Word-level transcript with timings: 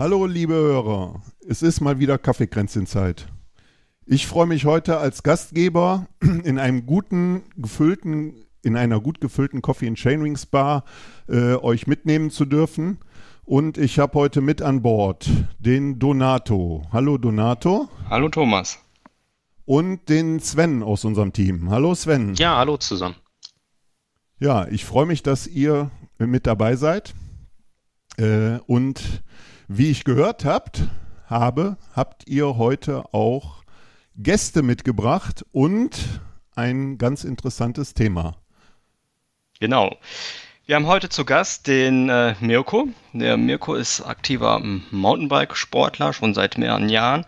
Hallo 0.00 0.24
liebe 0.24 0.54
Hörer, 0.54 1.20
es 1.46 1.60
ist 1.60 1.82
mal 1.82 1.98
wieder 1.98 2.16
Kaffeekränzchenzeit. 2.16 3.26
Ich 4.06 4.26
freue 4.26 4.46
mich 4.46 4.64
heute 4.64 4.96
als 4.96 5.22
Gastgeber 5.22 6.06
in 6.20 6.58
einem 6.58 6.86
guten, 6.86 7.42
gefüllten, 7.58 8.46
in 8.62 8.78
einer 8.78 8.98
gut 8.98 9.20
gefüllten 9.20 9.60
Coffee 9.60 9.88
and 9.88 9.98
Chainrings 9.98 10.46
Bar 10.46 10.84
äh, 11.28 11.52
euch 11.56 11.86
mitnehmen 11.86 12.30
zu 12.30 12.46
dürfen. 12.46 13.00
Und 13.44 13.76
ich 13.76 13.98
habe 13.98 14.14
heute 14.14 14.40
mit 14.40 14.62
an 14.62 14.80
Bord 14.80 15.28
den 15.58 15.98
Donato. 15.98 16.82
Hallo 16.90 17.18
Donato. 17.18 17.90
Hallo 18.08 18.30
Thomas. 18.30 18.78
Und 19.66 20.08
den 20.08 20.40
Sven 20.40 20.82
aus 20.82 21.04
unserem 21.04 21.34
Team. 21.34 21.68
Hallo 21.68 21.94
Sven. 21.94 22.36
Ja, 22.36 22.56
hallo 22.56 22.78
zusammen. 22.78 23.16
Ja, 24.38 24.66
ich 24.66 24.86
freue 24.86 25.04
mich, 25.04 25.22
dass 25.22 25.46
ihr 25.46 25.90
mit 26.16 26.46
dabei 26.46 26.76
seid. 26.76 27.12
Äh, 28.16 28.60
und 28.66 29.22
wie 29.72 29.92
ich 29.92 30.02
gehört 30.02 30.44
habt, 30.44 30.82
habe, 31.28 31.76
habt 31.94 32.26
ihr 32.26 32.56
heute 32.56 33.04
auch 33.14 33.62
Gäste 34.16 34.62
mitgebracht 34.62 35.44
und 35.52 35.96
ein 36.56 36.98
ganz 36.98 37.22
interessantes 37.22 37.94
Thema. 37.94 38.34
Genau. 39.60 39.96
Wir 40.66 40.74
haben 40.74 40.88
heute 40.88 41.08
zu 41.08 41.24
Gast 41.24 41.68
den 41.68 42.08
äh, 42.08 42.34
Mirko. 42.40 42.88
Der 43.12 43.36
Mirko 43.36 43.76
ist 43.76 44.00
aktiver 44.00 44.60
Mountainbike-Sportler 44.90 46.12
schon 46.14 46.34
seit 46.34 46.58
mehreren 46.58 46.88
Jahren. 46.88 47.24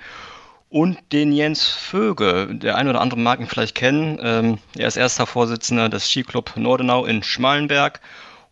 Und 0.69 0.99
den 1.13 1.31
Jens 1.31 1.69
Vöge. 1.69 2.49
Der 2.51 2.77
eine 2.77 2.91
oder 2.91 3.03
andere 3.03 3.21
mag 3.21 3.39
ihn 3.39 3.47
vielleicht 3.47 3.77
kennen. 3.77 4.19
Ähm, 4.21 4.59
er 4.77 4.89
ist 4.89 4.97
erster 4.97 5.27
Vorsitzender 5.27 5.89
des 5.89 6.11
Skiclub 6.11 6.57
Nordenau 6.57 7.05
in 7.05 7.23
Schmalenberg 7.23 8.01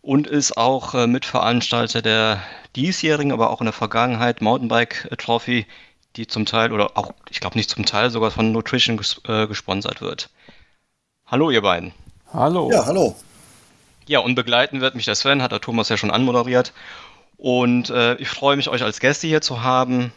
und 0.01 0.27
ist 0.27 0.57
auch 0.57 0.93
äh, 0.93 1.07
Mitveranstalter 1.07 2.01
der 2.01 2.41
diesjährigen, 2.75 3.31
aber 3.31 3.49
auch 3.49 3.61
in 3.61 3.65
der 3.65 3.73
Vergangenheit 3.73 4.41
Mountainbike 4.41 5.09
Trophy, 5.17 5.65
die 6.15 6.27
zum 6.27 6.45
Teil 6.45 6.71
oder 6.71 6.97
auch, 6.97 7.13
ich 7.29 7.39
glaube 7.39 7.57
nicht 7.57 7.69
zum 7.69 7.85
Teil, 7.85 8.09
sogar 8.09 8.31
von 8.31 8.51
Nutrition 8.51 8.97
ges 8.97 9.21
äh, 9.27 9.47
gesponsert 9.47 10.01
wird. 10.01 10.29
Hallo, 11.25 11.51
ihr 11.51 11.61
beiden. 11.61 11.93
Hallo. 12.33 12.69
Ja, 12.71 12.85
hallo. 12.85 13.15
Ja, 14.07 14.19
und 14.19 14.35
begleiten 14.35 14.81
wird 14.81 14.95
mich 14.95 15.05
der 15.05 15.15
Sven, 15.15 15.41
hat 15.41 15.51
der 15.51 15.61
Thomas 15.61 15.89
ja 15.89 15.97
schon 15.97 16.11
anmoderiert. 16.11 16.73
Und 17.37 17.89
äh, 17.89 18.15
ich 18.15 18.27
freue 18.27 18.55
mich, 18.55 18.69
euch 18.69 18.83
als 18.83 18.99
Gäste 18.99 19.27
hier 19.27 19.41
zu 19.41 19.63
haben. 19.63 20.11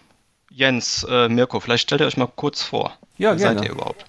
Jens, 0.50 1.06
äh, 1.08 1.28
Mirko, 1.28 1.60
vielleicht 1.60 1.84
stellt 1.84 2.00
ihr 2.00 2.06
euch 2.06 2.16
mal 2.16 2.28
kurz 2.34 2.62
vor. 2.62 2.92
Ja, 3.18 3.30
Wer 3.30 3.36
gerne. 3.36 3.58
seid 3.58 3.68
ihr 3.68 3.72
überhaupt? 3.72 4.04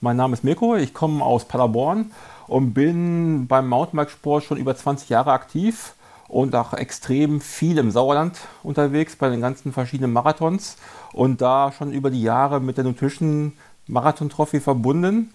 Mein 0.00 0.16
Name 0.16 0.34
ist 0.34 0.44
Mirko, 0.44 0.76
ich 0.76 0.94
komme 0.94 1.24
aus 1.24 1.46
Paderborn 1.46 2.12
und 2.48 2.72
bin 2.74 3.46
beim 3.46 3.68
Mountainbikesport 3.68 4.44
schon 4.44 4.58
über 4.58 4.74
20 4.74 5.08
Jahre 5.08 5.32
aktiv 5.32 5.94
und 6.28 6.54
auch 6.54 6.74
extrem 6.74 7.40
viel 7.40 7.78
im 7.78 7.90
Sauerland 7.90 8.38
unterwegs 8.62 9.16
bei 9.16 9.28
den 9.28 9.40
ganzen 9.40 9.72
verschiedenen 9.72 10.12
Marathons. 10.12 10.76
Und 11.12 11.40
da 11.40 11.72
schon 11.72 11.92
über 11.92 12.10
die 12.10 12.22
Jahre 12.22 12.60
mit 12.60 12.76
der 12.76 12.84
Nutrition 12.84 13.52
Marathon 13.86 14.28
Trophy 14.28 14.60
verbunden. 14.60 15.32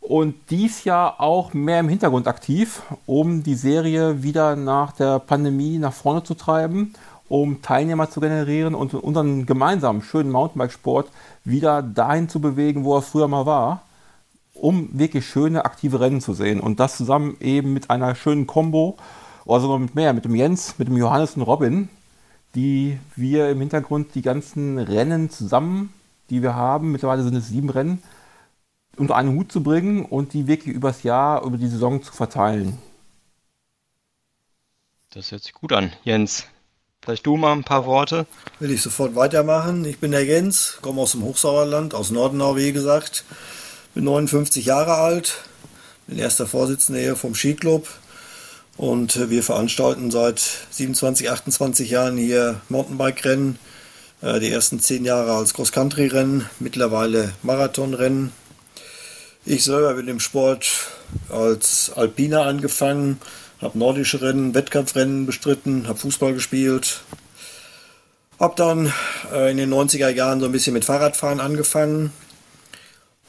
Und 0.00 0.34
dies 0.50 0.84
Jahr 0.84 1.20
auch 1.20 1.54
mehr 1.54 1.80
im 1.80 1.88
Hintergrund 1.88 2.28
aktiv, 2.28 2.82
um 3.04 3.42
die 3.42 3.54
Serie 3.54 4.22
wieder 4.22 4.56
nach 4.56 4.92
der 4.92 5.18
Pandemie 5.18 5.78
nach 5.78 5.92
vorne 5.92 6.22
zu 6.22 6.34
treiben, 6.34 6.94
um 7.28 7.60
Teilnehmer 7.60 8.08
zu 8.08 8.20
generieren 8.20 8.74
und 8.74 8.94
unseren 8.94 9.44
gemeinsamen 9.44 10.02
schönen 10.02 10.30
Mountainbikesport 10.30 11.10
wieder 11.44 11.82
dahin 11.82 12.28
zu 12.28 12.40
bewegen, 12.40 12.84
wo 12.84 12.96
er 12.96 13.02
früher 13.02 13.28
mal 13.28 13.44
war, 13.44 13.82
um 14.60 14.88
wirklich 14.92 15.26
schöne 15.26 15.64
aktive 15.64 16.00
Rennen 16.00 16.20
zu 16.20 16.34
sehen 16.34 16.60
und 16.60 16.80
das 16.80 16.96
zusammen 16.96 17.36
eben 17.40 17.72
mit 17.72 17.90
einer 17.90 18.14
schönen 18.14 18.46
Combo 18.46 18.96
oder 19.44 19.60
sogar 19.60 19.78
mit 19.78 19.94
mehr, 19.94 20.12
mit 20.12 20.24
dem 20.24 20.34
Jens, 20.34 20.74
mit 20.78 20.88
dem 20.88 20.96
Johannes 20.96 21.36
und 21.36 21.42
Robin, 21.42 21.88
die 22.54 22.98
wir 23.16 23.50
im 23.50 23.60
Hintergrund 23.60 24.14
die 24.14 24.22
ganzen 24.22 24.78
Rennen 24.78 25.30
zusammen, 25.30 25.92
die 26.30 26.42
wir 26.42 26.54
haben, 26.54 26.92
mittlerweile 26.92 27.22
sind 27.22 27.34
es 27.34 27.48
sieben 27.48 27.70
Rennen, 27.70 28.02
unter 28.96 29.16
einen 29.16 29.36
Hut 29.36 29.52
zu 29.52 29.62
bringen 29.62 30.04
und 30.04 30.32
die 30.32 30.46
wirklich 30.46 30.74
übers 30.74 31.02
Jahr, 31.02 31.44
über 31.44 31.56
die 31.56 31.68
Saison 31.68 32.02
zu 32.02 32.12
verteilen. 32.12 32.78
Das 35.10 35.30
hört 35.30 35.42
sich 35.42 35.54
gut 35.54 35.72
an. 35.72 35.92
Jens, 36.04 36.44
vielleicht 37.02 37.24
du 37.24 37.36
mal 37.36 37.52
ein 37.52 37.64
paar 37.64 37.86
Worte. 37.86 38.26
Will 38.58 38.70
ich 38.70 38.82
sofort 38.82 39.14
weitermachen. 39.14 39.84
Ich 39.84 39.98
bin 39.98 40.10
der 40.10 40.24
Jens, 40.24 40.78
komme 40.82 41.00
aus 41.00 41.12
dem 41.12 41.22
Hochsauerland, 41.22 41.94
aus 41.94 42.10
Nordenau, 42.10 42.56
wie 42.56 42.72
gesagt. 42.72 43.24
Bin 43.98 44.04
59 44.04 44.64
Jahre 44.64 44.94
alt, 44.94 45.38
bin 46.06 46.20
erster 46.20 46.46
Vorsitzender 46.46 47.00
hier 47.00 47.16
vom 47.16 47.34
Skiclub. 47.34 47.88
Und 48.76 49.16
äh, 49.16 49.28
wir 49.28 49.42
veranstalten 49.42 50.12
seit 50.12 50.40
27, 50.70 51.28
28 51.28 51.90
Jahren 51.90 52.16
hier 52.16 52.60
Mountainbike-Rennen. 52.68 53.58
Äh, 54.22 54.38
Die 54.38 54.52
ersten 54.52 54.78
zehn 54.78 55.04
Jahre 55.04 55.32
als 55.32 55.52
Cross-Country-Rennen, 55.52 56.48
mittlerweile 56.60 57.32
Marathon-Rennen. 57.42 58.30
Ich 59.44 59.64
selber 59.64 59.94
bin 59.94 60.06
im 60.06 60.20
Sport 60.20 60.68
als 61.28 61.90
Alpiner 61.92 62.42
angefangen, 62.42 63.18
habe 63.60 63.80
nordische 63.80 64.22
Rennen, 64.22 64.54
Wettkampfrennen 64.54 65.26
bestritten, 65.26 65.88
habe 65.88 65.98
Fußball 65.98 66.34
gespielt. 66.34 67.00
Habe 68.38 68.54
dann 68.54 68.92
äh, 69.32 69.50
in 69.50 69.56
den 69.56 69.74
90er 69.74 70.10
Jahren 70.10 70.38
so 70.38 70.46
ein 70.46 70.52
bisschen 70.52 70.74
mit 70.74 70.84
Fahrradfahren 70.84 71.40
angefangen. 71.40 72.12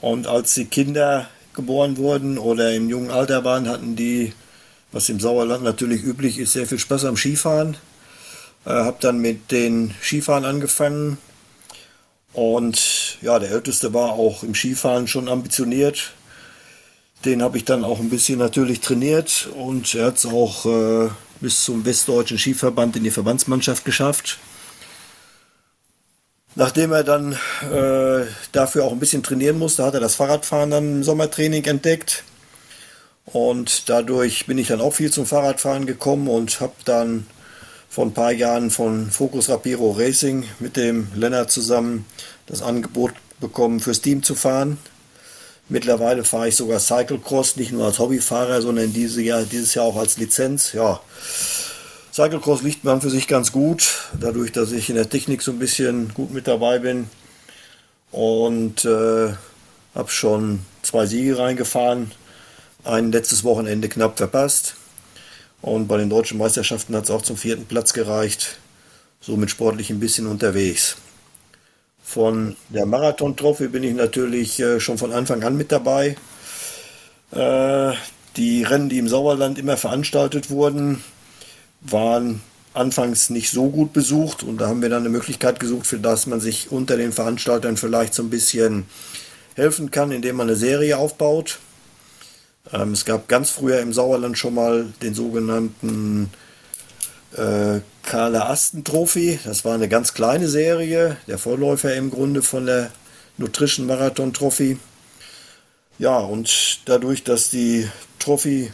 Und 0.02 0.28
als 0.28 0.54
die 0.54 0.66
Kinder 0.66 1.30
geboren 1.54 1.98
wurden 1.98 2.38
oder 2.38 2.74
im 2.74 2.90
jungen 2.90 3.12
Alter 3.12 3.44
waren, 3.44 3.68
hatten 3.68 3.96
die, 3.96 4.34
was 4.92 5.10
im 5.10 5.20
Sauerland 5.20 5.64
natürlich 5.64 6.04
üblich 6.04 6.40
ist, 6.40 6.54
sehr 6.54 6.68
viel 6.68 6.80
Spaß 6.80 7.06
am 7.06 7.18
Skifahren. 7.18 7.76
Äh, 8.66 8.70
habe 8.70 8.98
dann 9.02 9.20
mit 9.20 9.52
den 9.52 9.94
Skifahren 10.02 10.46
angefangen. 10.46 11.18
Und 12.34 13.18
ja, 13.22 13.40
der 13.40 13.52
Älteste 13.52 13.94
war 13.94 14.14
auch 14.14 14.44
im 14.44 14.56
Skifahren 14.56 15.08
schon 15.08 15.28
ambitioniert. 15.28 16.14
Den 17.26 17.42
habe 17.42 17.58
ich 17.58 17.66
dann 17.66 17.84
auch 17.84 18.00
ein 18.00 18.10
bisschen 18.10 18.40
natürlich 18.40 18.80
trainiert 18.80 19.50
und 19.54 19.94
er 19.94 20.06
hat 20.06 20.18
es 20.18 20.26
auch 20.26 20.66
äh, 20.66 21.10
bis 21.42 21.66
zum 21.66 21.84
Westdeutschen 21.84 22.38
Skiverband 22.38 22.96
in 22.96 23.04
die 23.04 23.12
Verbandsmannschaft 23.12 23.84
geschafft. 23.84 24.38
Nachdem 26.56 26.92
er 26.92 27.04
dann 27.04 27.34
äh, 27.62 28.26
dafür 28.52 28.84
auch 28.84 28.92
ein 28.92 29.00
bisschen 29.00 29.24
trainieren 29.24 29.60
musste, 29.60 29.84
hat 29.84 29.94
er 29.94 30.00
das 30.00 30.16
Fahrradfahren 30.16 30.72
dann 30.72 30.96
im 30.98 31.04
Sommertraining 31.04 31.64
entdeckt. 31.66 32.24
Und 33.26 33.90
dadurch 33.90 34.48
bin 34.48 34.58
ich 34.58 34.70
dann 34.70 34.82
auch 34.82 34.94
viel 34.94 35.12
zum 35.12 35.26
Fahrradfahren 35.26 35.86
gekommen 35.86 36.28
und 36.28 36.60
habe 36.60 36.74
dann 36.86 37.28
vor 37.90 38.06
ein 38.06 38.14
paar 38.14 38.32
Jahren 38.32 38.72
von 38.72 39.12
Focus 39.12 39.50
Rapiro 39.50 39.92
Racing 39.92 40.46
mit 40.60 40.78
dem 40.78 41.08
Lennart 41.16 41.52
zusammen 41.52 42.06
das 42.48 42.62
Angebot 42.62 43.12
bekommen, 43.40 43.80
fürs 43.80 44.02
Team 44.02 44.24
zu 44.24 44.36
fahren. 44.36 44.78
Mittlerweile 45.70 46.24
fahre 46.24 46.48
ich 46.48 46.56
sogar 46.56 46.80
Cyclecross, 46.80 47.56
nicht 47.56 47.72
nur 47.72 47.86
als 47.86 48.00
Hobbyfahrer, 48.00 48.62
sondern 48.62 48.92
diese 48.92 49.22
Jahr, 49.22 49.44
dieses 49.44 49.76
Jahr 49.76 49.86
auch 49.86 49.98
als 49.98 50.18
Lizenz. 50.18 50.74
Ja, 50.74 51.00
Cyclecross 52.20 52.64
liegt 52.64 52.84
man 52.84 53.00
für 53.00 53.10
sich 53.10 53.30
ganz 53.30 53.54
gut, 53.54 54.10
dadurch, 54.20 54.52
dass 54.52 54.74
ich 54.74 54.90
in 54.90 54.96
der 54.96 55.10
Technik 55.10 55.42
so 55.42 55.52
ein 55.52 55.60
bisschen 55.60 56.14
gut 56.14 56.34
mit 56.34 56.50
dabei 56.50 56.80
bin. 56.80 57.10
Und 58.12 58.84
äh, 58.84 59.30
habe 59.96 60.10
schon 60.10 60.60
zwei 60.82 61.06
Siege 61.06 61.38
reingefahren, 61.38 62.12
ein 62.84 63.14
letztes 63.14 63.46
Wochenende 63.46 63.88
knapp 63.88 64.18
verpasst. 64.18 64.76
Und 65.62 65.88
bei 65.88 65.96
den 65.96 66.10
deutschen 66.10 66.38
Meisterschaften 66.38 66.94
hat 66.94 67.06
es 67.06 67.10
auch 67.10 67.22
zum 67.22 67.38
vierten 67.38 67.64
Platz 67.64 67.94
gereicht. 67.94 68.58
Somit 69.22 69.50
sportlich 69.50 69.90
ein 69.90 70.02
bisschen 70.02 70.28
unterwegs. 70.28 70.98
Von 72.04 72.58
der 72.68 72.86
Marathon-Trophy 72.86 73.70
bin 73.70 73.84
ich 73.84 73.96
natürlich 73.96 74.60
äh, 74.60 74.82
schon 74.82 74.98
von 74.98 75.14
Anfang 75.14 75.42
an 75.46 75.56
mit 75.56 75.72
dabei. 75.72 76.18
Äh, 77.32 77.94
die 78.36 78.64
Rennen, 78.64 78.90
die 78.90 78.98
im 78.98 79.08
Sauerland 79.08 79.58
immer 79.58 79.78
veranstaltet 79.78 80.50
wurden, 80.50 81.02
waren 81.82 82.42
anfangs 82.74 83.30
nicht 83.30 83.52
so 83.52 83.70
gut 83.70 83.94
besucht 83.94 84.44
und 84.44 84.60
da 84.60 84.68
haben 84.68 84.82
wir 84.82 84.90
dann 84.90 85.02
eine 85.02 85.10
Möglichkeit 85.10 85.60
gesucht, 85.60 85.88
für 85.88 86.00
das 86.00 86.28
man 86.28 86.40
sich 86.40 86.72
unter 86.72 86.98
den 86.98 87.12
Veranstaltern 87.12 87.78
vielleicht 87.78 88.14
so 88.14 88.24
ein 88.24 88.30
bisschen 88.30 88.86
helfen 89.56 89.92
kann, 89.92 90.12
indem 90.12 90.38
man 90.38 90.48
eine 90.48 90.56
Serie 90.56 90.98
aufbaut. 90.98 91.60
Ähm, 92.72 92.94
es 92.94 93.06
gab 93.06 93.28
ganz 93.28 93.50
früher 93.50 93.80
im 93.80 93.94
Sauerland 93.94 94.38
schon 94.38 94.54
mal 94.54 94.88
den 95.02 95.14
sogenannten 95.14 96.30
äh, 97.36 97.80
Karle 98.04 98.46
Asten 98.46 98.84
Trophy. 98.84 99.40
Das 99.44 99.66
war 99.66 99.74
eine 99.74 99.90
ganz 99.90 100.14
kleine 100.14 100.48
Serie, 100.48 101.18
der 101.28 101.38
Vorläufer 101.38 101.94
im 101.96 102.12
Grunde 102.12 102.42
von 102.42 102.66
der 102.66 102.92
Nutrition 103.38 103.88
Marathon 103.88 104.34
Trophy. 104.34 104.78
Ja, 105.98 106.18
und 106.18 106.80
dadurch, 106.86 107.24
dass 107.24 107.50
die 107.50 107.90
Trophy 108.20 108.72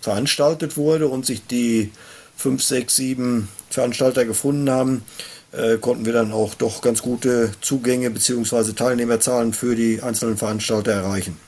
veranstaltet 0.00 0.76
wurde 0.76 1.08
und 1.08 1.26
sich 1.26 1.46
die 1.46 1.90
5, 2.36 2.62
6, 2.62 2.96
7 2.96 3.48
Veranstalter 3.68 4.24
gefunden 4.24 4.70
haben, 4.70 5.04
äh, 5.52 5.76
konnten 5.78 6.06
wir 6.06 6.12
dann 6.12 6.32
auch 6.32 6.54
doch 6.54 6.80
ganz 6.80 7.02
gute 7.02 7.52
Zugänge 7.60 8.10
bzw. 8.10 8.72
Teilnehmerzahlen 8.72 9.52
für 9.52 9.74
die 9.74 10.02
einzelnen 10.02 10.36
Veranstalter 10.36 10.92
erreichen. 10.92 11.38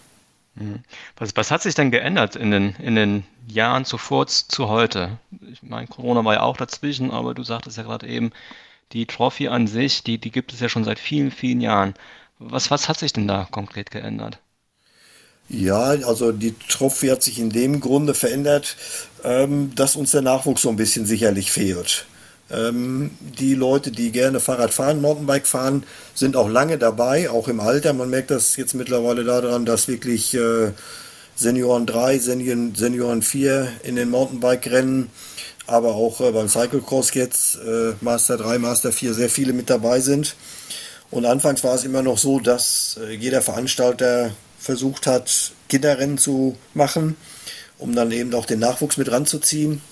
Was, 1.17 1.35
was 1.35 1.51
hat 1.51 1.63
sich 1.63 1.75
denn 1.75 1.91
geändert 1.91 2.37
in 2.37 2.51
den, 2.51 2.75
in 2.77 2.95
den 2.95 3.25
Jahren 3.49 3.85
zuvor 3.87 4.27
zu 4.27 4.69
heute? 4.69 5.19
Ich 5.51 5.63
meine, 5.63 5.87
Corona 5.87 6.25
war 6.25 6.35
ja 6.35 6.43
auch 6.43 6.59
dazwischen, 6.59 7.11
aber 7.11 7.33
du 7.33 7.43
sagtest 7.43 7.79
ja 7.79 7.85
gerade 7.85 8.07
eben, 8.07 8.33
die 8.93 9.07
Trophy 9.07 9.49
an 9.49 9.67
sich, 9.67 10.03
die, 10.03 10.19
die 10.19 10.31
gibt 10.31 10.53
es 10.53 10.61
ja 10.61 10.69
schon 10.69 10.85
seit 10.85 10.99
vielen, 10.99 11.31
vielen 11.31 11.63
Jahren. 11.63 11.95
Was, 12.39 12.71
was 12.71 12.89
hat 12.89 12.99
sich 12.99 13.15
denn 13.15 13.27
da 13.27 13.49
konkret 13.51 13.91
geändert? 13.91 14.41
Ja, 15.53 15.91
also 16.07 16.33
die 16.33 16.55
Trophy 16.71 17.09
hat 17.09 17.23
sich 17.23 17.39
in 17.39 17.51
dem 17.51 17.81
Grunde 17.81 18.15
verändert, 18.15 18.75
ähm, 19.23 19.71
dass 19.77 19.97
uns 19.97 20.13
der 20.13 20.23
Nachwuchs 20.23 20.63
so 20.63 20.71
ein 20.71 20.77
bisschen 20.77 21.05
sicherlich 21.05 21.53
fehlt. 21.53 22.07
Ähm, 22.51 23.11
die 23.39 23.55
Leute, 23.55 23.91
die 23.91 24.13
gerne 24.13 24.41
Fahrrad 24.41 24.73
fahren, 24.73 25.03
Mountainbike 25.03 25.47
fahren, 25.47 25.85
sind 26.15 26.37
auch 26.37 26.49
lange 26.49 26.79
dabei, 26.79 27.29
auch 27.29 27.49
im 27.49 27.61
Alter. 27.61 27.93
Man 27.93 28.09
merkt 28.09 28.31
das 28.31 28.57
jetzt 28.57 28.75
mittlerweile 28.75 29.25
daran, 29.25 29.67
dass 29.67 29.89
wirklich 29.89 30.33
äh, 30.35 30.73
Senioren 31.37 31.85
3, 31.85 32.19
Senioren, 32.19 32.75
Senioren 32.75 33.21
4 33.21 33.69
in 33.83 33.97
den 33.97 34.09
Mountainbike-Rennen, 34.09 35.11
aber 35.67 35.95
auch 35.95 36.23
äh, 36.23 36.33
beim 36.33 36.49
Cyclecross 36.49 37.13
jetzt, 37.13 37.57
äh, 37.57 37.93
Master 38.01 38.39
3, 38.39 38.59
Master 38.59 38.91
4, 38.91 39.13
sehr 39.13 39.29
viele 39.29 39.53
mit 39.53 39.69
dabei 39.69 40.01
sind. 40.01 40.35
Und 41.11 41.27
anfangs 41.27 41.63
war 41.63 41.75
es 41.75 41.85
immer 41.85 42.01
noch 42.01 42.17
so, 42.17 42.41
dass 42.41 42.99
äh, 43.07 43.13
jeder 43.13 43.43
Veranstalter 43.43 44.31
versucht 44.63 45.07
hat, 45.07 45.53
Kinderrennen 45.69 46.19
zu 46.19 46.57
machen, 46.73 47.17
um 47.79 47.95
dann 47.95 48.13
eben 48.13 48.33
auch 48.35 48.47
den 48.47 48.61
Nachwuchs 48.61 48.97
mit 48.97 49.11
ranzuziehen. 49.11 49.83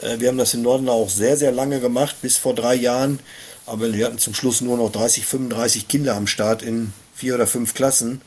Äh, 0.00 0.20
wir 0.20 0.28
haben 0.28 0.38
das 0.38 0.54
in 0.54 0.62
Norden 0.62 0.88
auch 0.88 1.10
sehr, 1.10 1.36
sehr 1.36 1.52
lange 1.52 1.80
gemacht, 1.80 2.16
bis 2.22 2.36
vor 2.36 2.54
drei 2.54 2.74
Jahren. 2.74 3.20
Aber 3.66 3.92
wir 3.92 4.06
hatten 4.06 4.18
zum 4.18 4.34
Schluss 4.34 4.60
nur 4.60 4.76
noch 4.76 4.90
30, 4.90 5.26
35 5.26 5.88
Kinder 5.88 6.14
am 6.14 6.26
Start 6.26 6.62
in 6.62 6.92
vier 7.14 7.34
oder 7.34 7.46
fünf 7.46 7.74
Klassen. 7.74 8.20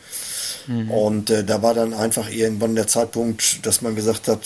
Mhm. 0.68 0.92
Und 0.92 1.30
äh, 1.30 1.44
da 1.44 1.62
war 1.62 1.74
dann 1.74 1.94
einfach 1.94 2.30
irgendwann 2.30 2.76
der 2.76 2.88
Zeitpunkt, 2.88 3.66
dass 3.66 3.82
man 3.82 3.96
gesagt 3.96 4.28
hat, 4.28 4.42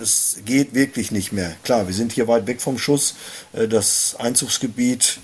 es 0.00 0.38
geht 0.44 0.74
wirklich 0.74 1.10
nicht 1.10 1.32
mehr. 1.32 1.56
Klar, 1.64 1.86
wir 1.86 1.94
sind 1.94 2.12
hier 2.12 2.28
weit 2.28 2.46
weg 2.46 2.60
vom 2.60 2.78
Schuss. 2.78 3.14
Äh, 3.52 3.68
das 3.68 4.16
Einzugsgebiet 4.18 5.18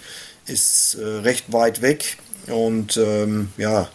ist 0.46 0.94
äh, 0.94 1.04
recht 1.04 1.52
weit 1.52 1.82
weg. 1.82 2.16
Und 2.46 2.96
ähm, 2.96 3.50
ja, 3.56 3.88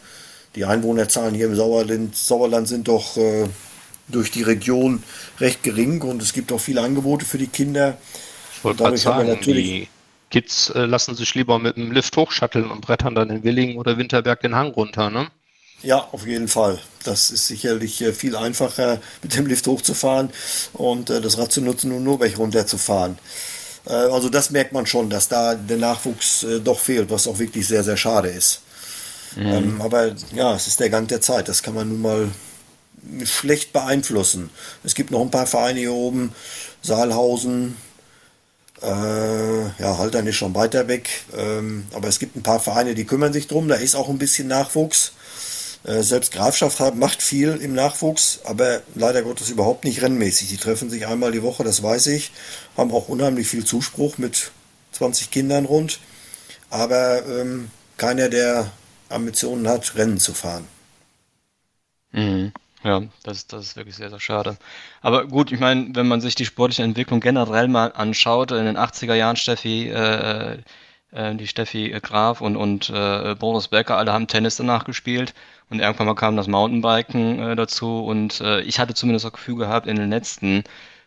die 0.56 0.66
Einwohnerzahlen 0.66 1.36
hier 1.36 1.46
im 1.46 1.56
Sauerland, 1.56 2.16
Sauerland 2.16 2.68
sind 2.68 2.88
doch 2.88 3.18
äh, 3.18 3.48
durch 4.08 4.32
die 4.32 4.44
Region 4.44 5.04
recht 5.40 5.64
gering 5.64 6.02
und 6.02 6.22
es 6.22 6.34
gibt 6.34 6.52
auch 6.52 6.60
viele 6.60 6.82
Angebote 6.82 7.26
für 7.26 7.38
die 7.38 7.48
Kinder. 7.48 7.98
Ich 8.56 8.64
wollte 8.64 8.84
gerade 8.84 8.98
sagen, 8.98 9.40
die 9.42 9.88
Kids 10.32 10.70
äh, 10.70 10.86
lassen 10.86 11.16
sich 11.16 11.34
lieber 11.36 11.60
mit 11.60 11.78
dem 11.78 11.92
Lift 11.92 12.16
hochschatteln 12.18 12.70
und 12.70 12.82
brettern 12.82 13.16
dann 13.16 13.30
in 13.30 13.44
Willingen 13.44 13.78
oder 13.78 13.98
Winterberg 13.98 14.42
den 14.42 14.56
Hang 14.56 14.72
runter, 14.72 15.10
ne? 15.10 15.28
Ja, 15.82 16.10
auf 16.12 16.28
jeden 16.28 16.50
Fall. 16.50 16.80
Das 17.04 17.32
ist 17.32 17.48
sicherlich 17.48 18.02
äh, 18.02 18.12
viel 18.12 18.36
einfacher, 18.36 19.00
mit 19.24 19.36
dem 19.36 19.46
Lift 19.46 19.66
hochzufahren 19.66 20.30
und 20.74 21.10
äh, 21.10 21.22
das 21.22 21.38
Rad 21.38 21.52
zu 21.52 21.62
nutzen 21.62 21.92
und 21.92 22.04
nur 22.04 22.20
weg 22.20 22.38
runterzufahren. 22.38 23.18
Äh, 23.86 23.94
also 23.94 24.30
das 24.30 24.50
merkt 24.50 24.74
man 24.74 24.86
schon, 24.86 25.10
dass 25.10 25.30
da 25.30 25.56
der 25.56 25.78
Nachwuchs 25.78 26.44
äh, 26.44 26.60
doch 26.60 26.80
fehlt, 26.80 27.10
was 27.10 27.28
auch 27.28 27.40
wirklich 27.40 27.66
sehr, 27.68 27.84
sehr 27.84 27.98
schade 27.98 28.30
ist. 28.30 28.62
Mhm. 29.36 29.46
Ähm, 29.46 29.82
aber 29.82 30.16
ja, 30.34 30.56
es 30.56 30.68
ist 30.68 30.80
der 30.80 30.90
Gang 30.90 31.08
der 31.08 31.22
Zeit. 31.22 31.48
Das 31.48 31.64
kann 31.64 31.76
man 31.76 31.90
nun 31.90 32.02
mal 32.02 32.30
schlecht 33.24 33.74
beeinflussen. 33.74 34.50
Es 34.84 34.96
gibt 34.96 35.12
noch 35.12 35.22
ein 35.22 35.32
paar 35.32 35.48
Vereine 35.48 35.80
hier 35.80 35.94
oben, 35.94 36.34
Saalhausen, 36.82 37.76
äh, 38.82 39.64
ja, 39.82 39.98
Haltern 39.98 40.28
ist 40.28 40.36
schon 40.36 40.56
weiter 40.56 40.88
weg, 40.88 41.10
ähm, 41.38 41.86
aber 41.94 42.08
es 42.08 42.20
gibt 42.20 42.36
ein 42.36 42.44
paar 42.44 42.60
Vereine, 42.60 42.96
die 42.96 43.06
kümmern 43.06 43.34
sich 43.34 43.48
drum, 43.48 43.68
da 43.68 43.76
ist 43.76 43.96
auch 43.96 44.10
ein 44.10 44.18
bisschen 44.18 44.48
Nachwuchs. 44.48 45.14
Äh, 45.86 46.02
selbst 46.02 46.34
Grafschaft 46.34 46.80
hat, 46.80 46.96
macht 46.96 47.22
viel 47.22 47.56
im 47.56 47.74
Nachwuchs, 47.74 48.40
aber 48.44 48.82
leider 48.96 49.22
Gottes 49.22 49.50
überhaupt 49.50 49.86
nicht 49.86 50.02
rennmäßig. 50.02 50.50
Die 50.50 50.58
treffen 50.58 50.90
sich 50.90 51.08
einmal 51.08 51.32
die 51.32 51.44
Woche, 51.44 51.64
das 51.64 51.82
weiß 51.82 52.08
ich, 52.08 52.32
haben 52.76 52.92
auch 52.92 53.08
unheimlich 53.08 53.48
viel 53.48 53.66
Zuspruch 53.66 54.18
mit 54.18 54.52
20 54.94 55.32
Kindern 55.32 55.66
rund, 55.66 56.00
aber 56.70 57.26
ähm, 57.26 57.72
keiner, 57.98 58.30
der 58.30 58.72
Ambitionen 59.10 59.68
hat, 59.68 59.96
Rennen 59.96 60.20
zu 60.20 60.34
fahren. 60.34 60.68
Mhm. 62.12 62.54
Ja, 62.84 63.02
das, 63.24 63.46
das 63.48 63.66
ist 63.66 63.76
wirklich 63.76 63.96
sehr, 63.96 64.10
sehr 64.10 64.22
schade. 64.22 64.58
Aber 65.02 65.28
gut, 65.28 65.52
ich 65.52 65.60
meine, 65.60 65.90
wenn 65.96 66.08
man 66.08 66.22
sich 66.22 66.36
die 66.36 66.46
sportliche 66.46 66.84
Entwicklung 66.84 67.20
generell 67.20 67.68
mal 67.68 67.92
anschaut, 67.92 68.52
in 68.52 68.66
den 68.66 68.78
80er 68.78 69.16
Jahren 69.16 69.36
Steffi, 69.36 69.90
äh, 69.90 70.60
äh, 71.12 71.36
die 71.36 71.48
Steffi 71.48 71.90
Graf 72.02 72.40
und, 72.40 72.56
und 72.56 72.90
äh, 72.90 73.36
Boris 73.36 73.68
Becker, 73.68 73.98
alle 73.98 74.14
haben 74.14 74.28
Tennis 74.28 74.56
danach 74.56 74.86
gespielt 74.86 75.34
und 75.70 75.80
irgendwann 75.80 76.08
mal 76.08 76.16
kam 76.16 76.38
das 76.38 76.48
Mountainbiken 76.48 77.40
äh, 77.40 77.56
dazu 77.56 78.06
und 78.06 78.40
äh, 78.42 78.62
ich 78.62 78.80
hatte 78.80 78.94
zumindest 78.94 79.26
das 79.26 79.34
Gefühl 79.34 79.58
gehabt, 79.58 79.88
in 79.88 79.98
den 79.98 80.10
letzten 80.10 80.64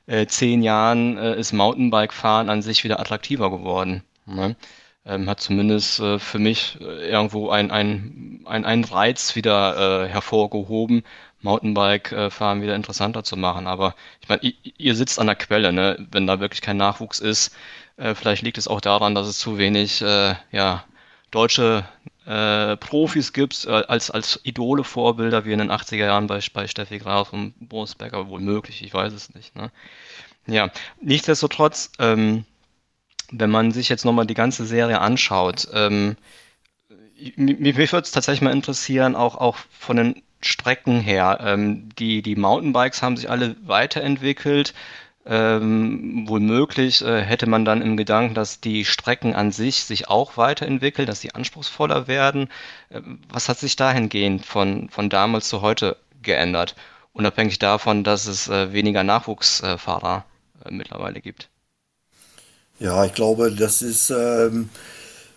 äh, 0.06 0.26
zehn 0.26 0.62
Jahren 0.62 1.16
ist 1.16 1.52
Mountainbike-Fahren 1.52 2.50
an 2.50 2.60
sich 2.62 2.84
wieder 2.84 3.00
attraktiver 3.00 3.50
geworden. 3.50 4.02
Ne? 4.26 4.56
Ähm, 5.04 5.28
hat 5.28 5.40
zumindest 5.40 5.99
äh, 5.99 6.19
für 6.20 6.38
mich 6.38 6.78
äh, 6.81 7.10
irgendwo 7.10 7.50
ein, 7.50 7.72
ein, 7.72 8.43
ein, 8.46 8.84
Reiz 8.84 9.34
wieder 9.34 10.04
äh, 10.04 10.08
hervorgehoben, 10.08 11.02
Mountainbike-Fahren 11.40 12.60
äh, 12.60 12.62
wieder 12.62 12.76
interessanter 12.76 13.25
zu 13.25 13.37
machen. 13.37 13.66
Aber 13.66 13.96
ich 14.20 14.28
meine, 14.28 14.43
ihr, 14.43 14.52
ihr, 14.78 14.94
sitzt 14.94 15.19
an 15.19 15.26
der 15.26 15.34
Quelle, 15.34 15.72
ne? 15.72 16.06
wenn 16.12 16.28
da 16.28 16.38
wirklich 16.38 16.60
kein 16.60 16.76
Nachwuchs 16.76 17.19
ist. 17.19 17.52
Äh, 17.96 18.14
vielleicht 18.14 18.43
liegt 18.43 18.58
es 18.58 18.69
auch 18.69 18.81
daran, 18.81 19.16
dass 19.16 19.26
es 19.26 19.38
zu 19.40 19.58
wenig 19.58 20.00
ja, 20.00 20.84
deutsche 21.31 21.84
Profis 22.25 23.32
gibt, 23.32 23.66
als, 23.66 24.12
als 24.12 24.38
Idole, 24.44 24.84
Vorbilder, 24.84 25.44
wie 25.44 25.52
in 25.52 25.58
den 25.58 25.72
80er 25.72 25.96
Jahren 25.96 26.28
bei, 26.28 26.38
bei 26.52 26.69
Steffi 26.69 26.99
Graf 26.99 27.32
und 27.32 27.54
Boris 27.58 27.96
Becker, 27.96 28.28
wohl 28.28 28.40
möglich, 28.40 28.84
ich 28.84 28.94
weiß 28.94 29.12
es 29.12 29.34
nicht. 29.34 29.56
Ne? 29.56 29.72
Ja, 30.46 30.70
nichtsdestotrotz, 31.00 31.90
ähm, 31.99 32.44
wenn 33.32 33.50
man 33.50 33.73
sich 33.73 33.88
jetzt 33.88 34.05
nochmal 34.05 34.26
die 34.26 34.34
ganze 34.34 34.67
Serie 34.67 35.00
anschaut, 35.00 35.69
ähm, 35.73 36.17
mich, 37.37 37.58
mich 37.58 37.76
würde 37.76 38.05
es 38.05 38.12
tatsächlich 38.12 38.43
mal 38.43 38.52
interessieren, 38.52 39.17
auch, 39.17 39.37
auch 39.37 39.56
von 39.70 39.96
den 39.96 40.23
Strecken 40.40 41.00
her. 41.00 41.38
Ähm, 41.43 41.88
die, 41.99 42.23
die 42.23 42.37
Mountainbikes 42.37 43.02
haben 43.02 43.17
sich 43.17 43.31
alle 43.31 43.56
weiterentwickelt. 43.64 44.75
Ähm, 45.25 46.25
womöglich 46.29 47.00
äh, 47.02 47.23
hätte 47.23 47.46
man 47.46 47.64
dann 47.64 47.81
im 47.81 47.96
Gedanken, 47.96 48.34
dass 48.34 48.61
die 48.61 48.84
Strecken 48.84 49.35
an 49.37 49.52
sich 49.52 49.85
sich 49.85 50.09
auch 50.09 50.37
weiterentwickeln, 50.37 51.06
dass 51.06 51.21
sie 51.21 51.33
anspruchsvoller 51.33 52.09
werden. 52.09 52.49
Ähm, 52.90 53.21
was 53.28 53.49
hat 53.49 53.59
sich 53.59 53.76
dahingehend 53.76 54.45
von, 54.45 54.88
von 54.88 55.11
damals 55.11 55.49
zu 55.49 55.61
heute 55.62 55.97
geändert? 56.23 56.75
Unabhängig 57.12 57.61
davon, 57.61 58.02
dass 58.02 58.26
es 58.26 58.49
äh, 58.49 58.73
weniger 58.73 59.04
Nachwuchsfahrer 59.04 60.25
äh, 60.64 60.71
mittlerweile 60.73 61.21
gibt. 61.21 61.51
Ja, 62.82 63.04
ich 63.04 63.14
glaube, 63.14 63.52
das 63.52 63.80
ist 63.80 64.10
ähm, 64.10 64.68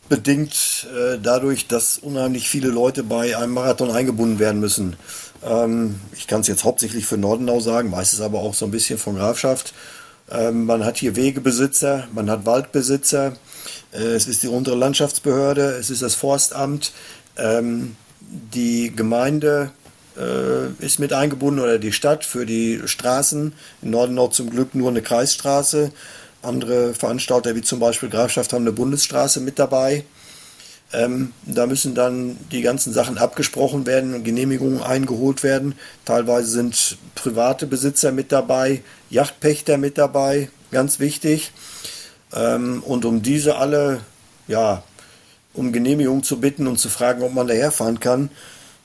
bedingt 0.09 0.87
äh, 0.91 1.19
dadurch, 1.21 1.67
dass 1.67 1.99
unheimlich 1.99 2.49
viele 2.49 2.69
Leute 2.69 3.03
bei 3.03 3.37
einem 3.37 3.53
Marathon 3.53 3.91
eingebunden 3.91 4.39
werden 4.39 4.59
müssen. 4.59 4.95
Ähm, 5.45 5.99
ich 6.17 6.25
kann 6.25 6.41
es 6.41 6.47
jetzt 6.47 6.63
hauptsächlich 6.63 7.05
für 7.05 7.17
Nordenau 7.17 7.59
sagen, 7.59 7.91
weiß 7.91 8.13
es 8.13 8.21
aber 8.21 8.39
auch 8.39 8.55
so 8.55 8.65
ein 8.65 8.71
bisschen 8.71 8.97
von 8.97 9.17
Grafschaft. 9.17 9.75
Ähm, 10.31 10.65
man 10.65 10.83
hat 10.83 10.97
hier 10.97 11.15
Wegebesitzer, 11.15 12.07
man 12.15 12.31
hat 12.31 12.47
Waldbesitzer, 12.47 13.33
äh, 13.93 13.97
es 13.97 14.25
ist 14.25 14.41
die 14.41 14.47
untere 14.47 14.75
Landschaftsbehörde, 14.75 15.75
es 15.79 15.91
ist 15.91 16.01
das 16.01 16.15
Forstamt, 16.15 16.93
ähm, 17.37 17.95
die 18.55 18.91
Gemeinde 18.95 19.69
äh, 20.17 20.83
ist 20.83 20.97
mit 20.97 21.13
eingebunden 21.13 21.59
oder 21.59 21.77
die 21.77 21.91
Stadt 21.91 22.25
für 22.25 22.47
die 22.47 22.81
Straßen. 22.85 23.53
In 23.83 23.89
Nordenau 23.91 24.29
zum 24.29 24.49
Glück 24.49 24.73
nur 24.73 24.89
eine 24.89 25.03
Kreisstraße. 25.03 25.91
Andere 26.45 26.93
Veranstalter 26.93 27.55
wie 27.55 27.61
zum 27.61 27.79
Beispiel 27.79 28.09
Grafschaft 28.09 28.53
haben 28.53 28.63
eine 28.63 28.71
Bundesstraße 28.71 29.39
mit 29.39 29.59
dabei. 29.59 30.03
Ähm, 30.93 31.33
da 31.43 31.65
müssen 31.65 31.95
dann 31.95 32.37
die 32.51 32.61
ganzen 32.61 32.93
Sachen 32.93 33.17
abgesprochen 33.17 33.85
werden 33.85 34.13
und 34.13 34.23
Genehmigungen 34.23 34.81
eingeholt 34.81 35.43
werden. 35.43 35.75
Teilweise 36.05 36.49
sind 36.49 36.97
private 37.15 37.67
Besitzer 37.67 38.11
mit 38.11 38.31
dabei, 38.31 38.81
Yachtpächter 39.09 39.77
mit 39.77 39.97
dabei, 39.97 40.49
ganz 40.71 40.99
wichtig. 40.99 41.51
Ähm, 42.33 42.83
und 42.83 43.05
um 43.05 43.21
diese 43.21 43.57
alle, 43.57 44.01
ja, 44.47 44.83
um 45.53 45.71
Genehmigung 45.71 46.23
zu 46.23 46.39
bitten 46.39 46.67
und 46.67 46.77
zu 46.77 46.89
fragen, 46.89 47.23
ob 47.23 47.33
man 47.33 47.47
daherfahren 47.47 47.99
kann, 47.99 48.29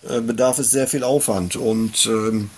äh, 0.09 0.21
bedarf 0.21 0.59
es 0.59 0.71
sehr 0.71 0.87
viel 0.87 1.05
Aufwand. 1.05 1.57
Und 1.57 2.07
ähm, 2.07 2.51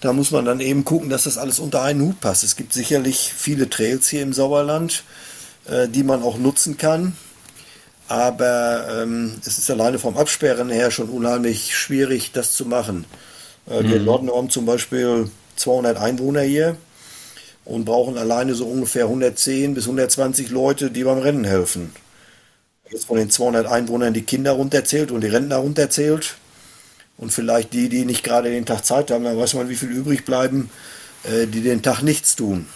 da 0.00 0.12
muss 0.12 0.30
man 0.30 0.44
dann 0.44 0.60
eben 0.60 0.84
gucken, 0.84 1.10
dass 1.10 1.24
das 1.24 1.38
alles 1.38 1.58
unter 1.58 1.82
einen 1.82 2.00
Hut 2.00 2.20
passt. 2.20 2.44
Es 2.44 2.56
gibt 2.56 2.72
sicherlich 2.72 3.32
viele 3.36 3.68
Trails 3.68 4.08
hier 4.08 4.22
im 4.22 4.32
Sauerland, 4.32 5.04
äh, 5.68 5.88
die 5.88 6.02
man 6.02 6.22
auch 6.22 6.38
nutzen 6.38 6.78
kann. 6.78 7.16
Aber 8.08 9.02
ähm, 9.02 9.36
es 9.46 9.58
ist 9.58 9.70
alleine 9.70 9.98
vom 9.98 10.16
Absperren 10.16 10.70
her 10.70 10.90
schon 10.90 11.08
unheimlich 11.08 11.76
schwierig, 11.76 12.32
das 12.32 12.52
zu 12.52 12.64
machen. 12.64 13.04
Äh, 13.68 13.82
mhm. 13.82 13.88
Wir 13.88 13.96
in 13.96 14.32
haben 14.32 14.50
zum 14.50 14.66
Beispiel 14.66 15.30
200 15.56 15.98
Einwohner 15.98 16.42
hier 16.42 16.76
und 17.64 17.84
brauchen 17.84 18.18
alleine 18.18 18.54
so 18.54 18.66
ungefähr 18.66 19.04
110 19.04 19.74
bis 19.74 19.84
120 19.84 20.50
Leute, 20.50 20.90
die 20.90 21.04
beim 21.04 21.18
Rennen 21.18 21.44
helfen. 21.44 21.92
Jetzt 22.90 23.06
von 23.06 23.16
den 23.16 23.30
200 23.30 23.66
Einwohnern 23.66 24.12
die 24.12 24.22
Kinder 24.22 24.52
runterzählt 24.52 25.12
und 25.12 25.20
die 25.20 25.28
Rentner 25.28 25.58
runterzählt, 25.58 26.36
und 27.20 27.32
vielleicht 27.32 27.72
die, 27.72 27.88
die 27.88 28.04
nicht 28.04 28.24
gerade 28.24 28.50
den 28.50 28.66
Tag 28.66 28.84
Zeit 28.84 29.10
haben, 29.10 29.24
dann 29.24 29.38
weiß 29.38 29.54
man, 29.54 29.68
wie 29.68 29.76
viel 29.76 29.90
übrig 29.90 30.24
bleiben, 30.24 30.70
äh, 31.24 31.46
die 31.46 31.60
den 31.62 31.82
Tag 31.82 32.02
nichts 32.02 32.34
tun. 32.34 32.66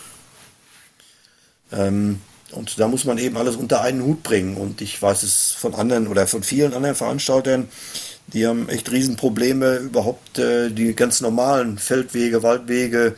Ähm, 1.72 2.20
Und 2.52 2.78
da 2.78 2.86
muss 2.86 3.04
man 3.04 3.18
eben 3.18 3.36
alles 3.36 3.56
unter 3.56 3.80
einen 3.80 4.02
Hut 4.04 4.22
bringen. 4.22 4.56
Und 4.56 4.80
ich 4.80 5.02
weiß 5.02 5.24
es 5.24 5.52
von 5.58 5.74
anderen 5.74 6.06
oder 6.06 6.26
von 6.28 6.42
vielen 6.44 6.72
anderen 6.72 6.94
Veranstaltern, 6.94 7.68
die 8.28 8.46
haben 8.46 8.68
echt 8.68 8.90
Riesenprobleme, 8.92 9.78
überhaupt 9.78 10.38
äh, 10.38 10.70
die 10.70 10.94
ganz 10.94 11.20
normalen 11.20 11.78
Feldwege, 11.78 12.42
Waldwege 12.42 13.16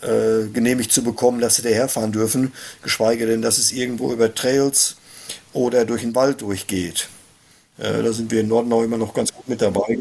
äh, 0.00 0.48
genehmigt 0.52 0.92
zu 0.92 1.02
bekommen, 1.02 1.40
dass 1.40 1.56
sie 1.56 1.62
daherfahren 1.62 2.12
dürfen, 2.12 2.52
geschweige 2.82 3.26
denn, 3.26 3.42
dass 3.42 3.58
es 3.58 3.70
irgendwo 3.72 4.12
über 4.12 4.34
Trails 4.34 4.96
oder 5.52 5.84
durch 5.84 6.02
den 6.02 6.14
Wald 6.14 6.40
durchgeht. 6.40 7.08
Äh, 7.78 8.02
da 8.02 8.12
sind 8.12 8.30
wir 8.30 8.40
in 8.40 8.48
Nordenau 8.48 8.82
immer 8.82 8.98
noch 8.98 9.12
ganz 9.12 9.32
gut 9.32 9.46
mit 9.48 9.60
dabei. 9.60 9.98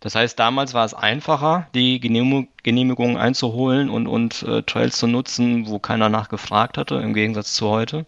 Das 0.00 0.14
heißt, 0.14 0.38
damals 0.38 0.72
war 0.72 0.86
es 0.86 0.94
einfacher, 0.94 1.68
die 1.74 2.00
Genehmigungen 2.00 3.16
einzuholen 3.18 3.90
und, 3.90 4.06
und 4.06 4.42
äh, 4.42 4.62
Trails 4.62 4.96
zu 4.96 5.06
nutzen, 5.06 5.68
wo 5.68 5.78
keiner 5.78 6.08
nachgefragt 6.08 6.78
hatte, 6.78 6.96
im 6.96 7.12
Gegensatz 7.12 7.52
zu 7.52 7.68
heute? 7.68 8.06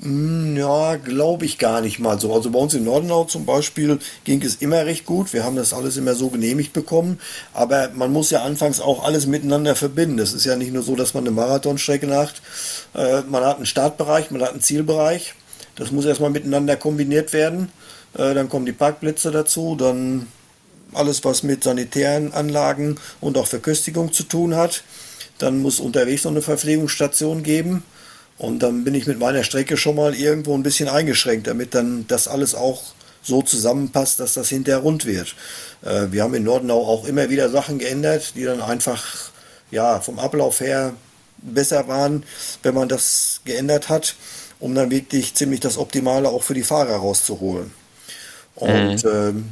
Hm, 0.00 0.56
ja, 0.56 0.96
glaube 0.96 1.46
ich 1.46 1.58
gar 1.58 1.80
nicht 1.80 1.98
mal 1.98 2.20
so. 2.20 2.34
Also 2.34 2.50
bei 2.50 2.58
uns 2.58 2.74
in 2.74 2.84
Nordenau 2.84 3.24
zum 3.24 3.46
Beispiel 3.46 3.98
ging 4.24 4.42
es 4.42 4.56
immer 4.56 4.84
recht 4.84 5.06
gut. 5.06 5.32
Wir 5.32 5.44
haben 5.44 5.56
das 5.56 5.72
alles 5.72 5.96
immer 5.96 6.14
so 6.14 6.28
genehmigt 6.28 6.74
bekommen. 6.74 7.18
Aber 7.54 7.90
man 7.94 8.12
muss 8.12 8.30
ja 8.30 8.42
anfangs 8.42 8.80
auch 8.80 9.04
alles 9.04 9.26
miteinander 9.26 9.74
verbinden. 9.74 10.18
Es 10.18 10.34
ist 10.34 10.44
ja 10.44 10.56
nicht 10.56 10.72
nur 10.72 10.82
so, 10.82 10.96
dass 10.96 11.14
man 11.14 11.24
eine 11.24 11.30
Marathonstrecke 11.34 12.06
macht. 12.06 12.42
Äh, 12.94 13.22
man 13.22 13.44
hat 13.44 13.56
einen 13.56 13.66
Startbereich, 13.66 14.30
man 14.30 14.42
hat 14.42 14.50
einen 14.50 14.60
Zielbereich. 14.60 15.34
Das 15.76 15.90
muss 15.92 16.04
erstmal 16.04 16.30
miteinander 16.30 16.76
kombiniert 16.76 17.32
werden. 17.32 17.70
Äh, 18.14 18.34
dann 18.34 18.50
kommen 18.50 18.66
die 18.66 18.72
Parkplätze 18.72 19.30
dazu, 19.30 19.76
dann 19.76 20.26
alles, 20.92 21.24
was 21.24 21.42
mit 21.42 21.64
sanitären 21.64 22.32
Anlagen 22.32 22.96
und 23.20 23.38
auch 23.38 23.46
Verköstigung 23.46 24.12
zu 24.12 24.22
tun 24.22 24.54
hat. 24.54 24.82
Dann 25.38 25.60
muss 25.60 25.80
unterwegs 25.80 26.24
noch 26.24 26.30
eine 26.30 26.42
Verpflegungsstation 26.42 27.42
geben. 27.42 27.82
Und 28.38 28.60
dann 28.62 28.84
bin 28.84 28.94
ich 28.94 29.06
mit 29.06 29.18
meiner 29.18 29.44
Strecke 29.44 29.76
schon 29.76 29.96
mal 29.96 30.14
irgendwo 30.14 30.54
ein 30.54 30.62
bisschen 30.62 30.88
eingeschränkt, 30.88 31.46
damit 31.46 31.74
dann 31.74 32.06
das 32.06 32.28
alles 32.28 32.54
auch 32.54 32.82
so 33.22 33.42
zusammenpasst, 33.42 34.20
dass 34.20 34.34
das 34.34 34.48
hinterher 34.48 34.82
rund 34.82 35.04
wird. 35.04 35.34
Äh, 35.82 36.06
wir 36.10 36.22
haben 36.22 36.34
in 36.34 36.44
Nordenau 36.44 36.86
auch 36.86 37.06
immer 37.06 37.28
wieder 37.30 37.50
Sachen 37.50 37.78
geändert, 37.78 38.34
die 38.36 38.44
dann 38.44 38.60
einfach 38.60 39.30
ja, 39.70 40.00
vom 40.00 40.18
Ablauf 40.18 40.60
her 40.60 40.92
besser 41.38 41.88
waren, 41.88 42.24
wenn 42.62 42.74
man 42.74 42.88
das 42.88 43.40
geändert 43.44 43.88
hat, 43.88 44.14
um 44.60 44.74
dann 44.74 44.90
wirklich 44.90 45.34
ziemlich 45.34 45.60
das 45.60 45.76
Optimale 45.76 46.28
auch 46.28 46.42
für 46.42 46.54
die 46.54 46.62
Fahrer 46.62 46.96
rauszuholen. 46.96 47.72
Und 48.54 49.04
mhm. 49.04 49.10
ähm, 49.10 49.48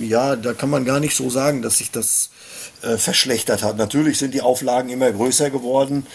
ja, 0.00 0.36
da 0.36 0.52
kann 0.52 0.70
man 0.70 0.84
gar 0.84 1.00
nicht 1.00 1.16
so 1.16 1.30
sagen, 1.30 1.62
dass 1.62 1.78
sich 1.78 1.90
das 1.90 2.30
äh, 2.82 2.96
verschlechtert 2.96 3.62
hat. 3.62 3.76
Natürlich 3.76 4.18
sind 4.18 4.34
die 4.34 4.40
Auflagen 4.40 4.90
immer 4.90 5.10
größer 5.10 5.50
geworden 5.50 6.06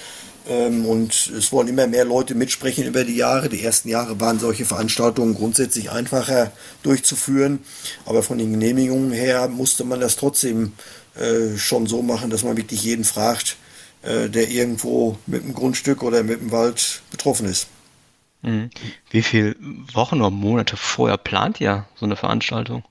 ähm, 0.48 0.86
und 0.86 1.32
es 1.38 1.52
wollen 1.52 1.68
immer 1.68 1.88
mehr 1.88 2.06
Leute 2.06 2.36
mitsprechen 2.36 2.86
über 2.86 3.04
die 3.04 3.16
Jahre. 3.16 3.50
Die 3.50 3.64
ersten 3.64 3.90
Jahre 3.90 4.20
waren 4.20 4.40
solche 4.40 4.66
Veranstaltungen 4.66 5.36
grundsätzlich 5.36 5.92
einfacher 5.92 6.52
durchzuführen, 6.84 7.60
aber 8.06 8.24
von 8.24 8.38
den 8.38 8.52
Genehmigungen 8.52 9.12
her 9.12 9.48
musste 9.48 9.84
man 9.84 10.00
das 10.00 10.16
trotzdem 10.16 10.74
äh, 11.16 11.58
schon 11.58 11.88
so 11.88 12.02
machen, 12.02 12.30
dass 12.30 12.44
man 12.44 12.58
wirklich 12.58 12.84
jeden 12.84 13.04
fragt, 13.04 13.58
äh, 14.02 14.30
der 14.30 14.50
irgendwo 14.50 15.18
mit 15.28 15.44
dem 15.44 15.54
Grundstück 15.54 16.04
oder 16.04 16.24
mit 16.24 16.40
dem 16.40 16.52
Wald 16.52 17.02
betroffen 17.12 17.48
ist. 17.48 17.68
Mhm. 18.42 18.72
Wie 19.12 19.22
viele 19.22 19.56
Wochen 19.94 20.22
oder 20.22 20.32
Monate 20.32 20.78
vorher 20.78 21.18
plant 21.18 21.62
ihr 21.62 21.86
so 21.96 22.06
eine 22.06 22.16
Veranstaltung? 22.16 22.84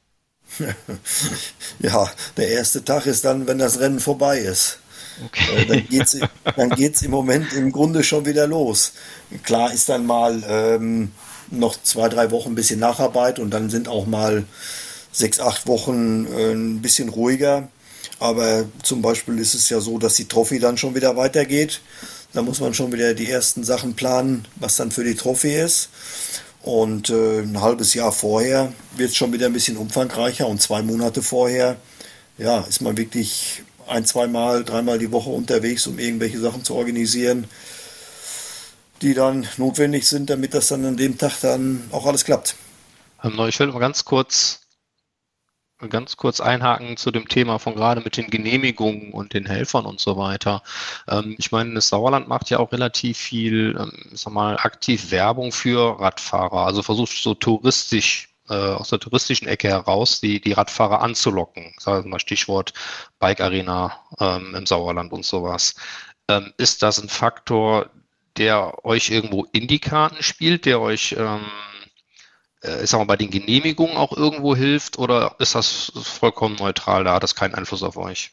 ja, 1.78 2.10
der 2.36 2.48
erste 2.48 2.84
Tag 2.84 3.06
ist 3.06 3.24
dann, 3.24 3.46
wenn 3.46 3.58
das 3.58 3.80
Rennen 3.80 4.00
vorbei 4.00 4.38
ist. 4.38 4.78
Okay. 5.24 5.62
Äh, 5.62 5.66
dann 5.66 5.88
geht's, 5.88 6.16
dann 6.56 6.70
geht's 6.70 7.02
im 7.02 7.10
Moment 7.10 7.52
im 7.52 7.72
Grunde 7.72 8.02
schon 8.02 8.26
wieder 8.26 8.46
los. 8.46 8.92
Klar 9.42 9.72
ist 9.72 9.88
dann 9.88 10.06
mal 10.06 10.42
ähm, 10.46 11.12
noch 11.50 11.80
zwei, 11.82 12.08
drei 12.08 12.30
Wochen 12.30 12.52
ein 12.52 12.54
bisschen 12.54 12.80
Nacharbeit 12.80 13.38
und 13.38 13.50
dann 13.50 13.70
sind 13.70 13.88
auch 13.88 14.06
mal 14.06 14.44
sechs, 15.12 15.40
acht 15.40 15.66
Wochen 15.66 16.26
äh, 16.26 16.52
ein 16.52 16.82
bisschen 16.82 17.08
ruhiger. 17.08 17.68
Aber 18.18 18.66
zum 18.82 19.02
Beispiel 19.02 19.38
ist 19.38 19.54
es 19.54 19.68
ja 19.70 19.80
so, 19.80 19.98
dass 19.98 20.14
die 20.14 20.26
Trophy 20.26 20.58
dann 20.58 20.76
schon 20.76 20.94
wieder 20.94 21.16
weitergeht. 21.16 21.80
Da 22.32 22.42
muss 22.42 22.60
man 22.60 22.74
schon 22.74 22.92
wieder 22.92 23.14
die 23.14 23.30
ersten 23.30 23.64
Sachen 23.64 23.94
planen, 23.94 24.46
was 24.56 24.76
dann 24.76 24.90
für 24.90 25.04
die 25.04 25.14
Trophy 25.14 25.54
ist. 25.54 25.88
Und 26.62 27.08
äh, 27.08 27.40
ein 27.40 27.60
halbes 27.60 27.94
Jahr 27.94 28.12
vorher 28.12 28.72
wird 28.96 29.10
es 29.10 29.16
schon 29.16 29.32
wieder 29.32 29.46
ein 29.46 29.52
bisschen 29.52 29.76
umfangreicher 29.76 30.46
und 30.46 30.60
zwei 30.60 30.82
Monate 30.82 31.22
vorher, 31.22 31.76
ja, 32.36 32.60
ist 32.60 32.82
man 32.82 32.96
wirklich 32.96 33.62
ein, 33.86 34.04
zweimal, 34.04 34.64
dreimal 34.64 34.98
die 34.98 35.10
Woche 35.10 35.30
unterwegs, 35.30 35.86
um 35.86 35.98
irgendwelche 35.98 36.38
Sachen 36.38 36.62
zu 36.62 36.74
organisieren, 36.74 37.46
die 39.02 39.14
dann 39.14 39.48
notwendig 39.56 40.06
sind, 40.06 40.28
damit 40.28 40.54
das 40.54 40.68
dann 40.68 40.84
an 40.84 40.96
dem 40.96 41.16
Tag 41.16 41.40
dann 41.40 41.84
auch 41.92 42.06
alles 42.06 42.24
klappt. 42.24 42.56
Ich 43.22 43.58
will 43.58 43.66
mal 43.68 43.78
ganz 43.78 44.04
kurz 44.04 44.60
ganz 45.88 46.16
kurz 46.16 46.40
einhaken 46.40 46.96
zu 46.96 47.10
dem 47.10 47.28
Thema 47.28 47.58
von 47.58 47.74
gerade 47.74 48.00
mit 48.00 48.16
den 48.16 48.28
Genehmigungen 48.28 49.12
und 49.12 49.32
den 49.32 49.46
Helfern 49.46 49.86
und 49.86 50.00
so 50.00 50.16
weiter. 50.16 50.62
Ähm, 51.08 51.36
ich 51.38 51.52
meine, 51.52 51.74
das 51.74 51.88
Sauerland 51.88 52.28
macht 52.28 52.50
ja 52.50 52.58
auch 52.58 52.72
relativ 52.72 53.16
viel, 53.16 53.76
ähm, 53.78 53.92
sag 54.12 54.32
mal, 54.32 54.56
aktiv 54.56 55.10
Werbung 55.10 55.52
für 55.52 55.98
Radfahrer. 56.00 56.66
Also 56.66 56.82
versucht 56.82 57.12
so 57.12 57.34
touristisch 57.34 58.28
äh, 58.48 58.54
aus 58.54 58.90
der 58.90 59.00
touristischen 59.00 59.48
Ecke 59.48 59.68
heraus 59.68 60.20
die, 60.20 60.40
die 60.40 60.52
Radfahrer 60.52 61.00
anzulocken. 61.02 61.72
Sagen 61.78 62.04
wir 62.04 62.10
mal 62.10 62.20
Stichwort 62.20 62.72
Bike 63.18 63.40
Arena 63.40 63.98
ähm, 64.18 64.54
im 64.54 64.66
Sauerland 64.66 65.12
und 65.12 65.24
sowas. 65.24 65.74
Ist 66.58 66.84
das 66.84 67.02
ein 67.02 67.08
Faktor, 67.08 67.90
der 68.36 68.84
euch 68.84 69.10
irgendwo 69.10 69.46
in 69.50 69.66
die 69.66 69.80
Karten 69.80 70.22
spielt, 70.22 70.64
der 70.64 70.80
euch 70.80 71.16
äh, 72.62 72.84
ich 72.84 72.90
bei 72.90 73.16
den 73.16 73.30
Genehmigungen 73.30 73.96
auch 73.96 74.16
irgendwo 74.16 74.54
hilft 74.54 74.98
oder 74.98 75.36
ist 75.38 75.54
das 75.54 75.92
vollkommen 76.02 76.56
neutral, 76.56 77.04
da 77.04 77.14
hat 77.14 77.22
das 77.22 77.34
keinen 77.34 77.54
Einfluss 77.54 77.82
auf 77.82 77.96
euch? 77.96 78.32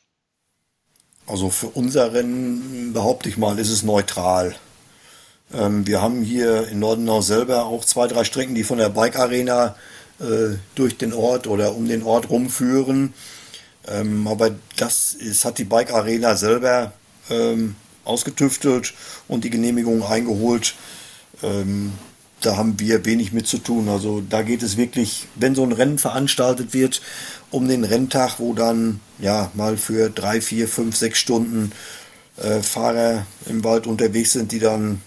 Also 1.26 1.50
für 1.50 1.68
unser 1.68 2.14
Rennen, 2.14 2.94
behaupte 2.94 3.28
ich 3.28 3.38
mal, 3.38 3.60
ist 3.60 3.70
es 3.70 3.84
neutral. 3.84 4.56
Ähm, 5.54 5.86
wir 5.86 6.02
haben 6.02 6.24
hier 6.24 6.68
in 6.70 6.80
Nordenau 6.80 7.22
selber 7.22 7.66
auch 7.66 7.84
zwei, 7.84 8.08
drei 8.08 8.24
Strecken, 8.24 8.56
die 8.56 8.64
von 8.64 8.78
der 8.78 8.90
Bike 8.90 9.18
Arena 9.18 9.76
äh, 10.20 10.56
durch 10.76 10.98
den 10.98 11.14
Ort 11.14 11.48
oder 11.48 11.76
um 11.76 11.88
den 11.88 12.04
Ort 12.04 12.30
rumführen. 12.30 13.14
Ähm, 13.88 14.28
aber 14.28 14.52
das 14.78 15.14
ist, 15.14 15.46
hat 15.46 15.58
die 15.58 15.66
Bike 15.66 15.94
Arena 15.94 16.36
selber 16.36 16.94
ähm, 17.30 17.76
ausgetüftelt 18.04 18.94
und 19.28 19.44
die 19.44 19.50
Genehmigung 19.50 20.04
eingeholt. 20.04 20.76
Ähm, 21.44 21.94
da 22.42 22.58
haben 22.58 22.80
wir 22.80 23.06
wenig 23.06 23.34
mit 23.34 23.48
zu 23.48 23.58
tun. 23.58 23.90
Also 23.90 24.22
da 24.22 24.42
geht 24.42 24.64
es 24.64 24.78
wirklich, 24.78 25.28
wenn 25.36 25.56
so 25.56 25.64
ein 25.64 25.72
Rennen 25.72 25.98
veranstaltet 25.98 26.74
wird, 26.74 27.02
um 27.50 27.68
den 27.68 27.84
Renntag, 27.84 28.40
wo 28.40 28.54
dann 28.54 29.00
ja 29.20 29.52
mal 29.54 29.78
für 29.78 30.10
drei, 30.10 30.42
vier, 30.42 30.68
fünf, 30.68 30.96
sechs 30.96 31.20
Stunden 31.20 31.72
äh, 32.38 32.62
Fahrer 32.62 33.26
im 33.48 33.64
Wald 33.64 33.88
unterwegs 33.88 34.34
sind, 34.34 34.52
die 34.52 34.60
dann 34.60 35.02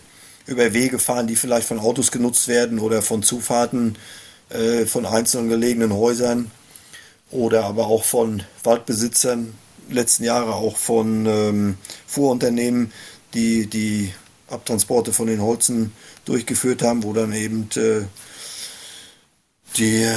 über 0.47 0.73
Wege 0.73 0.99
fahren, 0.99 1.27
die 1.27 1.37
vielleicht 1.37 1.69
von 1.69 1.79
Autos 1.79 2.11
genutzt 2.11 2.49
werden 2.49 2.79
oder 2.81 3.03
von 3.03 3.23
Zufahrten 3.23 3.97
äh, 4.49 4.85
von 4.87 5.07
einzelnen 5.07 5.49
gelegenen 5.49 5.93
Häusern 5.93 6.51
oder 7.31 7.65
aber 7.65 7.87
auch 7.87 8.03
von 8.03 8.43
Waldbesitzern, 8.65 9.55
letzten 9.89 10.25
Jahre 10.25 10.55
auch 10.55 10.77
von 10.77 11.27
ähm, 11.27 11.79
Fuhrunternehmen, 12.07 12.93
die 13.35 13.69
die 13.69 14.13
Abtransporte 14.51 15.13
von 15.13 15.27
den 15.27 15.41
Holzen 15.41 15.93
durchgeführt 16.25 16.83
haben, 16.83 17.03
wo 17.03 17.13
dann 17.13 17.33
eben 17.33 17.69
äh, 17.77 18.03
die 19.77 20.03
äh, 20.03 20.15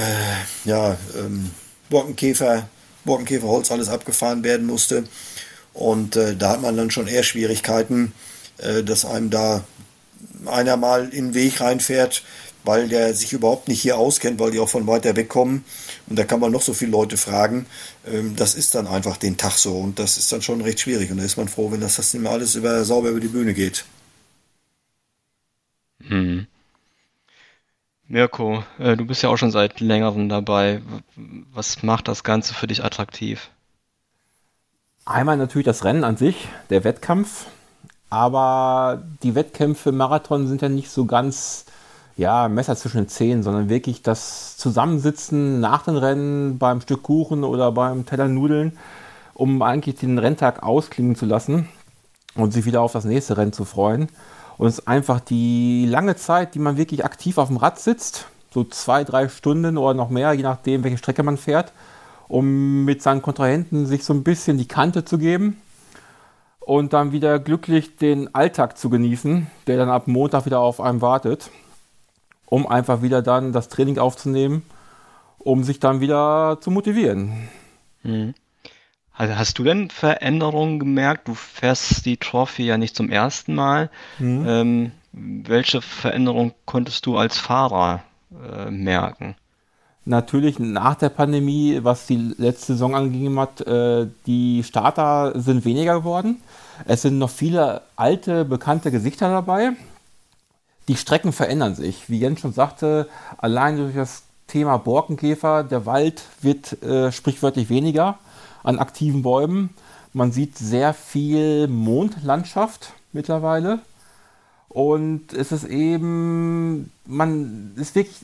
ja, 0.66 0.98
ähm, 1.18 1.52
Borkenkäfer, 1.90 2.68
Borkenkäferholz 3.06 3.72
alles 3.72 3.90
abgefahren 3.90 4.44
werden 4.44 4.66
musste. 4.66 5.04
Und 5.74 6.16
äh, 6.16 6.36
da 6.36 6.52
hat 6.52 6.62
man 6.62 6.78
dann 6.78 6.92
schon 6.92 7.08
eher 7.08 7.24
Schwierigkeiten, 7.24 8.14
dass 8.86 9.04
einem 9.04 9.32
da 9.32 9.64
einer 10.46 10.78
mal 10.78 11.10
in 11.10 11.30
den 11.30 11.34
Weg 11.34 11.60
reinfährt, 11.60 12.24
weil 12.64 12.88
der 12.88 13.14
sich 13.14 13.34
überhaupt 13.34 13.68
nicht 13.68 13.82
hier 13.82 13.98
auskennt, 13.98 14.40
weil 14.40 14.52
die 14.52 14.60
auch 14.60 14.70
von 14.70 14.88
weiter 14.88 15.16
weg 15.16 15.30
kommen. 15.30 15.66
Und 16.08 16.18
da 16.18 16.24
kann 16.24 16.40
man 16.40 16.52
noch 16.52 16.62
so 16.62 16.74
viele 16.74 16.92
Leute 16.92 17.18
fragen. 17.18 17.66
Ähm, 18.06 18.36
das 18.36 18.56
ist 18.56 18.76
dann 18.76 18.88
einfach 18.88 19.18
den 19.18 19.38
Tag 19.38 19.58
so 19.58 19.78
und 19.78 20.00
das 20.00 20.18
ist 20.18 20.32
dann 20.32 20.42
schon 20.42 20.62
recht 20.62 20.80
schwierig. 20.80 21.12
Und 21.12 21.18
da 21.18 21.24
ist 21.24 21.38
man 21.38 21.48
froh, 21.48 21.72
wenn 21.72 21.82
das, 21.82 21.96
das 21.96 22.14
mehr 22.14 22.32
alles 22.32 22.56
über, 22.56 22.84
sauber 22.86 23.10
über 23.10 23.20
die 23.20 23.28
Bühne 23.28 23.54
geht. 23.54 23.86
Hm. 26.08 26.48
Mirko, 28.08 28.64
äh, 28.80 28.96
du 28.96 29.06
bist 29.06 29.24
ja 29.24 29.30
auch 29.30 29.38
schon 29.38 29.52
seit 29.52 29.80
längerem 29.80 30.30
dabei. 30.30 30.82
Was 31.54 31.84
macht 31.84 32.08
das 32.08 32.24
Ganze 32.24 32.54
für 32.54 32.68
dich 32.68 32.84
attraktiv? 32.84 33.50
Einmal 35.06 35.38
natürlich 35.38 35.66
das 35.66 35.84
Rennen 35.84 36.04
an 36.04 36.18
sich, 36.18 36.48
der 36.70 36.84
Wettkampf. 36.84 37.48
Aber 38.10 39.02
die 39.24 39.34
Wettkämpfe 39.34 39.90
im 39.90 39.98
Marathon 39.98 40.48
sind 40.48 40.62
ja 40.62 40.70
nicht 40.70 40.92
so 40.92 41.06
ganz 41.06 41.66
ja, 42.16 42.48
Messer 42.48 42.76
zwischen 42.76 42.98
den 42.98 43.08
Zähnen, 43.08 43.42
sondern 43.42 43.70
wirklich 43.70 44.04
das 44.04 44.56
Zusammensitzen 44.58 45.60
nach 45.60 45.84
den 45.84 45.98
Rennen 45.98 46.60
beim 46.60 46.82
Stück 46.82 47.04
Kuchen 47.04 47.44
oder 47.44 47.72
beim 47.72 48.06
Teller 48.06 48.28
Nudeln, 48.28 48.78
um 49.34 49.62
eigentlich 49.64 49.96
den 49.96 50.20
Renntag 50.20 50.62
ausklingen 50.62 51.16
zu 51.16 51.26
lassen. 51.26 51.68
und 52.36 52.52
sich 52.52 52.66
wieder 52.66 52.82
auf 52.82 52.94
das 52.94 53.06
nächste 53.06 53.38
Rennen 53.38 53.54
zu 53.54 53.66
freuen. 53.66 54.10
Und 54.58 54.68
es 54.68 54.80
ist 54.80 54.88
einfach 54.88 55.20
die 55.20 55.86
lange 55.86 56.16
Zeit, 56.16 56.56
die 56.56 56.60
man 56.60 56.78
wirklich 56.78 57.06
aktiv 57.06 57.38
auf 57.38 57.48
dem 57.48 57.58
Rad 57.58 57.80
sitzt, 57.80 58.28
so 58.52 58.64
zwei, 58.64 59.04
drei 59.04 59.28
Stunden 59.30 59.78
oder 59.78 59.94
noch 59.94 60.10
mehr, 60.10 60.34
je 60.34 60.44
nachdem, 60.44 60.84
welche 60.84 60.98
Strecke 60.98 61.24
man 61.24 61.38
fährt, 61.38 61.74
um 62.28 62.86
mit 62.86 63.02
seinen 63.02 63.22
Kontrahenten 63.22 63.86
sich 63.86 64.04
so 64.04 64.14
ein 64.14 64.24
bisschen 64.24 64.58
die 64.58 64.68
Kante 64.68 65.06
zu 65.06 65.18
geben 65.18 65.58
und 66.60 66.94
dann 66.94 67.12
wieder 67.12 67.40
glücklich 67.40 67.98
den 67.98 68.34
Alltag 68.34 68.78
zu 68.78 68.90
genießen, 68.90 69.48
der 69.68 69.78
dann 69.78 69.90
ab 69.90 70.08
Montag 70.08 70.46
wieder 70.46 70.60
auf 70.60 70.80
einem 70.80 71.02
wartet, 71.02 71.50
um 72.46 72.68
einfach 72.68 73.02
wieder 73.02 73.22
dann 73.22 73.52
das 73.54 73.70
Training 73.70 73.98
aufzunehmen, 73.98 74.64
um 75.40 75.64
sich 75.64 75.80
dann 75.80 76.00
wieder 76.00 76.60
zu 76.62 76.72
motivieren. 76.72 77.50
Mhm. 78.04 78.34
Hast 79.16 79.60
du 79.60 79.64
denn 79.64 79.92
Veränderungen 79.92 80.80
gemerkt? 80.80 81.28
Du 81.28 81.36
fährst 81.36 82.06
die 82.06 82.18
Trophy 82.18 82.66
ja 82.66 82.78
nicht 82.78 82.96
zum 82.96 83.10
ersten 83.10 83.54
Mal. 83.54 83.92
Mhm. 84.18 84.46
Ähm, 84.48 84.92
welche 85.12 85.82
Veränderung 85.82 86.54
konntest 86.66 87.06
du 87.06 87.18
als 87.18 87.38
Fahrer 87.38 88.04
äh, 88.32 88.72
merken? 88.72 89.36
Natürlich 90.06 90.58
nach 90.58 90.96
der 90.96 91.10
Pandemie, 91.10 91.80
was 91.84 92.08
die 92.08 92.34
letzte 92.38 92.74
Saison 92.74 92.96
angegeben 92.96 93.40
hat, 93.40 93.62
äh, 93.62 94.08
die 94.26 94.64
Starter 94.64 95.40
sind 95.40 95.64
weniger 95.64 96.00
geworden. 96.00 96.42
Es 96.86 97.04
sind 97.04 97.20
noch 97.20 97.30
viele 97.30 97.84
alte, 97.96 98.44
bekannte 98.44 98.90
Gesichter 98.90 99.30
dabei. 99.30 99.74
Die 100.88 100.98
Strecken 100.98 101.32
verändern 101.32 101.76
sich. 101.76 102.10
Wie 102.10 102.20
Jens 102.20 102.42
schon 102.42 102.52
sagte, 102.52 103.08
allein 103.38 103.78
durch 103.78 103.94
das 103.94 104.24
Thema 104.48 104.78
Borkenkäfer, 104.78 105.64
der 105.64 105.86
Wald 105.86 106.24
wird 106.42 106.82
äh, 106.84 107.12
sprichwörtlich 107.12 107.70
weniger 107.70 108.18
an 108.64 108.80
aktiven 108.80 109.22
Bäumen. 109.22 109.70
Man 110.14 110.32
sieht 110.32 110.58
sehr 110.58 110.94
viel 110.94 111.68
Mondlandschaft 111.68 112.94
mittlerweile. 113.12 113.80
Und 114.70 115.34
es 115.34 115.52
ist 115.52 115.66
eben, 115.66 116.92
man 117.06 117.74
ist 117.76 117.96
wirklich 117.96 118.18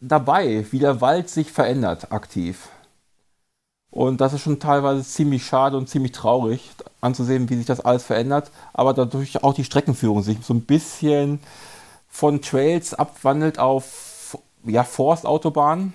dabei, 0.00 0.66
wie 0.70 0.78
der 0.78 1.00
Wald 1.00 1.28
sich 1.28 1.52
verändert 1.52 2.12
aktiv. 2.12 2.68
Und 3.90 4.22
das 4.22 4.32
ist 4.32 4.40
schon 4.40 4.58
teilweise 4.58 5.04
ziemlich 5.04 5.44
schade 5.44 5.76
und 5.76 5.88
ziemlich 5.88 6.12
traurig 6.12 6.70
anzusehen, 7.02 7.50
wie 7.50 7.56
sich 7.56 7.66
das 7.66 7.80
alles 7.80 8.04
verändert. 8.04 8.50
Aber 8.72 8.94
dadurch 8.94 9.44
auch 9.44 9.52
die 9.52 9.64
Streckenführung 9.64 10.22
sich 10.22 10.38
so 10.42 10.54
ein 10.54 10.62
bisschen 10.62 11.40
von 12.08 12.40
Trails 12.40 12.94
abwandelt 12.94 13.58
auf 13.58 14.38
ja, 14.64 14.84
Forstautobahnen, 14.84 15.92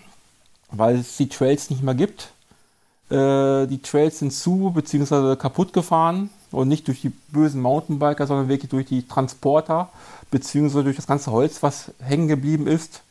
weil 0.70 0.98
es 0.98 1.18
die 1.18 1.28
Trails 1.28 1.72
nicht 1.72 1.82
mehr 1.82 1.96
gibt. 1.96 2.34
Äh, 3.10 3.68
die 3.68 3.82
Trails 3.82 4.20
sind 4.20 4.34
zu 4.34 4.72
bzw. 4.76 5.36
kaputt 5.38 5.74
gefahren 5.74 6.30
und 6.52 6.68
nicht 6.68 6.88
durch 6.88 7.02
die 7.02 7.14
bösen 7.30 7.62
Mountainbiker, 7.62 8.28
sondern 8.28 8.50
wirklich 8.50 8.70
durch 8.70 8.86
die 8.86 9.08
Transporter 9.08 9.90
bzw. 10.32 10.84
durch 10.84 10.96
das 10.96 11.08
ganze 11.08 11.32
Holz, 11.32 11.64
was 11.64 11.94
hängen 12.02 12.28
geblieben 12.28 12.68
ist. 12.68 13.04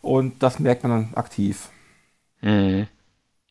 Und 0.00 0.42
das 0.42 0.58
merkt 0.58 0.82
man 0.82 0.92
dann 0.92 1.14
aktiv. 1.14 1.68
Mhm. 2.40 2.86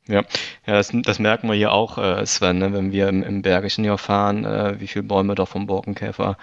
Ja, 0.07 0.24
ja 0.65 0.74
das, 0.74 0.91
das, 0.93 1.19
merken 1.19 1.48
wir 1.48 1.55
hier 1.55 1.74
auch, 1.74 1.98
äh, 1.98 2.25
Sven, 2.25 2.60
ne, 2.60 2.74
wenn 2.74 2.91
wir 2.91 3.10
im, 3.10 3.22
im 3.24 3.41
Bergischen 3.41 3.84
hier 3.84 3.98
fahren, 3.98 4.46
äh, 4.46 4.79
wie 4.79 4.88
viele 4.88 5.03
Bäume 5.03 5.36
da 5.36 5.46
vom 5.46 5.67
Borkenkäfer 5.67 6.38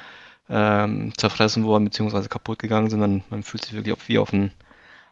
ähm, 0.48 1.12
zerfressen 1.16 1.64
wurden 1.64 1.86
bzw. 1.86 2.28
kaputt 2.28 2.58
gegangen 2.58 2.90
sind. 2.90 3.00
Man, 3.00 3.24
man 3.30 3.42
fühlt 3.42 3.64
sich 3.64 3.74
wirklich 3.74 3.96
wie 4.06 4.18
auf 4.18 4.32
einem 4.32 4.50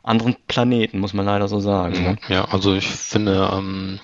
anderen 0.03 0.37
Planeten, 0.49 0.99
muss 0.99 1.15
man 1.15 1.27
leider 1.27 1.49
so 1.49 1.61
sagen. 1.61 2.03
Ne? 2.03 2.19
Ja, 2.29 2.45
also 2.47 2.75
ich 2.75 2.89
finde, 2.89 3.51
ähm, 3.53 4.01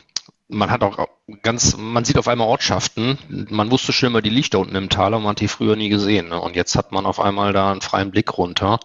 man 0.48 0.70
hat 0.70 0.82
auch 0.82 1.08
ganz, 1.42 1.76
man 1.76 2.04
sieht 2.04 2.16
auf 2.16 2.26
einmal 2.26 2.48
Ortschaften. 2.48 3.18
Man 3.50 3.70
wusste 3.70 3.92
schon 3.92 4.08
immer, 4.08 4.22
die 4.22 4.30
Lichter 4.30 4.58
unten 4.58 4.74
im 4.76 4.88
Tal, 4.88 5.12
aber 5.12 5.22
man 5.22 5.30
hat 5.30 5.40
die 5.40 5.48
früher 5.48 5.76
nie 5.76 5.90
gesehen. 5.90 6.30
Ne? 6.30 6.40
Und 6.40 6.56
jetzt 6.56 6.74
hat 6.74 6.90
man 6.90 7.04
auf 7.04 7.20
einmal 7.20 7.52
da 7.52 7.70
einen 7.70 7.82
freien 7.82 8.10
Blick 8.10 8.38
runter, 8.38 8.80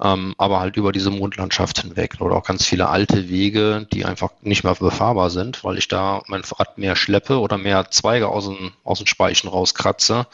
ähm, 0.00 0.34
aber 0.38 0.60
halt 0.60 0.76
über 0.76 0.92
diese 0.92 1.10
Mondlandschaft 1.10 1.80
hinweg. 1.80 2.16
Oder 2.20 2.36
auch 2.36 2.44
ganz 2.44 2.64
viele 2.64 2.88
alte 2.88 3.28
Wege, 3.28 3.86
die 3.92 4.04
einfach 4.04 4.30
nicht 4.42 4.62
mehr 4.62 4.76
befahrbar 4.76 5.30
sind, 5.30 5.64
weil 5.64 5.76
ich 5.76 5.88
da 5.88 6.22
mein 6.28 6.42
Rad 6.42 6.78
mehr 6.78 6.94
schleppe 6.94 7.40
oder 7.40 7.58
mehr 7.58 7.90
Zweige 7.90 8.28
aus 8.28 8.46
den, 8.46 8.72
aus 8.84 8.98
den 8.98 9.08
Speichen 9.08 9.48
rauskratze, 9.48 10.26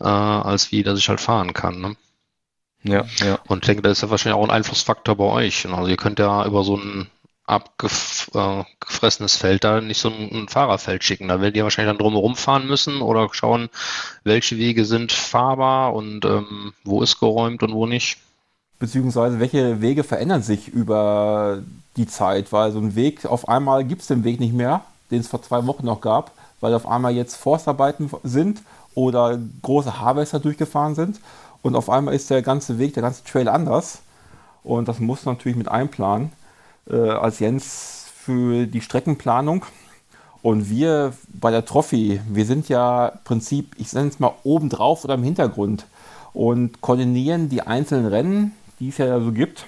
äh, 0.00 0.04
als 0.04 0.72
wie, 0.72 0.82
dass 0.82 0.98
ich 0.98 1.08
halt 1.10 1.20
fahren 1.20 1.52
kann. 1.52 1.80
Ne? 1.80 1.96
Ja, 2.82 3.04
ja. 3.18 3.38
Und 3.46 3.64
ich 3.64 3.66
denke, 3.66 3.82
das 3.82 3.98
ist 3.98 4.02
ja 4.02 4.10
wahrscheinlich 4.10 4.40
auch 4.40 4.44
ein 4.44 4.54
Einflussfaktor 4.54 5.16
bei 5.16 5.24
euch. 5.24 5.66
Also 5.66 5.88
ihr 5.88 5.96
könnt 5.96 6.18
ja 6.18 6.46
über 6.46 6.64
so 6.64 6.76
einen 6.76 7.10
abgefressenes 7.46 9.36
Feld 9.36 9.64
da 9.64 9.80
nicht 9.80 10.00
so 10.00 10.08
ein, 10.08 10.48
Fahrerfeld 10.48 11.04
schicken. 11.04 11.28
Da 11.28 11.40
werdet 11.40 11.56
ihr 11.56 11.64
wahrscheinlich 11.64 11.90
dann 11.90 12.02
drumherum 12.02 12.36
fahren 12.36 12.66
müssen 12.66 13.02
oder 13.02 13.28
schauen, 13.32 13.68
welche 14.24 14.56
Wege 14.56 14.84
sind 14.84 15.12
fahrbar 15.12 15.94
und 15.94 16.24
ähm, 16.24 16.72
wo 16.84 17.02
ist 17.02 17.20
geräumt 17.20 17.62
und 17.62 17.74
wo 17.74 17.86
nicht. 17.86 18.18
Beziehungsweise 18.78 19.40
welche 19.40 19.80
Wege 19.80 20.04
verändern 20.04 20.42
sich 20.42 20.68
über 20.68 21.62
die 21.96 22.06
Zeit, 22.06 22.52
weil 22.52 22.72
so 22.72 22.78
ein 22.78 22.96
Weg, 22.96 23.26
auf 23.26 23.48
einmal 23.48 23.84
gibt 23.84 24.02
es 24.02 24.08
den 24.08 24.24
Weg 24.24 24.40
nicht 24.40 24.54
mehr, 24.54 24.82
den 25.10 25.20
es 25.20 25.28
vor 25.28 25.42
zwei 25.42 25.66
Wochen 25.66 25.84
noch 25.84 26.00
gab, 26.00 26.32
weil 26.60 26.74
auf 26.74 26.86
einmal 26.86 27.14
jetzt 27.14 27.36
Forstarbeiten 27.36 28.10
sind 28.22 28.62
oder 28.94 29.38
große 29.62 30.00
Harvester 30.00 30.40
durchgefahren 30.40 30.94
sind 30.94 31.20
und 31.62 31.76
auf 31.76 31.90
einmal 31.90 32.14
ist 32.14 32.30
der 32.30 32.42
ganze 32.42 32.78
Weg, 32.78 32.94
der 32.94 33.02
ganze 33.02 33.22
Trail 33.22 33.48
anders 33.48 34.00
und 34.64 34.88
das 34.88 34.98
muss 34.98 35.24
natürlich 35.24 35.56
mit 35.56 35.68
einplanen 35.68 36.32
äh, 36.32 36.43
als 36.88 37.38
Jens 37.38 38.06
für 38.14 38.66
die 38.66 38.80
Streckenplanung. 38.80 39.64
Und 40.42 40.68
wir 40.68 41.14
bei 41.32 41.50
der 41.50 41.64
Trophy, 41.64 42.20
wir 42.28 42.44
sind 42.44 42.68
ja 42.68 43.08
im 43.08 43.18
Prinzip, 43.24 43.74
ich 43.78 43.92
nenne 43.94 44.08
es 44.08 44.20
mal 44.20 44.34
oben 44.42 44.68
drauf 44.68 45.04
oder 45.04 45.14
im 45.14 45.22
Hintergrund 45.22 45.86
und 46.34 46.82
koordinieren 46.82 47.48
die 47.48 47.62
einzelnen 47.62 48.06
Rennen, 48.06 48.52
die 48.78 48.90
es 48.90 48.98
ja 48.98 49.20
so 49.20 49.32
gibt, 49.32 49.66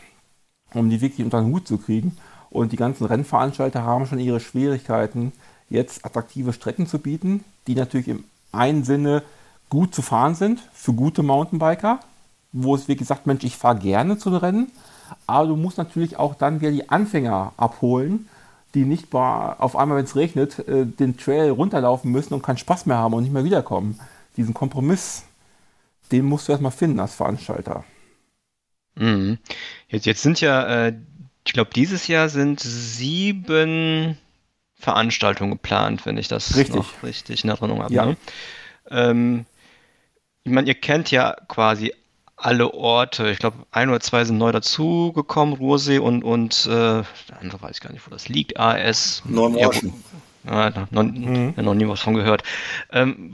um 0.75 0.91
die 0.91 1.01
wirklich 1.01 1.25
unter 1.25 1.41
den 1.41 1.53
Hut 1.53 1.67
zu 1.67 1.79
kriegen. 1.79 2.17
Und 2.51 2.73
die 2.73 2.77
ganzen 2.77 3.07
Rennveranstalter 3.07 3.85
haben 3.85 4.07
schon 4.07 4.19
ihre 4.19 4.41
Schwierigkeiten, 4.41 5.33
jetzt 5.71 6.05
attraktive 6.05 6.53
Strecken 6.53 6.87
zu 6.87 6.99
bieten, 6.99 7.45
die 7.67 7.75
natürlich 7.75 8.09
im 8.09 8.25
einen 8.53 8.85
Sinne 8.85 9.23
gut 9.69 9.95
zu 9.95 10.03
fahren 10.03 10.35
sind 10.35 10.61
für 10.73 10.93
gute 10.93 11.23
Mountainbiker, 11.23 12.01
wo 12.53 12.75
es 12.75 12.89
wie 12.89 12.97
gesagt, 12.97 13.27
Mensch, 13.27 13.45
ich 13.45 13.57
fahre 13.57 13.79
gerne 13.79 14.19
zu 14.19 14.31
den 14.31 14.39
Rennen, 14.39 14.73
aber 15.27 15.49
du 15.49 15.57
musst 15.57 15.79
natürlich 15.79 16.17
auch 16.17 16.35
dann 16.35 16.61
wieder 16.61 16.71
die 16.71 16.89
Anfänger 16.89 17.53
abholen, 17.57 18.29
die 18.75 18.85
nicht 18.85 19.15
auf 19.15 19.77
einmal, 19.77 19.99
wenn 19.99 20.05
es 20.05 20.17
regnet, 20.17 20.59
äh, 20.69 20.85
den 20.85 21.17
Trail 21.17 21.51
runterlaufen 21.51 22.13
müssen 22.13 22.35
und 22.35 22.43
keinen 22.43 22.59
Spaß 22.59 22.87
mehr 22.87 22.99
haben 22.99 23.15
und 23.15 23.23
nicht 23.23 23.33
mehr 23.33 23.45
wiederkommen. 23.45 23.99
Diesen 24.37 24.55
Kompromiss, 24.55 25.25
den 26.13 26.27
musst 26.27 26.47
du 26.47 26.53
erstmal 26.53 26.73
finden 26.73 27.01
als 27.01 27.15
Veranstalter. 27.15 27.85
Mhm. 28.97 29.39
Jetzt, 29.89 30.07
jetzt 30.07 30.23
sind 30.23 30.41
ja, 30.41 30.87
äh, 30.87 30.95
ich 31.47 31.53
glaube, 31.53 31.71
dieses 31.75 32.07
Jahr 32.07 32.29
sind 32.29 32.61
sieben 32.61 34.19
Veranstaltungen 34.75 35.53
geplant, 35.53 36.05
wenn 36.05 36.19
ich 36.19 36.29
das 36.29 36.57
richtig. 36.57 36.85
richtig 37.03 37.45
in 37.45 37.51
Erinnerung 37.51 37.83
habe. 37.83 37.95
Ja. 37.95 38.07
Ne? 38.07 38.17
Ähm, 38.91 39.47
ich 40.45 40.53
meine, 40.53 40.69
ihr 40.69 40.75
kennt 40.75 41.11
ja 41.11 41.37
quasi 41.49 41.95
alle 42.37 42.75
Orte. 42.75 43.31
Ich 43.31 43.39
glaube, 43.39 43.59
ein 43.71 43.89
oder 43.89 44.01
zwei 44.01 44.25
sind 44.25 44.39
neu 44.39 44.53
dazugekommen, 44.53 45.55
Ruhrsee 45.55 45.99
und, 45.99 46.23
und 46.23 46.67
äh, 46.67 46.71
der 46.71 47.41
andere 47.41 47.63
weiß 47.63 47.77
ich 47.77 47.81
gar 47.81 47.93
nicht, 47.93 48.07
wo 48.07 48.11
das 48.11 48.29
liegt. 48.29 48.59
AS. 48.59 49.23
Neumorschen. 49.25 49.93
Ja, 50.45 50.87
noch, 50.91 51.03
mhm. 51.03 51.55
noch 51.57 51.75
nie 51.75 51.89
was 51.89 52.01
von 52.01 52.15
gehört. 52.15 52.43
Ähm, 52.93 53.33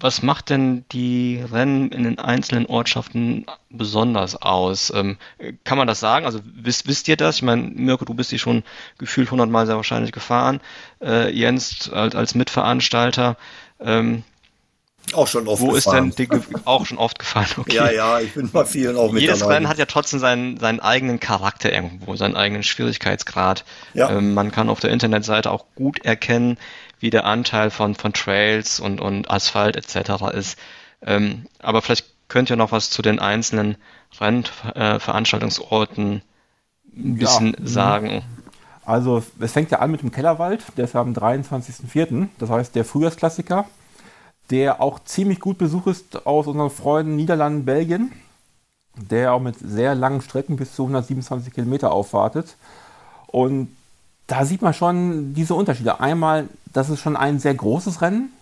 was 0.00 0.22
macht 0.22 0.50
denn 0.50 0.84
die 0.92 1.42
Rennen 1.50 1.90
in 1.90 2.04
den 2.04 2.18
einzelnen 2.18 2.66
Ortschaften 2.66 3.46
besonders 3.70 4.36
aus? 4.36 4.92
Ähm, 4.94 5.16
kann 5.64 5.78
man 5.78 5.88
das 5.88 6.00
sagen? 6.00 6.26
Also 6.26 6.40
wisst, 6.44 6.86
wisst 6.86 7.08
ihr 7.08 7.16
das? 7.16 7.36
Ich 7.36 7.42
meine, 7.42 7.62
Mirko, 7.62 8.04
du 8.04 8.14
bist 8.14 8.30
die 8.30 8.38
schon 8.38 8.62
gefühlt 8.98 9.30
hundertmal 9.30 9.66
sehr 9.66 9.76
wahrscheinlich 9.76 10.12
gefahren. 10.12 10.60
Äh, 11.00 11.32
Jens 11.32 11.90
als, 11.90 12.14
als 12.14 12.34
Mitveranstalter. 12.34 13.36
Ähm, 13.80 14.22
auch 15.14 15.26
schon 15.26 15.48
oft 15.48 15.62
Wo 15.62 15.72
gefahren. 15.72 16.08
ist 16.08 16.18
denn 16.18 16.28
die, 16.30 16.46
auch 16.64 16.86
schon 16.86 16.98
oft 16.98 17.18
gefahren? 17.18 17.46
Okay. 17.58 17.74
Ja, 17.74 17.90
ja, 17.90 18.20
ich 18.20 18.34
bin 18.34 18.50
bei 18.50 18.64
vielen 18.64 18.96
auch 18.96 19.12
mit 19.12 19.22
Jedes 19.22 19.46
Rennen 19.46 19.68
hat 19.68 19.78
ja 19.78 19.86
trotzdem 19.86 20.20
seinen, 20.20 20.58
seinen 20.58 20.80
eigenen 20.80 21.20
Charakter 21.20 21.72
irgendwo, 21.72 22.16
seinen 22.16 22.36
eigenen 22.36 22.62
Schwierigkeitsgrad. 22.62 23.64
Ja. 23.94 24.10
Ähm, 24.10 24.34
man 24.34 24.52
kann 24.52 24.68
auf 24.68 24.80
der 24.80 24.90
Internetseite 24.90 25.50
auch 25.50 25.64
gut 25.74 26.04
erkennen, 26.04 26.58
wie 27.00 27.10
der 27.10 27.24
Anteil 27.24 27.70
von, 27.70 27.94
von 27.94 28.12
Trails 28.12 28.80
und, 28.80 29.00
und 29.00 29.30
Asphalt 29.30 29.76
etc. 29.76 30.34
ist. 30.34 30.58
Ähm, 31.02 31.46
aber 31.60 31.82
vielleicht 31.82 32.06
könnt 32.28 32.50
ihr 32.50 32.56
noch 32.56 32.72
was 32.72 32.90
zu 32.90 33.02
den 33.02 33.18
einzelnen 33.18 33.76
Rennveranstaltungsorten 34.20 36.22
ein 36.96 37.16
bisschen 37.16 37.56
ja. 37.58 37.66
sagen. 37.66 38.22
Also 38.84 39.22
es 39.38 39.52
fängt 39.52 39.70
ja 39.70 39.80
an 39.80 39.90
mit 39.90 40.00
dem 40.02 40.10
Kellerwald, 40.10 40.64
der 40.76 40.84
ist 40.84 40.96
am 40.96 41.12
23.04., 41.12 42.28
das 42.38 42.50
heißt 42.50 42.74
der 42.74 42.86
Frühjahrsklassiker 42.86 43.66
der 44.50 44.80
auch 44.80 44.98
ziemlich 45.04 45.40
gut 45.40 45.58
besucht 45.58 45.86
ist 45.88 46.26
aus 46.26 46.46
unseren 46.46 46.70
Freunden 46.70 47.16
Niederlanden, 47.16 47.64
Belgien, 47.64 48.12
der 48.96 49.32
auch 49.32 49.40
mit 49.40 49.56
sehr 49.58 49.94
langen 49.94 50.22
Strecken 50.22 50.56
bis 50.56 50.74
zu 50.74 50.82
127 50.82 51.52
Kilometer 51.52 51.92
aufwartet. 51.92 52.56
Und 53.26 53.68
da 54.26 54.44
sieht 54.44 54.62
man 54.62 54.74
schon 54.74 55.34
diese 55.34 55.54
Unterschiede. 55.54 56.00
Einmal, 56.00 56.48
das 56.72 56.90
ist 56.90 57.00
schon 57.00 57.16
ein 57.16 57.38
sehr 57.38 57.54
großes 57.54 58.02
Rennen, 58.02 58.32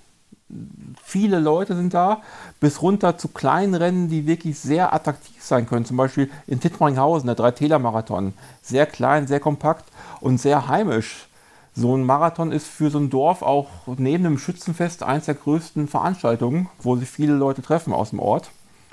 viele 1.03 1.41
Leute 1.41 1.75
sind 1.75 1.93
da, 1.95 2.23
bis 2.61 2.83
runter 2.83 3.19
zu 3.19 3.29
kleinen 3.29 3.75
Rennen, 3.75 4.09
die 4.09 4.27
wirklich 4.27 4.59
sehr 4.59 4.93
attraktiv 4.93 5.43
sein 5.43 5.67
können. 5.67 5.85
Zum 5.85 5.97
Beispiel 5.97 6.31
in 6.47 6.61
Tittmaringhausen, 6.61 7.27
der 7.27 7.35
Drei-Täler-Marathon. 7.35 8.33
Sehr 8.63 8.87
klein, 8.87 9.27
sehr 9.27 9.41
kompakt 9.41 9.85
und 10.21 10.39
sehr 10.39 10.69
heimisch. 10.69 11.29
So 11.79 11.95
ein 11.95 12.05
Marathon 12.05 12.53
ist 12.53 12.67
für 12.67 12.89
so 12.89 12.99
ein 12.99 13.11
Dorf 13.11 13.43
auch 13.43 13.69
neben 13.99 14.25
dem 14.25 14.39
Schützenfest 14.39 15.03
eines 15.03 15.27
der 15.27 15.35
größten 15.35 15.89
Veranstaltungen, 15.89 16.71
wo 16.81 16.97
sich 16.97 17.09
viele 17.09 17.35
Leute 17.35 17.61
treffen 17.61 17.93
aus 17.93 18.11
dem 18.11 18.19
Ort 18.19 18.51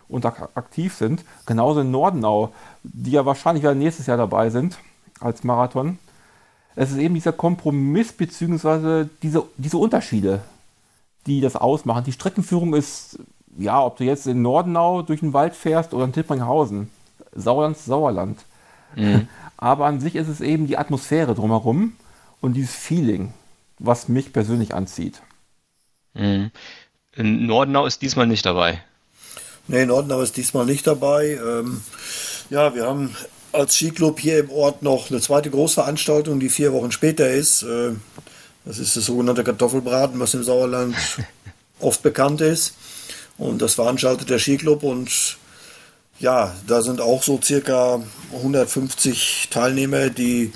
und 0.10 0.26
aktiv 0.26 0.94
sind. 0.94 1.24
Genauso 1.46 1.80
in 1.80 1.92
Nordenau, 1.92 2.52
die 2.84 3.12
ja 3.12 3.26
wahrscheinlich 3.26 3.64
wieder 3.64 3.74
nächstes 3.74 4.08
Jahr 4.08 4.18
dabei 4.18 4.50
sind 4.50 4.78
als 5.22 5.46
Marathon. 5.46 5.98
Es 6.76 6.92
ist 6.92 6.98
eben 6.98 7.14
dieser 7.14 7.32
Kompromiss 7.32 8.12
bzw. 8.12 9.06
Diese, 9.22 9.46
diese 9.56 9.78
Unterschiede, 9.78 10.42
die 11.26 11.40
das 11.40 11.56
ausmachen. 11.56 12.04
Die 12.04 12.12
Streckenführung 12.12 12.74
ist, 12.74 13.18
ja, 13.58 13.82
ob 13.82 13.96
du 13.96 14.04
jetzt 14.04 14.28
in 14.28 14.42
Nordenau 14.42 15.04
durch 15.04 15.22
den 15.22 15.32
Wald 15.32 15.56
fährst 15.56 15.94
oder 15.94 16.04
in 16.04 16.12
Tippringhausen. 16.12 16.90
Sauerland 17.34 17.78
Sauerland. 17.78 18.40
Mhm. 18.98 19.30
Aber 19.58 19.86
an 19.86 20.02
sich 20.02 20.18
ist 20.18 20.28
es 20.28 20.42
eben 20.42 20.68
die 20.68 20.78
Atmosphäre 20.78 21.34
drumherum 21.34 21.94
und 22.44 22.56
dieses 22.56 22.76
Feeling, 22.76 23.34
was 23.80 24.10
mich 24.10 24.34
persönlich 24.34 24.74
anzieht. 24.74 25.22
Mhm. 26.14 26.52
Nordenau 27.16 27.86
ist 27.86 28.02
diesmal 28.02 28.28
nicht 28.28 28.46
dabei. 28.46 28.84
Nee, 29.70 29.86
Nordenau 29.86 30.22
ist 30.22 30.36
diesmal 30.36 30.66
nicht 30.66 30.86
dabei. 30.86 31.40
Ähm, 31.42 31.82
ja, 32.50 32.76
wir 32.76 32.86
haben 32.86 33.16
als 33.54 33.76
Skiclub 33.76 34.20
hier 34.20 34.40
im 34.40 34.50
Ort 34.50 34.84
noch 34.84 35.10
eine 35.10 35.22
zweite 35.22 35.50
Großveranstaltung, 35.52 36.42
die 36.42 36.50
vier 36.50 36.74
Wochen 36.74 36.92
später 36.92 37.30
ist. 37.30 37.64
Äh, 37.64 37.94
das 38.66 38.78
ist 38.78 38.98
das 38.98 39.06
sogenannte 39.06 39.46
Kartoffelbraten, 39.46 40.20
was 40.20 40.34
im 40.34 40.44
Sauerland 40.44 40.96
oft 41.80 42.04
bekannt 42.04 42.42
ist. 42.42 42.74
Und 43.38 43.62
das 43.62 43.76
veranstaltet 43.76 44.30
der 44.30 44.40
Skiclub 44.40 44.84
und 44.84 45.38
ja, 46.20 46.54
da 46.68 46.82
sind 46.82 47.00
auch 47.00 47.24
so 47.24 47.40
circa 47.42 48.04
150 48.34 49.48
Teilnehmer, 49.50 50.10
die 50.10 50.52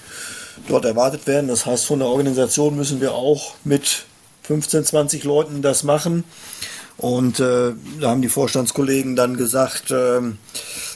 dort 0.68 0.86
erwartet 0.86 1.28
werden. 1.28 1.48
Das 1.48 1.66
heißt, 1.66 1.86
von 1.86 2.00
der 2.00 2.08
Organisation 2.08 2.76
müssen 2.76 3.02
wir 3.02 3.14
auch 3.14 3.56
mit 3.64 4.06
15, 4.44 4.86
20 4.86 5.24
Leuten 5.24 5.62
das 5.62 5.84
machen. 5.84 6.24
Und 6.98 7.40
äh, 7.40 7.74
da 8.02 8.10
haben 8.10 8.24
die 8.24 8.30
Vorstandskollegen 8.30 9.16
dann 9.16 9.38
gesagt, 9.38 9.92
äh, 9.92 10.20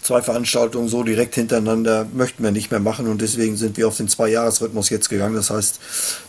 zwei 0.02 0.24
Veranstaltungen 0.24 0.88
so 0.88 1.04
direkt 1.04 1.36
hintereinander 1.36 2.08
möchten 2.12 2.44
wir 2.44 2.50
nicht 2.50 2.72
mehr 2.72 2.80
machen 2.80 3.08
und 3.08 3.22
deswegen 3.22 3.56
sind 3.56 3.78
wir 3.78 3.88
auf 3.88 3.98
den 3.98 4.08
Zwei-Jahres-Rhythmus 4.08 4.90
jetzt 4.90 5.10
gegangen. 5.10 5.36
Das 5.36 5.52
heißt, 5.52 5.80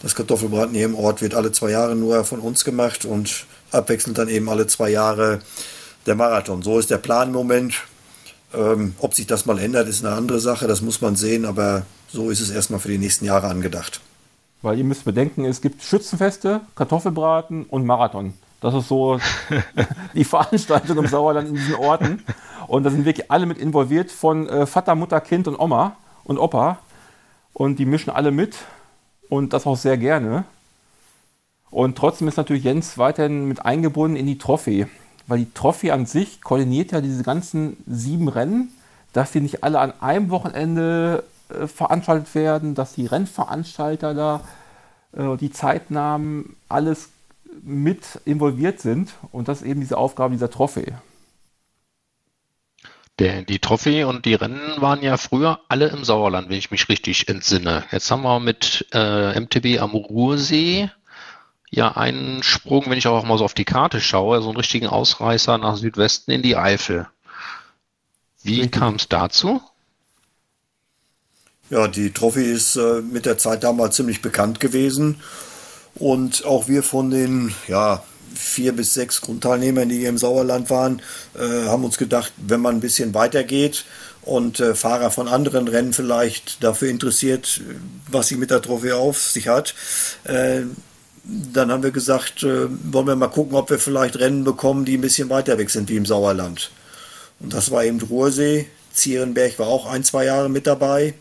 das 0.02 0.14
Kartoffelbraten 0.14 0.74
hier 0.74 0.84
im 0.84 0.94
Ort 0.94 1.22
wird 1.22 1.34
alle 1.34 1.52
zwei 1.52 1.70
Jahre 1.70 1.96
nur 1.96 2.24
von 2.24 2.40
uns 2.40 2.64
gemacht 2.64 3.06
und 3.06 3.46
abwechselnd 3.70 4.18
dann 4.18 4.28
eben 4.28 4.50
alle 4.50 4.66
zwei 4.66 4.90
Jahre 4.90 5.40
der 6.04 6.16
Marathon. 6.16 6.62
So 6.62 6.78
ist 6.78 6.90
der 6.90 6.98
Plan 6.98 7.28
im 7.28 7.34
Moment. 7.34 7.74
Ähm, 8.54 8.94
ob 8.98 9.14
sich 9.14 9.26
das 9.26 9.46
mal 9.46 9.58
ändert, 9.58 9.88
ist 9.88 10.04
eine 10.04 10.14
andere 10.14 10.38
Sache, 10.38 10.66
das 10.66 10.82
muss 10.82 11.00
man 11.00 11.16
sehen, 11.16 11.46
aber 11.46 11.86
so 12.12 12.30
ist 12.30 12.40
es 12.40 12.50
erstmal 12.50 12.80
für 12.80 12.88
die 12.88 12.98
nächsten 12.98 13.24
Jahre 13.24 13.48
angedacht. 13.48 14.00
Weil 14.60 14.78
ihr 14.78 14.84
müsst 14.84 15.04
bedenken, 15.04 15.44
es 15.44 15.60
gibt 15.60 15.82
Schützenfeste, 15.82 16.60
Kartoffelbraten 16.76 17.64
und 17.64 17.84
Marathon. 17.84 18.34
Das 18.60 18.74
ist 18.74 18.86
so 18.86 19.18
die 20.14 20.24
Veranstaltung 20.24 20.98
im 20.98 21.08
Sauerland 21.08 21.48
in 21.48 21.54
diesen 21.54 21.74
Orten. 21.74 22.22
Und 22.68 22.84
da 22.84 22.90
sind 22.90 23.04
wirklich 23.04 23.30
alle 23.30 23.46
mit 23.46 23.58
involviert, 23.58 24.10
von 24.10 24.48
äh, 24.48 24.66
Vater, 24.66 24.94
Mutter, 24.94 25.20
Kind 25.20 25.48
und 25.48 25.58
Oma 25.58 25.96
und 26.24 26.38
Opa. 26.38 26.78
Und 27.52 27.78
die 27.78 27.86
mischen 27.86 28.10
alle 28.10 28.30
mit 28.30 28.56
und 29.28 29.52
das 29.52 29.66
auch 29.66 29.76
sehr 29.76 29.96
gerne. 29.96 30.44
Und 31.70 31.96
trotzdem 31.96 32.28
ist 32.28 32.36
natürlich 32.36 32.64
Jens 32.64 32.98
weiterhin 32.98 33.48
mit 33.48 33.64
eingebunden 33.64 34.16
in 34.16 34.26
die 34.26 34.38
Trophäe. 34.38 34.88
Weil 35.26 35.38
die 35.40 35.52
Trophäe 35.52 35.92
an 35.92 36.06
sich 36.06 36.40
koordiniert 36.40 36.92
ja 36.92 37.00
diese 37.00 37.22
ganzen 37.22 37.82
sieben 37.86 38.28
Rennen, 38.28 38.68
dass 39.12 39.32
die 39.32 39.40
nicht 39.40 39.64
alle 39.64 39.80
an 39.80 39.92
einem 40.00 40.30
Wochenende 40.30 41.24
äh, 41.52 41.68
veranstaltet 41.68 42.34
werden, 42.34 42.74
dass 42.74 42.94
die 42.94 43.06
Rennveranstalter 43.06 44.14
da 44.14 44.40
äh, 45.12 45.36
die 45.36 45.50
Zeitnahmen 45.50 46.56
alles 46.68 47.10
mit 47.62 48.20
involviert 48.24 48.80
sind. 48.80 49.12
Und 49.30 49.48
das 49.48 49.62
ist 49.62 49.68
eben 49.68 49.80
diese 49.80 49.98
Aufgabe 49.98 50.32
dieser 50.32 50.50
Trophäe. 50.50 51.00
Der, 53.18 53.42
die 53.42 53.58
Trophäe 53.58 54.08
und 54.08 54.24
die 54.24 54.34
Rennen 54.34 54.80
waren 54.80 55.02
ja 55.02 55.16
früher 55.16 55.60
alle 55.68 55.88
im 55.88 56.02
Sauerland, 56.02 56.48
wenn 56.48 56.56
ich 56.56 56.70
mich 56.70 56.88
richtig 56.88 57.28
entsinne. 57.28 57.84
Jetzt 57.92 58.10
haben 58.10 58.22
wir 58.22 58.40
mit 58.40 58.86
äh, 58.92 59.38
MTB 59.38 59.80
am 59.80 59.90
Ruhrsee 59.90 60.90
ja 61.70 61.92
einen 61.92 62.42
Sprung, 62.42 62.84
wenn 62.86 62.98
ich 62.98 63.06
auch 63.06 63.24
mal 63.24 63.38
so 63.38 63.44
auf 63.44 63.54
die 63.54 63.64
Karte 63.64 64.00
schaue, 64.00 64.40
so 64.40 64.48
einen 64.48 64.56
richtigen 64.56 64.86
Ausreißer 64.86 65.58
nach 65.58 65.76
Südwesten 65.76 66.30
in 66.30 66.42
die 66.42 66.56
Eifel. 66.56 67.06
Wie 68.42 68.68
kam 68.68 68.96
es 68.96 69.08
dazu? 69.08 69.62
Ja, 71.72 71.88
die 71.88 72.10
Trophy 72.10 72.52
ist 72.52 72.76
äh, 72.76 73.00
mit 73.00 73.24
der 73.24 73.38
Zeit 73.38 73.64
damals 73.64 73.96
ziemlich 73.96 74.20
bekannt 74.20 74.60
gewesen. 74.60 75.16
Und 75.94 76.44
auch 76.44 76.68
wir 76.68 76.82
von 76.82 77.10
den 77.10 77.54
ja, 77.66 78.02
vier 78.34 78.72
bis 78.72 78.92
sechs 78.92 79.22
Grundteilnehmern, 79.22 79.88
die 79.88 80.00
hier 80.00 80.10
im 80.10 80.18
Sauerland 80.18 80.68
waren, 80.68 81.00
äh, 81.34 81.66
haben 81.68 81.82
uns 81.82 81.96
gedacht, 81.96 82.30
wenn 82.36 82.60
man 82.60 82.76
ein 82.76 82.80
bisschen 82.82 83.14
weitergeht 83.14 83.86
und 84.20 84.60
äh, 84.60 84.74
Fahrer 84.74 85.10
von 85.10 85.28
anderen 85.28 85.66
Rennen 85.66 85.94
vielleicht 85.94 86.62
dafür 86.62 86.90
interessiert, 86.90 87.62
was 88.06 88.28
sie 88.28 88.36
mit 88.36 88.50
der 88.50 88.60
Trophäe 88.60 88.94
auf 88.94 89.18
sich 89.18 89.48
hat, 89.48 89.74
äh, 90.24 90.64
dann 91.24 91.72
haben 91.72 91.82
wir 91.82 91.90
gesagt, 91.90 92.42
äh, 92.42 92.66
wollen 92.92 93.06
wir 93.06 93.16
mal 93.16 93.28
gucken, 93.28 93.56
ob 93.56 93.70
wir 93.70 93.78
vielleicht 93.78 94.18
Rennen 94.18 94.44
bekommen, 94.44 94.84
die 94.84 94.98
ein 94.98 95.00
bisschen 95.00 95.30
weiter 95.30 95.56
weg 95.56 95.70
sind 95.70 95.88
wie 95.88 95.96
im 95.96 96.04
Sauerland. 96.04 96.70
Und 97.40 97.54
das 97.54 97.70
war 97.70 97.82
eben 97.82 97.98
Ruhrsee. 98.02 98.66
Zierenberg 98.92 99.58
war 99.58 99.68
auch 99.68 99.86
ein, 99.86 100.04
zwei 100.04 100.26
Jahre 100.26 100.50
mit 100.50 100.66
dabei. 100.66 101.14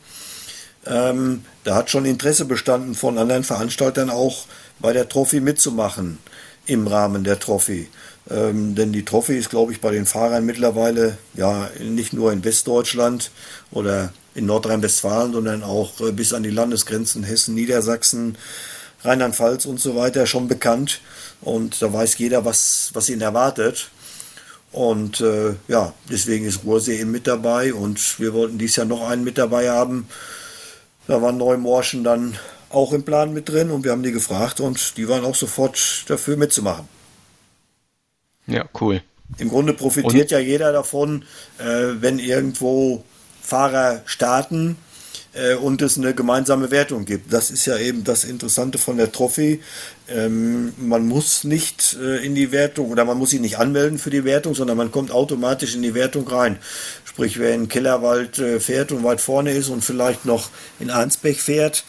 Ähm, 0.85 1.43
da 1.63 1.75
hat 1.75 1.89
schon 1.89 2.05
Interesse 2.05 2.45
bestanden 2.45 2.95
von 2.95 3.17
anderen 3.17 3.43
Veranstaltern 3.43 4.09
auch 4.09 4.45
bei 4.79 4.93
der 4.93 5.07
Trophy 5.07 5.39
mitzumachen 5.39 6.17
im 6.65 6.87
Rahmen 6.87 7.23
der 7.23 7.39
Trophy. 7.39 7.87
Ähm, 8.29 8.75
denn 8.75 8.93
die 8.93 9.05
Trophy 9.05 9.37
ist, 9.37 9.49
glaube 9.49 9.71
ich, 9.71 9.81
bei 9.81 9.91
den 9.91 10.05
Fahrern 10.05 10.45
mittlerweile 10.45 11.17
ja 11.33 11.69
nicht 11.79 12.13
nur 12.13 12.31
in 12.31 12.43
Westdeutschland 12.43 13.31
oder 13.71 14.13
in 14.35 14.45
Nordrhein-Westfalen, 14.45 15.33
sondern 15.33 15.63
auch 15.63 15.99
äh, 16.01 16.11
bis 16.11 16.33
an 16.33 16.43
die 16.43 16.49
Landesgrenzen 16.49 17.23
Hessen, 17.23 17.55
Niedersachsen, 17.55 18.37
Rheinland-Pfalz 19.03 19.65
und 19.65 19.79
so 19.79 19.95
weiter 19.95 20.27
schon 20.27 20.47
bekannt. 20.47 21.01
Und 21.41 21.81
da 21.81 21.91
weiß 21.91 22.17
jeder, 22.19 22.45
was, 22.45 22.91
was 22.93 23.09
ihn 23.09 23.21
erwartet. 23.21 23.89
Und 24.71 25.19
äh, 25.19 25.55
ja, 25.67 25.93
deswegen 26.09 26.45
ist 26.45 26.63
Ruhrsee 26.63 26.99
eben 26.99 27.11
mit 27.11 27.27
dabei 27.27 27.73
und 27.73 28.19
wir 28.19 28.33
wollten 28.33 28.57
dieses 28.57 28.77
Jahr 28.77 28.85
noch 28.85 29.09
einen 29.09 29.23
mit 29.23 29.37
dabei 29.37 29.69
haben. 29.69 30.07
Da 31.07 31.21
waren 31.21 31.37
Neumorschen 31.37 32.03
dann 32.03 32.37
auch 32.69 32.93
im 32.93 33.03
Plan 33.03 33.33
mit 33.33 33.49
drin 33.49 33.71
und 33.71 33.83
wir 33.83 33.91
haben 33.91 34.03
die 34.03 34.11
gefragt 34.11 34.59
und 34.59 34.97
die 34.97 35.07
waren 35.07 35.25
auch 35.25 35.35
sofort 35.35 36.05
dafür 36.07 36.37
mitzumachen. 36.37 36.87
Ja, 38.47 38.65
cool. 38.79 39.01
Im 39.37 39.49
Grunde 39.49 39.73
profitiert 39.73 40.23
und? 40.23 40.31
ja 40.31 40.39
jeder 40.39 40.71
davon, 40.71 41.23
äh, 41.57 41.63
wenn 41.99 42.19
irgendwo 42.19 43.03
Fahrer 43.41 44.01
starten 44.05 44.77
äh, 45.33 45.55
und 45.55 45.81
es 45.81 45.97
eine 45.97 46.13
gemeinsame 46.13 46.71
Wertung 46.71 47.05
gibt. 47.05 47.31
Das 47.31 47.51
ist 47.51 47.65
ja 47.65 47.77
eben 47.77 48.03
das 48.03 48.23
Interessante 48.23 48.77
von 48.77 48.97
der 48.97 49.11
Trophy. 49.11 49.61
Ähm, 50.09 50.73
man 50.77 51.07
muss 51.07 51.43
nicht 51.43 51.97
äh, 52.01 52.25
in 52.25 52.35
die 52.35 52.51
Wertung 52.51 52.91
oder 52.91 53.05
man 53.05 53.17
muss 53.17 53.31
sich 53.31 53.39
nicht 53.39 53.57
anmelden 53.57 53.97
für 53.97 54.09
die 54.09 54.25
Wertung, 54.25 54.55
sondern 54.55 54.77
man 54.77 54.91
kommt 54.91 55.11
automatisch 55.11 55.75
in 55.75 55.81
die 55.81 55.93
Wertung 55.93 56.27
rein. 56.27 56.57
Sprich, 57.11 57.39
wer 57.39 57.53
in 57.53 57.67
Kellerwald 57.67 58.39
äh, 58.39 58.61
fährt 58.61 58.93
und 58.93 59.03
weit 59.03 59.19
vorne 59.19 59.51
ist 59.51 59.67
und 59.67 59.83
vielleicht 59.83 60.23
noch 60.25 60.49
in 60.79 60.89
Arnsbech 60.89 61.41
fährt, 61.41 61.83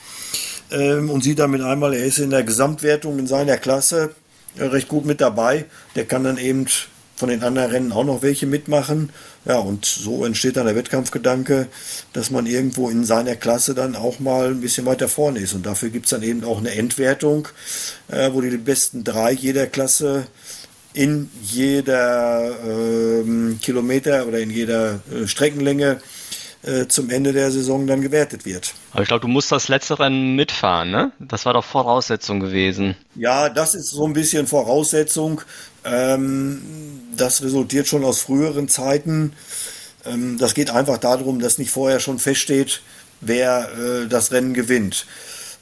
ähm, 0.72 1.10
und 1.10 1.22
sieht 1.22 1.38
damit 1.38 1.60
einmal, 1.60 1.94
er 1.94 2.04
ist 2.04 2.18
in 2.18 2.30
der 2.30 2.42
Gesamtwertung 2.42 3.20
in 3.20 3.28
seiner 3.28 3.56
Klasse 3.56 4.14
äh, 4.58 4.64
recht 4.64 4.88
gut 4.88 5.04
mit 5.04 5.20
dabei. 5.20 5.66
Der 5.94 6.06
kann 6.06 6.24
dann 6.24 6.38
eben 6.38 6.66
von 7.14 7.28
den 7.28 7.44
anderen 7.44 7.70
Rennen 7.70 7.92
auch 7.92 8.04
noch 8.04 8.22
welche 8.22 8.46
mitmachen. 8.46 9.10
Ja, 9.44 9.58
und 9.58 9.84
so 9.84 10.24
entsteht 10.24 10.56
dann 10.56 10.66
der 10.66 10.74
Wettkampfgedanke, 10.74 11.68
dass 12.12 12.30
man 12.30 12.46
irgendwo 12.46 12.90
in 12.90 13.04
seiner 13.04 13.36
Klasse 13.36 13.74
dann 13.74 13.94
auch 13.94 14.18
mal 14.18 14.48
ein 14.48 14.60
bisschen 14.60 14.86
weiter 14.86 15.08
vorne 15.08 15.38
ist. 15.38 15.52
Und 15.52 15.66
dafür 15.66 15.90
gibt 15.90 16.06
es 16.06 16.10
dann 16.10 16.22
eben 16.22 16.42
auch 16.42 16.58
eine 16.58 16.72
Endwertung, 16.72 17.46
äh, 18.08 18.32
wo 18.32 18.40
die 18.40 18.56
besten 18.56 19.04
drei 19.04 19.30
jeder 19.32 19.68
Klasse 19.68 20.26
in 20.94 21.30
jeder 21.42 22.50
äh, 22.50 23.54
Kilometer 23.60 24.26
oder 24.26 24.38
in 24.38 24.50
jeder 24.50 25.00
äh, 25.10 25.26
Streckenlänge 25.26 26.00
äh, 26.62 26.86
zum 26.86 27.10
Ende 27.10 27.32
der 27.32 27.50
Saison 27.50 27.86
dann 27.86 28.02
gewertet 28.02 28.44
wird. 28.44 28.74
Aber 28.92 29.02
ich 29.02 29.08
glaube, 29.08 29.22
du 29.22 29.28
musst 29.28 29.50
das 29.50 29.68
letzte 29.68 29.98
Rennen 29.98 30.36
mitfahren, 30.36 30.90
ne? 30.90 31.12
Das 31.18 31.44
war 31.44 31.54
doch 31.54 31.64
Voraussetzung 31.64 32.40
gewesen. 32.40 32.94
Ja, 33.16 33.48
das 33.48 33.74
ist 33.74 33.90
so 33.90 34.06
ein 34.06 34.12
bisschen 34.12 34.46
Voraussetzung. 34.46 35.40
Ähm, 35.84 36.62
das 37.16 37.42
resultiert 37.42 37.88
schon 37.88 38.04
aus 38.04 38.20
früheren 38.20 38.68
Zeiten. 38.68 39.32
Ähm, 40.04 40.38
das 40.38 40.54
geht 40.54 40.70
einfach 40.70 40.98
darum, 40.98 41.40
dass 41.40 41.58
nicht 41.58 41.70
vorher 41.70 42.00
schon 42.00 42.18
feststeht, 42.18 42.82
wer 43.20 43.68
äh, 43.72 44.06
das 44.08 44.30
Rennen 44.30 44.54
gewinnt. 44.54 45.06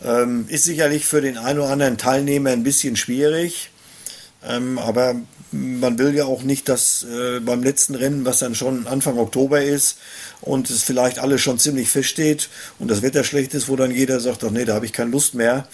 Ähm, 0.04 0.46
ist 0.48 0.64
sicherlich 0.64 1.06
für 1.06 1.20
den 1.20 1.38
einen 1.38 1.60
oder 1.60 1.70
anderen 1.70 1.98
Teilnehmer 1.98 2.50
ein 2.50 2.62
bisschen 2.62 2.96
schwierig. 2.96 3.70
Ähm, 4.42 4.78
aber 4.78 5.16
man 5.52 5.98
will 5.98 6.14
ja 6.14 6.24
auch 6.24 6.42
nicht, 6.42 6.68
dass 6.68 7.04
äh, 7.04 7.40
beim 7.40 7.62
letzten 7.62 7.94
Rennen, 7.94 8.24
was 8.24 8.38
dann 8.38 8.54
schon 8.54 8.86
Anfang 8.86 9.18
Oktober 9.18 9.62
ist 9.62 9.98
und 10.40 10.70
es 10.70 10.82
vielleicht 10.82 11.18
alles 11.18 11.40
schon 11.40 11.58
ziemlich 11.58 11.90
feststeht 11.90 12.48
und 12.78 12.90
das 12.90 13.02
Wetter 13.02 13.24
schlecht 13.24 13.54
ist, 13.54 13.68
wo 13.68 13.76
dann 13.76 13.90
jeder 13.90 14.20
sagt, 14.20 14.44
ach 14.44 14.50
nee, 14.50 14.64
da 14.64 14.74
habe 14.74 14.86
ich 14.86 14.92
keine 14.92 15.10
Lust 15.10 15.34
mehr. 15.34 15.66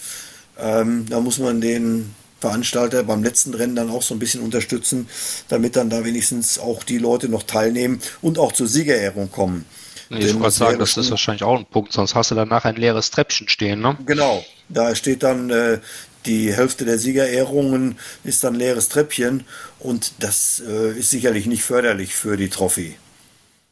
Ähm, 0.59 1.05
da 1.09 1.19
muss 1.19 1.37
man 1.37 1.61
den 1.61 2.15
Veranstalter 2.39 3.03
beim 3.03 3.23
letzten 3.23 3.53
Rennen 3.53 3.75
dann 3.75 3.89
auch 3.89 4.01
so 4.01 4.15
ein 4.15 4.19
bisschen 4.19 4.41
unterstützen, 4.41 5.07
damit 5.47 5.75
dann 5.75 5.89
da 5.89 6.03
wenigstens 6.03 6.59
auch 6.59 6.83
die 6.83 6.97
Leute 6.97 7.29
noch 7.29 7.43
teilnehmen 7.43 7.99
und 8.21 8.37
auch 8.39 8.51
zur 8.51 8.67
Siegerehrung 8.67 9.31
kommen. 9.31 9.65
Ich 10.09 10.39
wollte 10.39 10.51
sagen, 10.51 10.79
das 10.79 10.95
ist 10.95 11.11
wahrscheinlich 11.11 11.43
auch 11.43 11.57
ein 11.57 11.65
Punkt, 11.65 11.91
sonst 11.91 12.15
hast 12.15 12.31
du 12.31 12.35
danach 12.35 12.63
ein 12.63 12.75
leeres 12.75 13.11
Treppchen 13.11 13.49
stehen, 13.49 13.81
ne? 13.81 13.97
Genau, 14.05 14.43
da 14.69 14.95
steht 14.95 15.21
dann 15.23 15.49
äh, 15.49 15.79
die 16.27 16.53
Hälfte 16.53 16.85
der 16.85 16.99
Siegerehrungen 16.99 17.97
ist 18.23 18.43
dann 18.43 18.55
leeres 18.55 18.89
Treppchen 18.89 19.45
und 19.79 20.13
das 20.19 20.61
äh, 20.67 20.97
ist 20.97 21.09
sicherlich 21.09 21.47
nicht 21.47 21.63
förderlich 21.63 22.15
für 22.15 22.37
die 22.37 22.49
Trophy. 22.49 22.95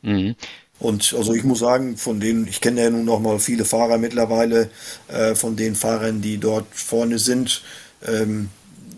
Mhm. 0.01 0.35
Und 0.79 1.13
also 1.17 1.33
ich 1.33 1.43
muss 1.43 1.59
sagen, 1.59 1.97
von 1.97 2.19
denen, 2.19 2.47
ich 2.47 2.59
kenne 2.59 2.81
ja 2.81 2.89
nun 2.89 3.05
noch 3.05 3.19
mal 3.19 3.39
viele 3.39 3.65
Fahrer 3.65 3.97
mittlerweile, 3.97 4.69
äh, 5.07 5.35
von 5.35 5.55
den 5.55 5.75
Fahrern, 5.75 6.21
die 6.21 6.37
dort 6.37 6.65
vorne 6.73 7.19
sind, 7.19 7.61
ähm, 8.05 8.49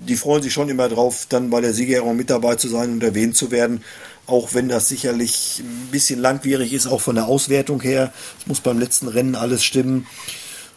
die 0.07 0.15
freuen 0.15 0.41
sich 0.41 0.53
schon 0.53 0.69
immer 0.69 0.87
drauf, 0.89 1.25
dann 1.27 1.49
bei 1.49 1.59
der 1.59 1.73
Siegerehrung 1.73 2.15
mit 2.15 2.29
dabei 2.29 2.55
zu 2.55 2.69
sein 2.69 2.93
und 2.93 3.03
erwähnt 3.03 3.35
zu 3.35 3.51
werden 3.51 3.83
auch 4.27 4.53
wenn 4.53 4.67
das 4.67 4.89
sicherlich 4.89 5.61
ein 5.61 5.87
bisschen 5.89 6.19
langwierig 6.19 6.73
ist, 6.73 6.85
auch 6.85 7.01
von 7.01 7.15
der 7.15 7.27
Auswertung 7.27 7.81
her. 7.81 8.13
Es 8.39 8.45
muss 8.45 8.59
beim 8.59 8.77
letzten 8.77 9.07
Rennen 9.07 9.35
alles 9.35 9.63
stimmen. 9.63 10.05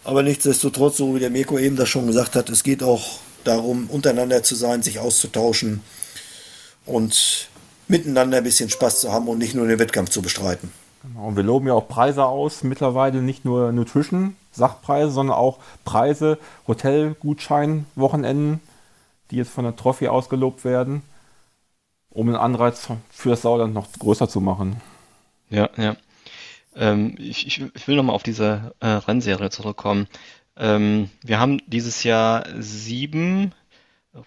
Aber 0.05 0.23
nichtsdestotrotz, 0.23 0.97
so 0.97 1.15
wie 1.15 1.21
der 1.21 1.31
Mirko 1.31 1.59
eben 1.59 1.77
das 1.77 1.89
schon 1.89 2.07
gesagt 2.07 2.37
hat, 2.37 2.49
es 2.49 2.63
geht 2.63 2.83
auch 2.83 3.19
darum, 3.45 3.89
untereinander 3.91 4.43
zu 4.43 4.55
sein, 4.55 4.83
sich 4.83 4.99
auszutauschen 4.99 5.83
und 6.87 7.49
miteinander 7.89 8.39
ein 8.39 8.45
bisschen 8.45 8.71
Spaß 8.71 9.01
zu 9.01 9.13
haben 9.13 9.29
und 9.29 9.39
nicht 9.39 9.55
nur 9.55 9.67
den 9.67 9.79
Wettkampf 9.79 10.11
zu 10.11 10.23
bestreiten. 10.23 10.73
Genau, 11.03 11.29
und 11.29 11.37
wir 11.37 11.43
loben 11.43 11.67
ja 11.67 11.75
auch 11.75 11.89
Preise 11.89 12.25
aus, 12.25 12.63
mittlerweile 12.63 13.23
nicht 13.23 13.45
nur 13.45 13.73
Nutrition, 13.73 14.37
Sachpreise, 14.53 15.11
sondern 15.11 15.37
auch 15.37 15.59
Preise, 15.85 16.39
Hotelgutschein, 16.67 17.87
Wochenenden, 17.95 18.61
die 19.31 19.37
jetzt 19.37 19.51
von 19.51 19.65
der 19.65 19.77
Trophy 19.77 20.09
ausgelobt 20.09 20.65
werden 20.65 21.03
um 22.11 22.27
den 22.27 22.37
Anreiz 22.37 22.89
für 23.11 23.31
das 23.31 23.43
Sauerland 23.43 23.73
noch 23.73 23.91
größer 23.93 24.29
zu 24.29 24.41
machen. 24.41 24.81
Ja, 25.49 25.71
ja. 25.77 25.97
Ähm, 26.77 27.17
ich, 27.19 27.47
ich, 27.47 27.89
will 27.89 27.97
nochmal 27.97 28.15
auf 28.15 28.23
diese 28.23 28.75
äh, 28.81 28.87
Rennserie 28.87 29.51
zurückkommen. 29.51 30.07
Ähm, 30.57 31.11
wir 31.23 31.41
haben 31.41 31.59
dieses 31.67 32.05
Jahr 32.05 32.45
sieben 32.59 33.53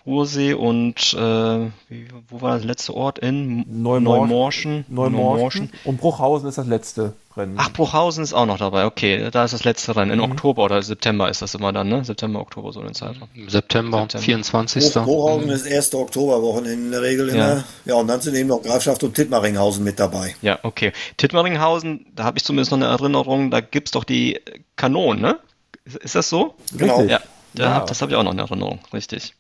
Ruhrsee 0.06 0.54
und 0.54 1.14
äh, 1.14 1.70
wie, 1.90 2.08
wo 2.30 2.42
war 2.42 2.56
das 2.56 2.64
letzte 2.64 2.94
Ort? 2.94 3.20
In 3.20 3.66
Neumorschen. 3.82 4.86
Neumorschen. 4.88 5.72
Und 5.84 5.98
Bruchhausen 5.98 6.48
ist 6.48 6.58
das 6.58 6.68
letzte 6.68 7.14
Rennen. 7.36 7.56
Ach, 7.58 7.72
Bruchhausen 7.72 8.24
ist 8.24 8.34
auch 8.34 8.46
noch 8.46 8.58
dabei. 8.58 8.86
Okay, 8.86 9.30
da 9.32 9.44
ist 9.44 9.54
das 9.54 9.64
letzte 9.64 9.96
Rennen. 9.96 10.12
In 10.12 10.18
mhm. 10.18 10.32
Oktober 10.32 10.64
oder 10.64 10.82
September 10.82 11.30
ist 11.30 11.42
das 11.42 11.56
immer 11.56 11.74
dann, 11.74 11.90
ne? 11.90 12.04
September, 12.04 12.40
Oktober, 12.40 12.72
so 12.72 12.80
eine 12.82 12.92
Zeit. 12.92 13.16
September, 13.48 14.02
September. 14.02 14.24
24. 14.24 14.94
Bruch, 14.94 15.04
Bruchhausen 15.04 15.50
ist 15.50 15.66
erste 15.66 15.98
Oktoberwochenende 15.98 16.86
in 16.86 16.92
der 16.92 17.02
Regel 17.02 17.30
immer. 17.30 17.38
Ja. 17.38 17.64
ja, 17.86 17.96
und 17.96 18.08
dann 18.08 18.22
sind 18.22 18.36
eben 18.36 18.50
noch 18.50 18.62
Grafschaft 18.62 19.04
und 19.04 19.16
Tittmaringhausen 19.16 19.84
mit 19.84 20.00
dabei. 20.00 20.36
Ja, 20.42 20.60
okay. 20.64 20.92
Tittmaringhausen, 21.18 22.06
da 22.16 22.24
habe 22.24 22.38
ich 22.38 22.44
zumindest 22.44 22.72
noch 22.72 22.78
eine 22.78 22.88
Erinnerung, 22.88 23.52
da 23.52 23.62
gibt's 23.62 23.92
doch 23.92 24.04
die 24.04 24.40
Kanonen, 24.76 25.22
ne? 25.22 25.40
Ist, 25.86 25.98
ist 25.98 26.16
das 26.16 26.30
so? 26.30 26.56
Genau. 26.78 27.02
Ja, 27.04 27.20
da, 27.54 27.64
ja. 27.64 27.86
das 27.86 28.02
habe 28.02 28.12
ich 28.12 28.18
auch 28.18 28.24
noch 28.24 28.34
in 28.34 28.40
Erinnerung, 28.40 28.80
richtig. 28.94 29.34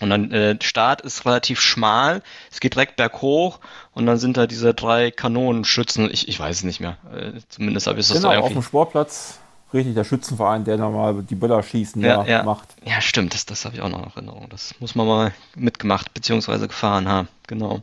Und 0.00 0.10
dann 0.10 0.30
äh, 0.30 0.58
Start 0.62 1.00
ist 1.00 1.24
relativ 1.24 1.60
schmal, 1.60 2.22
es 2.50 2.60
geht 2.60 2.74
direkt 2.74 2.96
berghoch 2.96 3.60
und 3.92 4.04
dann 4.06 4.18
sind 4.18 4.36
da 4.36 4.46
diese 4.46 4.74
drei 4.74 5.10
Kanonenschützen. 5.10 6.10
Ich, 6.10 6.28
ich 6.28 6.38
weiß 6.38 6.58
es 6.58 6.64
nicht 6.64 6.80
mehr. 6.80 6.98
Äh, 7.14 7.40
zumindest 7.48 7.86
habe 7.86 7.98
ich 7.98 8.06
das 8.06 8.16
genau, 8.16 8.28
so 8.28 8.34
irgendwie. 8.34 8.46
auf 8.46 8.52
dem 8.52 8.62
Sportplatz, 8.62 9.38
richtig, 9.72 9.94
der 9.94 10.04
Schützenverein, 10.04 10.64
der 10.64 10.76
nochmal 10.76 11.22
die 11.22 11.34
Böller 11.34 11.62
schießen 11.62 12.02
ja, 12.02 12.24
ja, 12.24 12.42
macht. 12.42 12.68
Ja, 12.84 13.00
stimmt, 13.00 13.32
das, 13.32 13.46
das 13.46 13.64
habe 13.64 13.74
ich 13.74 13.80
auch 13.80 13.88
noch 13.88 14.00
in 14.00 14.10
Erinnerung. 14.10 14.48
Das 14.50 14.74
muss 14.80 14.94
man 14.94 15.06
mal 15.06 15.32
mitgemacht 15.54 16.12
bzw. 16.12 16.66
gefahren 16.66 17.08
haben. 17.08 17.28
Genau. 17.46 17.82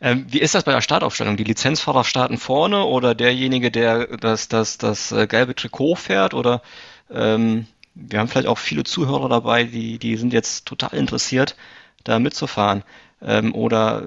Ähm, 0.00 0.26
wie 0.28 0.40
ist 0.40 0.54
das 0.54 0.64
bei 0.64 0.72
der 0.72 0.80
Startaufstellung? 0.80 1.36
Die 1.36 1.44
Lizenzfahrer 1.44 2.04
starten 2.04 2.38
vorne 2.38 2.84
oder 2.84 3.14
derjenige, 3.14 3.70
der 3.70 4.06
das, 4.18 4.48
das, 4.48 4.78
das, 4.78 5.08
das 5.08 5.12
äh, 5.12 5.26
gelbe 5.26 5.54
Trikot 5.54 5.96
fährt 5.96 6.34
oder 6.34 6.62
ähm, 7.10 7.66
wir 7.96 8.18
haben 8.18 8.28
vielleicht 8.28 8.46
auch 8.46 8.58
viele 8.58 8.84
Zuhörer 8.84 9.28
dabei, 9.28 9.64
die, 9.64 9.98
die 9.98 10.16
sind 10.16 10.32
jetzt 10.32 10.66
total 10.66 10.94
interessiert, 10.94 11.56
da 12.04 12.18
mitzufahren. 12.18 12.84
Ähm, 13.22 13.54
oder 13.54 14.04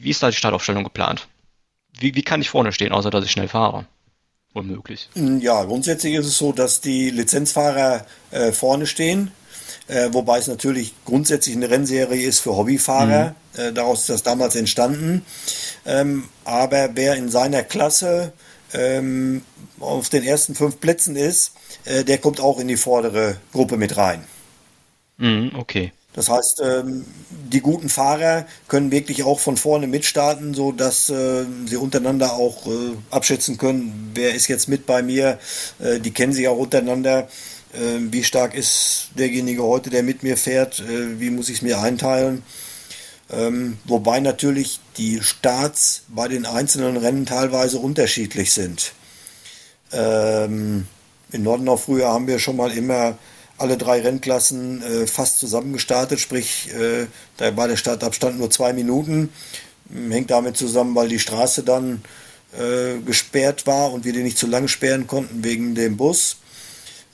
wie 0.00 0.10
ist 0.10 0.22
da 0.22 0.30
die 0.30 0.36
Startaufstellung 0.36 0.84
geplant? 0.84 1.28
Wie, 1.98 2.14
wie 2.14 2.22
kann 2.22 2.40
ich 2.40 2.50
vorne 2.50 2.72
stehen, 2.72 2.92
außer 2.92 3.10
dass 3.10 3.24
ich 3.24 3.30
schnell 3.30 3.48
fahre? 3.48 3.86
Unmöglich. 4.54 5.08
Ja, 5.14 5.62
grundsätzlich 5.64 6.14
ist 6.14 6.26
es 6.26 6.38
so, 6.38 6.52
dass 6.52 6.80
die 6.80 7.10
Lizenzfahrer 7.10 8.06
äh, 8.30 8.52
vorne 8.52 8.86
stehen. 8.86 9.30
Äh, 9.86 10.12
wobei 10.12 10.38
es 10.38 10.48
natürlich 10.48 10.94
grundsätzlich 11.04 11.54
eine 11.54 11.70
Rennserie 11.70 12.26
ist 12.26 12.40
für 12.40 12.56
Hobbyfahrer. 12.56 13.34
Mhm. 13.54 13.60
Äh, 13.60 13.72
daraus 13.72 14.00
ist 14.00 14.10
das 14.10 14.22
damals 14.22 14.56
entstanden. 14.56 15.24
Ähm, 15.86 16.28
aber 16.44 16.90
wer 16.94 17.14
in 17.16 17.28
seiner 17.28 17.62
Klasse 17.62 18.32
ähm, 18.72 19.42
auf 19.80 20.08
den 20.08 20.24
ersten 20.24 20.54
fünf 20.54 20.80
Plätzen 20.80 21.16
ist, 21.16 21.52
äh, 21.84 22.04
der 22.04 22.18
kommt 22.18 22.40
auch 22.40 22.58
in 22.58 22.68
die 22.68 22.76
vordere 22.76 23.36
Gruppe 23.52 23.76
mit 23.76 23.96
rein. 23.96 24.24
Mhm, 25.18 25.52
okay. 25.56 25.92
Das 26.14 26.28
heißt, 26.28 26.62
ähm, 26.64 27.04
die 27.30 27.60
guten 27.60 27.88
Fahrer 27.88 28.46
können 28.66 28.90
wirklich 28.90 29.22
auch 29.22 29.38
von 29.38 29.56
vorne 29.56 29.86
mitstarten, 29.86 30.52
so 30.52 30.72
dass 30.72 31.08
äh, 31.10 31.44
sie 31.66 31.76
untereinander 31.76 32.32
auch 32.32 32.66
äh, 32.66 32.96
abschätzen 33.10 33.56
können, 33.56 34.10
wer 34.14 34.34
ist 34.34 34.48
jetzt 34.48 34.68
mit 34.68 34.84
bei 34.84 35.02
mir. 35.02 35.38
Äh, 35.78 36.00
die 36.00 36.10
kennen 36.10 36.32
sich 36.32 36.48
auch 36.48 36.58
untereinander. 36.58 37.28
Äh, 37.72 38.00
wie 38.10 38.24
stark 38.24 38.54
ist 38.54 39.10
derjenige 39.16 39.62
heute, 39.62 39.90
der 39.90 40.02
mit 40.02 40.22
mir 40.22 40.36
fährt? 40.36 40.80
Äh, 40.80 41.20
wie 41.20 41.30
muss 41.30 41.50
ich 41.50 41.56
es 41.56 41.62
mir 41.62 41.78
einteilen? 41.78 42.42
Ähm, 43.30 43.78
wobei 43.84 44.20
natürlich 44.20 44.80
die 44.96 45.20
Starts 45.22 46.04
bei 46.08 46.28
den 46.28 46.46
einzelnen 46.46 46.96
Rennen 46.96 47.26
teilweise 47.26 47.78
unterschiedlich 47.78 48.52
sind. 48.52 48.92
Ähm, 49.92 50.86
in 51.30 51.42
Norden 51.42 51.68
auch 51.68 51.80
früher 51.80 52.08
haben 52.08 52.26
wir 52.26 52.38
schon 52.38 52.56
mal 52.56 52.72
immer 52.72 53.18
alle 53.58 53.76
drei 53.76 54.00
Rennklassen 54.00 54.82
äh, 54.82 55.06
fast 55.06 55.40
zusammen 55.40 55.74
gestartet, 55.74 56.20
sprich, 56.20 56.72
äh, 56.72 57.06
da 57.36 57.54
war 57.56 57.68
der 57.68 57.76
Startabstand 57.76 58.38
nur 58.38 58.50
zwei 58.50 58.72
Minuten. 58.72 59.30
Hm, 59.92 60.10
hängt 60.10 60.30
damit 60.30 60.56
zusammen, 60.56 60.94
weil 60.94 61.08
die 61.08 61.18
Straße 61.18 61.64
dann 61.64 62.02
äh, 62.56 62.98
gesperrt 63.04 63.66
war 63.66 63.92
und 63.92 64.06
wir 64.06 64.12
die 64.12 64.22
nicht 64.22 64.38
zu 64.38 64.46
lange 64.46 64.68
sperren 64.68 65.06
konnten 65.06 65.44
wegen 65.44 65.74
dem 65.74 65.98
Bus. 65.98 66.36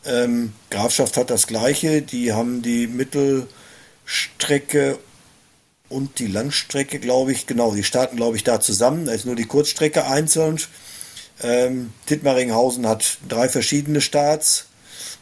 Ähm, 0.05 0.53
Grafschaft 0.71 1.17
hat 1.17 1.31
das 1.31 1.47
gleiche, 1.47 2.03
die 2.03 2.33
haben 2.33 2.63
die 2.63 2.87
Mittelstrecke 2.87 4.99
und 5.89 6.19
die 6.19 6.27
Langstrecke, 6.27 6.99
glaube 6.99 7.33
ich, 7.33 7.47
genau, 7.47 7.75
die 7.75 7.85
starten, 7.85 8.17
glaube 8.17 8.37
ich, 8.37 8.45
da 8.45 8.61
zusammen. 8.61 9.07
Da 9.07 9.13
ist 9.13 9.27
nur 9.27 9.37
die 9.37 9.45
Kurzstrecke 9.45 10.07
einzeln. 10.07 10.59
Ähm, 11.43 11.93
Dittmaringhausen 12.09 12.87
hat 12.89 13.19
drei 13.29 13.49
verschiedene 13.49 14.01
Starts. 14.01 14.67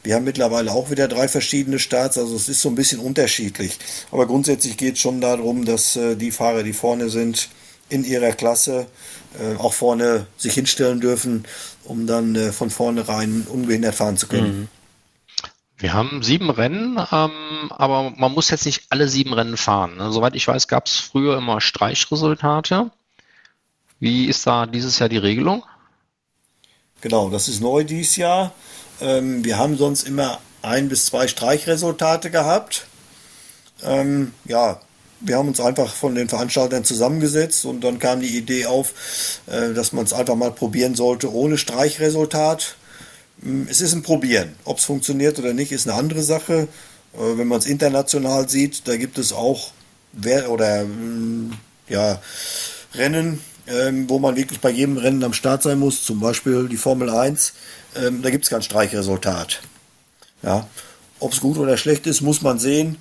Wir 0.02 0.14
haben 0.14 0.24
mittlerweile 0.24 0.72
auch 0.72 0.90
wieder 0.90 1.08
drei 1.08 1.28
verschiedene 1.28 1.78
Starts, 1.78 2.18
also 2.18 2.34
es 2.34 2.48
ist 2.48 2.60
so 2.60 2.68
ein 2.68 2.74
bisschen 2.74 3.00
unterschiedlich. 3.00 3.78
Aber 4.10 4.26
grundsätzlich 4.26 4.76
geht 4.76 4.94
es 4.94 5.00
schon 5.00 5.20
darum, 5.20 5.64
dass 5.64 5.96
äh, 5.96 6.16
die 6.16 6.30
Fahrer, 6.30 6.62
die 6.62 6.72
vorne 6.72 7.08
sind, 7.08 7.48
in 7.88 8.04
ihrer 8.04 8.32
Klasse 8.32 8.86
äh, 9.38 9.56
auch 9.58 9.74
vorne 9.74 10.26
sich 10.36 10.54
hinstellen 10.54 11.00
dürfen, 11.00 11.44
um 11.84 12.06
dann 12.06 12.34
äh, 12.34 12.52
von 12.52 12.70
vornherein 12.70 13.46
ungehindert 13.48 13.94
fahren 13.94 14.16
zu 14.16 14.26
können. 14.26 14.60
Mhm. 14.60 14.68
Wir 15.82 15.94
haben 15.94 16.22
sieben 16.22 16.48
Rennen, 16.48 16.96
ähm, 17.10 17.70
aber 17.70 18.10
man 18.16 18.30
muss 18.30 18.50
jetzt 18.50 18.66
nicht 18.66 18.84
alle 18.90 19.08
sieben 19.08 19.32
Rennen 19.32 19.56
fahren. 19.56 19.96
Ne? 19.96 20.12
Soweit 20.12 20.36
ich 20.36 20.46
weiß, 20.46 20.68
gab 20.68 20.86
es 20.86 20.94
früher 20.96 21.36
immer 21.36 21.60
Streichresultate. 21.60 22.92
Wie 23.98 24.26
ist 24.26 24.46
da 24.46 24.66
dieses 24.66 25.00
Jahr 25.00 25.08
die 25.08 25.18
Regelung? 25.18 25.64
Genau, 27.00 27.30
das 27.30 27.48
ist 27.48 27.60
neu 27.60 27.82
dieses 27.82 28.14
Jahr. 28.14 28.52
Ähm, 29.00 29.44
wir 29.44 29.58
haben 29.58 29.76
sonst 29.76 30.04
immer 30.04 30.38
ein 30.62 30.88
bis 30.88 31.06
zwei 31.06 31.26
Streichresultate 31.26 32.30
gehabt. 32.30 32.86
Ähm, 33.82 34.32
ja, 34.44 34.80
wir 35.18 35.36
haben 35.36 35.48
uns 35.48 35.58
einfach 35.58 35.92
von 35.92 36.14
den 36.14 36.28
Veranstaltern 36.28 36.84
zusammengesetzt 36.84 37.64
und 37.64 37.80
dann 37.80 37.98
kam 37.98 38.20
die 38.20 38.38
Idee 38.38 38.66
auf, 38.66 39.40
äh, 39.48 39.74
dass 39.74 39.92
man 39.92 40.04
es 40.04 40.12
einfach 40.12 40.36
mal 40.36 40.52
probieren 40.52 40.94
sollte 40.94 41.32
ohne 41.32 41.58
Streichresultat. 41.58 42.76
Ähm, 43.44 43.66
es 43.70 43.80
ist 43.80 43.92
ein 43.92 44.02
Probieren. 44.02 44.54
Ob 44.64 44.78
es 44.78 44.84
funktioniert 44.84 45.38
oder 45.38 45.52
nicht, 45.52 45.72
ist 45.72 45.88
eine 45.88 45.98
andere 45.98 46.22
Sache. 46.22 46.68
Äh, 47.14 47.38
wenn 47.38 47.48
man 47.48 47.58
es 47.58 47.66
international 47.66 48.48
sieht, 48.48 48.86
da 48.88 48.96
gibt 48.96 49.18
es 49.18 49.32
auch 49.32 49.72
oder 50.48 50.84
mm, 50.84 51.52
ja, 51.88 52.20
Rennen, 52.94 53.40
ähm, 53.66 54.08
wo 54.08 54.18
man 54.18 54.36
wirklich 54.36 54.60
bei 54.60 54.70
jedem 54.70 54.98
Rennen 54.98 55.24
am 55.24 55.32
Start 55.32 55.62
sein 55.62 55.78
muss, 55.78 56.04
zum 56.04 56.20
Beispiel 56.20 56.68
die 56.68 56.76
Formel 56.76 57.08
1, 57.08 57.54
ähm, 57.96 58.22
da 58.22 58.30
gibt 58.30 58.44
es 58.44 58.50
kein 58.50 58.62
Streichresultat. 58.62 59.60
Ja. 60.42 60.68
Ob 61.18 61.32
es 61.32 61.40
gut 61.40 61.56
oder 61.56 61.76
schlecht 61.76 62.06
ist, 62.06 62.20
muss 62.20 62.42
man 62.42 62.58
sehen. 62.58 62.96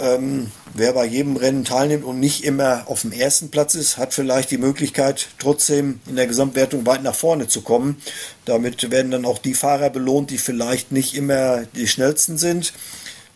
Ähm, 0.00 0.52
wer 0.74 0.92
bei 0.92 1.04
jedem 1.04 1.36
Rennen 1.36 1.64
teilnimmt 1.64 2.04
und 2.04 2.20
nicht 2.20 2.44
immer 2.44 2.84
auf 2.86 3.02
dem 3.02 3.10
ersten 3.10 3.50
Platz 3.50 3.74
ist, 3.74 3.98
hat 3.98 4.14
vielleicht 4.14 4.50
die 4.50 4.58
Möglichkeit, 4.58 5.28
trotzdem 5.38 6.00
in 6.06 6.14
der 6.14 6.28
Gesamtwertung 6.28 6.86
weit 6.86 7.02
nach 7.02 7.16
vorne 7.16 7.48
zu 7.48 7.62
kommen. 7.62 8.00
Damit 8.44 8.90
werden 8.90 9.10
dann 9.10 9.24
auch 9.24 9.38
die 9.38 9.54
Fahrer 9.54 9.90
belohnt, 9.90 10.30
die 10.30 10.38
vielleicht 10.38 10.92
nicht 10.92 11.14
immer 11.14 11.64
die 11.74 11.88
schnellsten 11.88 12.38
sind. 12.38 12.72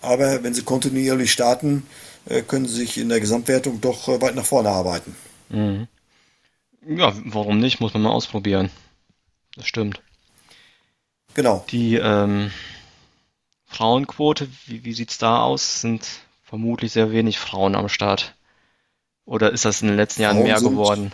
Aber 0.01 0.45
wenn 0.45 0.55
sie 0.55 0.63
kontinuierlich 0.63 1.33
starten, 1.33 1.85
äh, 2.27 2.43
können 2.43 2.67
sie 2.67 2.77
sich 2.77 2.99
in 2.99 3.09
der 3.09 3.21
Gesamtwertung 3.21 3.81
doch 3.81 4.09
äh, 4.09 4.21
weit 4.21 4.37
nach 4.37 4.47
vorne 4.47 4.69
arbeiten. 4.69 5.17
Mhm. 5.49 5.89
Ja, 6.87 7.13
warum 7.25 7.59
nicht? 7.59 7.81
Muss 7.81 7.95
man 7.95 8.03
mal 8.03 8.11
ausprobieren. 8.11 8.71
Das 9.57 9.67
stimmt. 9.67 10.01
Genau. 11.35 11.65
Die 11.71 11.97
ähm, 11.97 12.51
Frauenquote, 13.67 14.49
wie, 14.67 14.85
wie 14.85 14.93
sieht 14.93 15.11
es 15.11 15.19
da 15.19 15.43
aus? 15.43 15.81
Sind 15.81 16.07
vermutlich 16.53 16.93
sehr 16.93 17.11
wenig 17.11 17.39
Frauen 17.39 17.75
am 17.75 17.89
Start. 17.89 18.35
Oder 19.25 19.53
ist 19.53 19.65
das 19.65 19.81
in 19.81 19.89
den 19.89 19.97
letzten 19.97 20.21
Jahren 20.21 20.37
Frauen 20.37 20.47
mehr 20.47 20.59
sind, 20.59 20.69
geworden? 20.69 21.13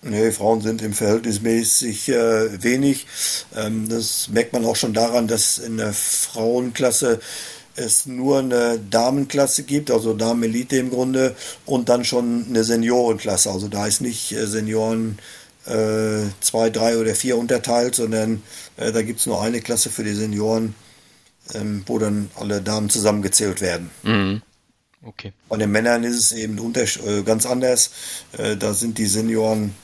Nee, 0.00 0.32
Frauen 0.32 0.62
sind 0.62 0.80
im 0.80 0.94
Verhältnismäßig 0.94 2.08
äh, 2.08 2.62
wenig. 2.62 3.06
Ähm, 3.54 3.90
das 3.90 4.28
merkt 4.28 4.54
man 4.54 4.64
auch 4.64 4.76
schon 4.76 4.94
daran, 4.94 5.28
dass 5.28 5.58
in 5.58 5.76
der 5.76 5.92
Frauenklasse 5.92 7.20
es 7.74 8.06
nur 8.06 8.38
eine 8.38 8.78
Damenklasse 8.78 9.64
gibt, 9.64 9.90
also 9.90 10.14
Damenelite 10.14 10.78
im 10.78 10.88
Grunde, 10.88 11.36
und 11.66 11.90
dann 11.90 12.06
schon 12.06 12.46
eine 12.48 12.64
Seniorenklasse. 12.64 13.50
Also 13.50 13.68
da 13.68 13.86
ist 13.86 14.00
nicht 14.00 14.32
äh, 14.32 14.46
Senioren 14.46 15.18
äh, 15.66 16.22
zwei, 16.40 16.70
drei 16.70 16.96
oder 16.96 17.14
vier 17.14 17.36
unterteilt, 17.36 17.94
sondern 17.94 18.42
äh, 18.78 18.92
da 18.92 19.02
gibt 19.02 19.20
es 19.20 19.26
nur 19.26 19.42
eine 19.42 19.60
Klasse 19.60 19.90
für 19.90 20.04
die 20.04 20.14
Senioren 20.14 20.74
ähm, 21.54 21.82
wo 21.86 21.98
dann 21.98 22.30
alle 22.36 22.62
Damen 22.62 22.90
zusammengezählt 22.90 23.60
werden. 23.60 23.90
Mhm. 24.02 24.42
Okay. 25.02 25.32
Bei 25.48 25.56
den 25.56 25.70
Männern 25.70 26.02
ist 26.02 26.16
es 26.16 26.32
eben 26.32 26.58
äh, 26.74 27.22
ganz 27.22 27.46
anders. 27.46 27.90
Äh, 28.36 28.56
da 28.56 28.74
sind 28.74 28.98
die 28.98 29.06
Senioren 29.06 29.74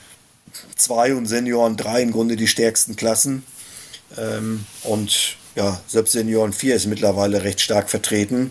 2 0.77 1.15
und 1.15 1.27
Senioren 1.27 1.77
3 1.77 2.03
im 2.03 2.11
Grunde 2.11 2.37
die 2.37 2.49
stärksten 2.49 2.97
Klassen. 2.97 3.45
Ähm, 4.19 4.67
und 4.83 5.37
ja, 5.55 5.81
selbst 5.87 6.13
Senioren 6.13 6.53
4 6.53 6.75
ist 6.75 6.87
mittlerweile 6.87 7.45
recht 7.45 7.61
stark 7.61 7.89
vertreten. 7.89 8.51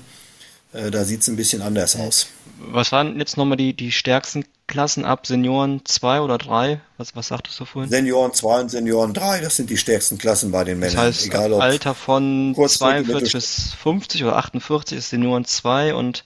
Äh, 0.74 0.92
da 0.92 1.04
sieht 1.04 1.22
es 1.22 1.28
ein 1.28 1.36
bisschen 1.36 1.62
anders 1.62 1.96
aus. 1.96 2.28
Was 2.68 2.92
waren 2.92 3.18
jetzt 3.20 3.38
nochmal 3.38 3.58
die, 3.58 3.74
die 3.74 3.92
stärksten 3.92 4.46
Klassen 4.68 5.04
ab 5.04 5.28
Senioren 5.28 5.82
2 5.84 6.22
oder 6.22 6.38
3? 6.38 6.80
Was, 6.98 7.16
was 7.16 7.28
sagtest 7.28 7.60
du 7.60 7.66
vorhin? 7.66 7.90
Senioren 7.90 8.34
2 8.34 8.62
und 8.62 8.72
Senioren 8.72 9.14
3, 9.14 9.42
das 9.42 9.56
sind 9.56 9.70
die 9.70 9.78
stärksten 9.78 10.18
Klassen 10.18 10.52
bei 10.52 10.64
den 10.64 10.80
Männern. 10.80 10.96
Das 10.96 11.06
heißt, 11.06 11.26
Egal, 11.26 11.54
ob 11.54 11.62
Alter 11.62 11.96
von 11.96 12.56
42 12.56 13.34
bis 13.34 13.74
50 13.74 14.24
oder 14.24 14.38
48 14.38 14.98
ist 14.98 15.10
Senioren 15.10 15.46
2 15.46 15.96
und 15.96 16.24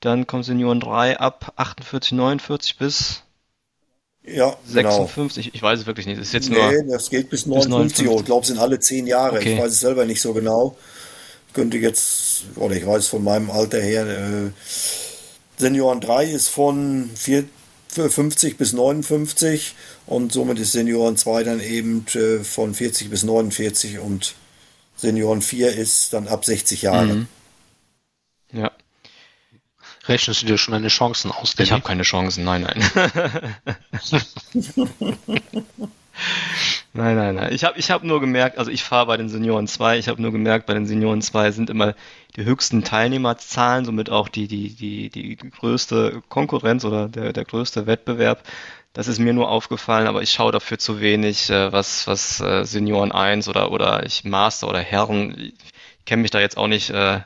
dann 0.00 0.26
kommen 0.26 0.42
Senioren 0.42 0.80
3 0.80 1.20
ab 1.20 1.52
48, 1.56 2.12
49 2.12 2.78
bis 2.78 3.22
ja, 4.24 4.56
56. 4.66 5.44
Genau. 5.46 5.54
Ich 5.54 5.62
weiß 5.62 5.80
es 5.80 5.86
wirklich 5.86 6.06
nicht. 6.06 6.20
Das 6.20 6.28
ist 6.28 6.34
jetzt 6.34 6.48
nee, 6.48 6.56
nur 6.56 6.94
das 6.94 7.10
geht 7.10 7.28
bis 7.28 7.46
59. 7.46 8.06
Bis 8.06 8.20
Ich 8.20 8.24
glaube, 8.24 8.42
es 8.42 8.48
sind 8.48 8.58
alle 8.58 8.78
10 8.78 9.06
Jahre. 9.06 9.38
Okay. 9.38 9.54
Ich 9.54 9.60
weiß 9.60 9.72
es 9.72 9.80
selber 9.80 10.04
nicht 10.04 10.20
so 10.20 10.32
genau. 10.32 10.76
Könnte 11.52 11.76
jetzt, 11.78 12.44
oder 12.56 12.76
ich 12.76 12.86
weiß 12.86 13.08
von 13.08 13.24
meinem 13.24 13.50
Alter 13.50 13.80
her, 13.80 14.06
äh, 14.06 14.50
Senioren 15.56 16.00
3 16.00 16.24
ist 16.26 16.48
von 16.48 17.10
4, 17.14 17.44
50 17.88 18.56
bis 18.56 18.72
59 18.72 19.74
und 20.06 20.32
somit 20.32 20.58
ist 20.58 20.72
Senioren 20.72 21.16
2 21.16 21.44
dann 21.44 21.60
eben 21.60 22.06
äh, 22.14 22.42
von 22.42 22.74
40 22.74 23.10
bis 23.10 23.22
49 23.22 23.98
und 23.98 24.34
Senioren 24.96 25.42
4 25.42 25.72
ist 25.72 26.12
dann 26.12 26.28
ab 26.28 26.44
60 26.44 26.82
Jahre. 26.82 27.06
Mhm. 27.06 27.26
Ja. 28.52 28.70
Rechnest 30.06 30.42
du 30.42 30.46
dir 30.46 30.58
schon 30.58 30.72
deine 30.72 30.88
Chancen 30.88 31.30
aus? 31.30 31.54
Ich 31.58 31.70
habe 31.70 31.82
keine 31.82 32.02
Chancen, 32.02 32.44
nein, 32.44 32.62
nein. 32.62 33.56
Nein, 36.94 37.16
nein, 37.16 37.34
nein. 37.34 37.52
Ich 37.54 37.64
habe 37.64 37.78
ich 37.78 37.90
hab 37.90 38.04
nur 38.04 38.20
gemerkt, 38.20 38.58
also 38.58 38.70
ich 38.70 38.84
fahre 38.84 39.06
bei 39.06 39.16
den 39.16 39.30
Senioren 39.30 39.66
2, 39.66 39.98
ich 39.98 40.08
habe 40.08 40.20
nur 40.20 40.30
gemerkt, 40.30 40.66
bei 40.66 40.74
den 40.74 40.86
Senioren 40.86 41.22
2 41.22 41.50
sind 41.52 41.70
immer 41.70 41.94
die 42.36 42.44
höchsten 42.44 42.84
Teilnehmerzahlen, 42.84 43.84
somit 43.84 44.10
auch 44.10 44.28
die, 44.28 44.46
die, 44.46 44.74
die, 44.74 45.08
die 45.08 45.36
größte 45.36 46.22
Konkurrenz 46.28 46.84
oder 46.84 47.08
der, 47.08 47.32
der 47.32 47.44
größte 47.44 47.86
Wettbewerb. 47.86 48.42
Das 48.92 49.08
ist 49.08 49.18
mir 49.18 49.32
nur 49.32 49.48
aufgefallen, 49.48 50.06
aber 50.06 50.20
ich 50.20 50.30
schaue 50.32 50.52
dafür 50.52 50.78
zu 50.78 51.00
wenig, 51.00 51.48
äh, 51.48 51.72
was, 51.72 52.06
was 52.06 52.40
äh, 52.40 52.64
Senioren 52.64 53.10
1 53.10 53.48
oder, 53.48 53.72
oder 53.72 54.04
ich 54.04 54.24
Master 54.24 54.68
oder 54.68 54.80
Herren, 54.80 55.34
ich 55.38 56.04
kenne 56.04 56.22
mich 56.22 56.30
da 56.30 56.40
jetzt 56.40 56.58
auch 56.58 56.68
nicht 56.68 56.90
äh, 56.90 57.20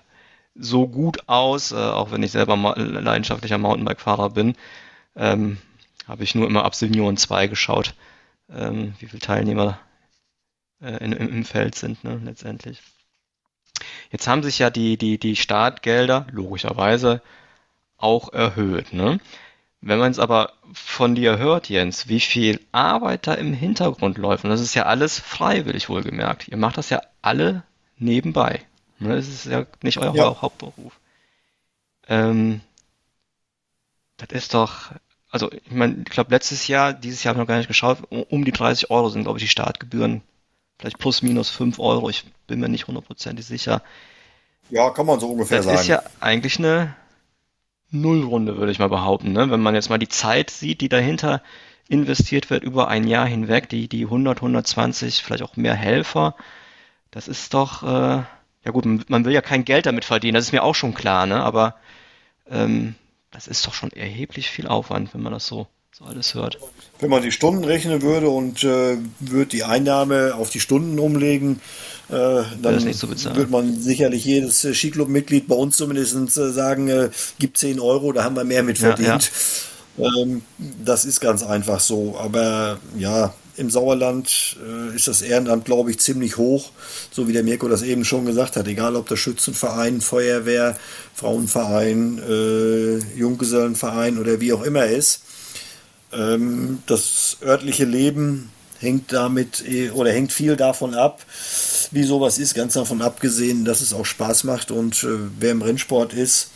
so 0.55 0.87
gut 0.87 1.29
aus, 1.29 1.73
auch 1.73 2.13
wenn 2.13 2.23
ich 2.23 2.31
selber 2.31 2.57
leidenschaftlicher 2.77 3.59
Mountainbike-Fahrer 3.59 4.31
bin, 4.31 4.57
ähm, 5.15 5.59
habe 6.09 6.25
ich 6.25 6.35
nur 6.35 6.47
immer 6.47 6.65
ab 6.65 6.75
Senioren 6.75 7.17
2 7.19 7.49
geschaut 7.49 7.95
ähm, 8.51 8.95
wie 8.99 9.07
viele 9.07 9.21
Teilnehmer 9.21 9.79
äh, 10.81 11.05
in, 11.05 11.13
im 11.13 11.45
Feld 11.45 11.75
sind, 11.75 12.05
ne, 12.05 12.21
letztendlich. 12.25 12.83
Jetzt 14.11 14.29
haben 14.29 14.43
sich 14.43 14.59
ja 14.59 14.71
die, 14.71 14.97
die, 14.97 15.19
die 15.19 15.37
Startgelder 15.37 16.27
logischerweise 16.31 17.23
auch 17.97 18.33
erhöht. 18.33 18.93
Ne? 18.93 19.21
Wenn 19.81 19.99
man 19.99 20.11
es 20.11 20.19
aber 20.19 20.53
von 20.73 21.15
dir 21.15 21.39
hört, 21.39 21.69
Jens, 21.69 22.09
wie 22.09 22.21
viel 22.21 22.61
Arbeit 22.73 23.27
da 23.27 23.35
im 23.35 23.53
Hintergrund 23.53 24.19
läuft, 24.19 24.45
und 24.45 24.51
das 24.51 24.61
ist 24.61 24.75
ja 24.75 24.85
alles 24.85 25.19
freiwillig 25.19 25.89
wohlgemerkt, 25.89 26.49
ihr 26.49 26.57
macht 26.57 26.79
das 26.79 26.91
ja 26.91 27.01
alle 27.23 27.63
nebenbei. 27.99 28.63
Ne? 28.99 29.17
Das 29.17 29.29
ist 29.29 29.47
ja 29.47 29.67
nicht 29.83 29.99
euer 29.99 30.15
ja. 30.15 30.41
Hauptberuf. 30.41 30.99
Ähm, 32.09 32.61
das 34.17 34.29
ist 34.31 34.55
doch 34.55 34.93
also 35.31 35.51
ich 35.53 35.71
meine, 35.71 35.97
ich 35.99 36.11
glaube 36.11 36.31
letztes 36.31 36.69
Jahr, 36.69 36.93
dieses 36.93 37.23
Jahr 37.23 37.35
habe 37.35 37.41
ich 37.41 37.43
noch 37.43 37.49
gar 37.49 37.59
nicht 37.59 37.69
geschaut, 37.69 37.99
um 38.11 38.45
die 38.45 38.53
30 38.53 38.91
Euro 38.91 39.09
sind, 39.09 39.25
glaube 39.25 39.39
ich, 39.39 39.45
die 39.45 39.51
Startgebühren. 39.51 40.23
Vielleicht 40.79 40.99
plus 40.99 41.23
minus 41.23 41.49
5 41.51 41.79
Euro, 41.79 42.11
ich 42.11 42.25
bin 42.47 42.61
mir 42.61 42.69
nicht 42.69 42.87
hundertprozentig 42.87 43.47
sicher. 43.47 43.83
Ja, 44.71 44.91
kann 44.91 45.07
man 45.07 45.21
so 45.21 45.31
ungefähr 45.31 45.59
das 45.59 45.67
sagen. 45.67 45.77
Das 45.77 45.83
ist 45.83 45.89
ja 45.89 46.03
eigentlich 46.21 46.59
eine 46.59 46.95
Nullrunde, 47.91 48.57
würde 48.57 48.73
ich 48.73 48.79
mal 48.79 48.89
behaupten. 48.89 49.33
Ne? 49.33 49.51
Wenn 49.51 49.61
man 49.61 49.75
jetzt 49.75 49.89
mal 49.89 49.99
die 49.99 50.09
Zeit 50.09 50.51
sieht, 50.51 50.81
die 50.81 50.89
dahinter 50.89 51.43
investiert 51.89 52.51
wird 52.51 52.65
über 52.65 52.89
ein 52.89 53.07
Jahr 53.07 53.27
hinweg, 53.27 53.69
die, 53.69 53.89
die 53.89 54.05
100, 54.05 54.39
120, 54.39 55.23
vielleicht 55.23 55.43
auch 55.43 55.57
mehr 55.57 55.75
Helfer, 55.75 56.35
das 57.11 57.29
ist 57.29 57.55
doch, 57.55 57.83
äh, 57.83 57.87
ja 58.67 58.73
gut, 58.73 59.09
man 59.09 59.25
will 59.25 59.33
ja 59.33 59.41
kein 59.41 59.65
Geld 59.65 59.87
damit 59.87 60.05
verdienen, 60.05 60.35
das 60.35 60.47
ist 60.47 60.53
mir 60.53 60.65
auch 60.65 60.75
schon 60.75 60.95
klar, 60.95 61.27
ne? 61.27 61.43
aber 61.43 61.77
ähm, 62.51 62.97
das 63.37 63.47
ist 63.49 63.67
doch 63.67 63.75
schon 63.75 63.91
erheblich 63.91 64.49
viel 64.49 64.67
Aufwand, 64.67 65.13
wenn 65.13 65.21
man 65.21 65.35
das 65.35 65.47
so, 65.47 65.67
so 65.93 66.07
alles 66.07 66.33
hört. 66.33 66.59
Wenn 67.01 67.11
man 67.11 67.23
die 67.23 67.31
Stunden 67.31 67.65
rechnen 67.65 68.01
würde 68.01 68.31
und 68.31 68.65
äh, 68.65 68.97
würde 69.21 69.51
die 69.51 69.63
Einnahme 69.63 70.35
auf 70.35 70.49
die 70.49 70.59
Stunden 70.59 70.99
umlegen, 70.99 71.61
äh, 72.09 72.43
dann 72.63 72.93
so 72.95 73.09
würde 73.11 73.51
man 73.51 73.79
sicherlich 73.79 74.25
jedes 74.25 74.65
äh, 74.65 74.73
Skiclub-Mitglied 74.73 75.49
bei 75.49 75.55
uns 75.55 75.77
zumindest 75.77 76.17
äh, 76.17 76.51
sagen, 76.51 76.89
äh, 76.89 77.11
gibt 77.39 77.59
10 77.59 77.79
Euro, 77.79 78.13
da 78.13 78.25
haben 78.25 78.37
wir 78.37 78.45
mehr 78.45 78.63
mit 78.63 78.79
verdient. 78.79 79.31
Ja, 79.99 80.05
ja. 80.07 80.23
Ähm, 80.23 80.41
das 80.59 81.05
ist 81.05 81.21
ganz 81.21 81.43
einfach 81.43 81.81
so. 81.81 82.17
Aber 82.19 82.79
ja, 82.97 83.35
im 83.57 83.71
Sauerland 83.71 84.57
äh, 84.65 84.95
ist 84.95 85.09
das 85.09 85.23
Ehrenamt, 85.23 85.65
glaube 85.65 85.91
ich, 85.91 85.99
ziemlich 85.99 86.37
hoch, 86.37 86.71
so 87.11 87.29
wie 87.29 87.33
der 87.33 87.43
Mirko 87.43 87.69
das 87.69 87.83
eben 87.83 88.05
schon 88.05 88.27
gesagt 88.27 88.57
hat. 88.57 88.67
Egal 88.67 88.97
ob 88.97 89.09
der 89.09 89.17
Schützenverein, 89.17 90.01
Feuerwehr, 90.01 90.77
Frauenverein, 91.15 92.19
äh, 92.19 92.99
Junggesellenverein 93.19 94.19
oder 94.19 94.41
wie 94.41 94.53
auch 94.53 94.63
immer 94.63 94.87
ist. 94.87 95.23
Ähm, 96.13 96.83
das 96.87 97.39
örtliche 97.43 97.85
Leben 97.85 98.51
hängt 98.79 99.13
damit 99.13 99.65
äh, 99.67 99.91
oder 99.91 100.13
hängt 100.13 100.33
viel 100.33 100.57
davon 100.57 100.95
ab, 100.95 101.25
wie 101.91 102.05
sowas 102.05 102.39
ist, 102.39 102.55
ganz 102.55 102.75
davon 102.75 103.03
abgesehen, 103.03 103.65
dass 103.65 103.81
es 103.81 103.93
auch 103.93 104.05
Spaß 104.05 104.45
macht 104.45 104.71
und 104.71 105.03
äh, 105.03 105.19
wer 105.39 105.53
im 105.53 105.63
Rennsport 105.63 106.13
ist, 106.13 106.51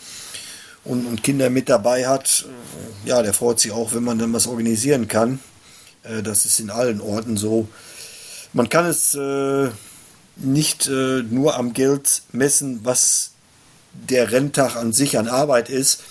und, 0.83 1.07
und, 1.07 1.23
Kinder 1.23 1.51
mit 1.51 1.69
dabei 1.69 2.09
hat, 2.09 2.47
äh, 3.05 3.09
ja, 3.09 3.23
der 3.23 3.35
freut 3.35 3.61
sich 3.61 3.73
auch, 3.73 3.93
wenn 3.93 4.03
man 4.03 4.19
dann 4.19 4.33
was 4.33 4.47
organisieren 4.47 5.09
kann. 5.09 5.39
Äh, 6.03 6.23
das 6.23 6.45
ist 6.45 6.61
in 6.61 6.71
allen 6.71 7.01
Orten 7.01 7.37
so. 7.37 7.69
Man 8.53 8.69
kann 8.69 8.87
es 8.87 9.15
äh, 9.15 9.69
nicht 10.37 10.89
äh, 10.89 11.23
nur 11.23 11.57
am 11.57 11.73
Geld 11.73 12.23
messen, 12.33 12.81
was 12.83 13.31
der 13.93 14.33
Renntag 14.33 14.77
an 14.77 14.93
sich 14.93 15.19
an 15.19 15.29
Arbeit 15.29 15.69
ist, 15.69 16.03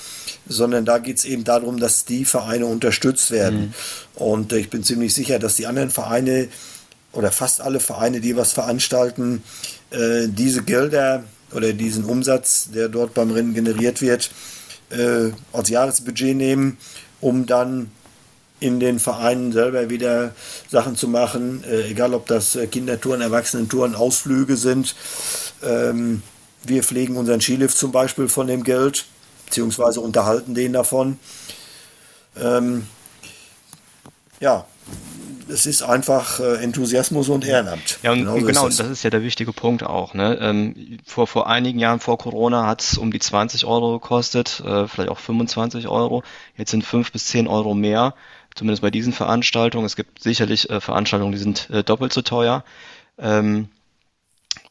sondern 0.48 0.86
da 0.86 0.98
geht 0.98 1.18
es 1.18 1.26
eben 1.26 1.44
darum, 1.44 1.80
dass 1.80 2.06
die 2.06 2.26
Vereine 2.26 2.66
unterstützt 2.66 3.32
werden. 3.32 3.74
Mhm. 4.16 4.22
Und 4.22 4.54
ich 4.54 4.70
bin 4.70 4.84
ziemlich 4.84 5.14
sicher, 5.14 5.40
dass 5.40 5.56
die 5.56 5.68
anderen 5.68 5.90
Vereine 5.90 6.50
oder 7.12 7.32
fast 7.32 7.62
alle 7.62 7.80
Vereine, 7.80 8.22
die 8.22 8.36
was 8.36 8.52
veranstalten, 8.54 9.44
äh, 9.92 10.28
diese 10.28 10.64
Gelder 10.64 11.24
oder 11.54 11.74
diesen 11.74 12.06
Umsatz, 12.06 12.70
der 12.74 12.90
dort 12.90 13.14
beim 13.14 13.32
Rennen 13.32 13.54
generiert 13.54 14.02
wird, 14.02 14.30
äh, 14.92 15.32
als 15.52 15.70
Jahresbudget 15.70 16.36
nehmen, 16.36 16.78
um 17.22 17.46
dann 17.46 17.92
in 18.60 18.80
den 18.80 19.00
Vereinen 19.00 19.52
selber 19.52 19.90
wieder 19.90 20.34
Sachen 20.70 20.96
zu 20.96 21.08
machen, 21.08 21.64
äh, 21.64 21.90
egal 21.90 22.14
ob 22.14 22.28
das 22.28 22.56
äh, 22.56 22.68
Kindertouren, 22.68 23.22
Erwachsenentouren, 23.22 23.96
Ausflüge 23.96 24.58
sind. 24.58 24.96
Ähm, 25.64 26.22
wir 26.64 26.84
pflegen 26.84 27.18
unseren 27.18 27.42
Skilift 27.42 27.78
zum 27.78 27.92
Beispiel 27.92 28.28
von 28.28 28.48
dem 28.48 28.64
Geld, 28.64 29.06
beziehungsweise 29.46 30.02
unterhalten 30.02 30.54
den 30.54 30.74
davon. 30.74 31.20
Ähm, 32.38 32.86
ja, 34.40 34.66
es 35.50 35.66
ist 35.66 35.82
einfach 35.82 36.40
äh, 36.40 36.64
Enthusiasmus 36.64 37.30
und 37.30 37.46
Ehrenamt. 37.46 38.00
Ja, 38.04 38.12
und 38.12 38.20
genau, 38.20 38.36
genau 38.36 38.66
das. 38.66 38.78
das. 38.78 38.90
ist 38.90 39.04
ja 39.04 39.10
der 39.10 39.24
wichtige 39.24 39.52
Punkt 39.52 39.84
auch. 39.84 40.14
Ne? 40.14 40.38
Ähm, 40.40 41.00
vor, 41.06 41.28
vor 41.28 41.48
einigen 41.48 41.80
Jahren, 41.80 42.00
vor 42.00 42.18
Corona, 42.18 42.68
hat 42.68 42.82
es 42.82 42.98
um 42.98 43.12
die 43.12 43.20
20 43.20 43.66
Euro 43.66 43.94
gekostet, 44.00 44.62
äh, 44.66 44.88
vielleicht 44.88 45.10
auch 45.10 45.20
25 45.20 45.88
Euro. 45.88 46.24
Jetzt 46.56 46.72
sind 46.72 46.84
5 46.84 47.12
bis 47.12 47.26
10 47.26 47.48
Euro 47.48 47.74
mehr, 47.74 48.14
zumindest 48.56 48.82
bei 48.82 48.92
diesen 48.92 49.14
Veranstaltungen. 49.14 49.86
Es 49.86 49.96
gibt 49.96 50.22
sicherlich 50.22 50.70
äh, 50.70 50.82
Veranstaltungen, 50.82 51.32
die 51.32 51.38
sind 51.38 51.70
äh, 51.70 51.84
doppelt 51.84 52.14
so 52.14 52.22
teuer. 52.22 52.64
Ähm, 53.18 53.70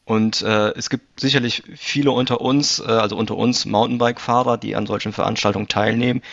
und 0.05 0.41
äh, 0.41 0.69
es 0.71 0.89
gibt 0.89 1.19
sicherlich 1.19 1.61
viele 1.75 2.11
unter 2.11 2.41
uns, 2.41 2.79
äh, 2.79 2.83
also 2.85 3.15
unter 3.15 3.37
uns 3.37 3.65
Mountainbike-Fahrer, 3.65 4.57
die 4.57 4.75
an 4.75 4.87
solchen 4.87 5.13
Veranstaltungen 5.13 5.67
teilnehmen, 5.67 6.23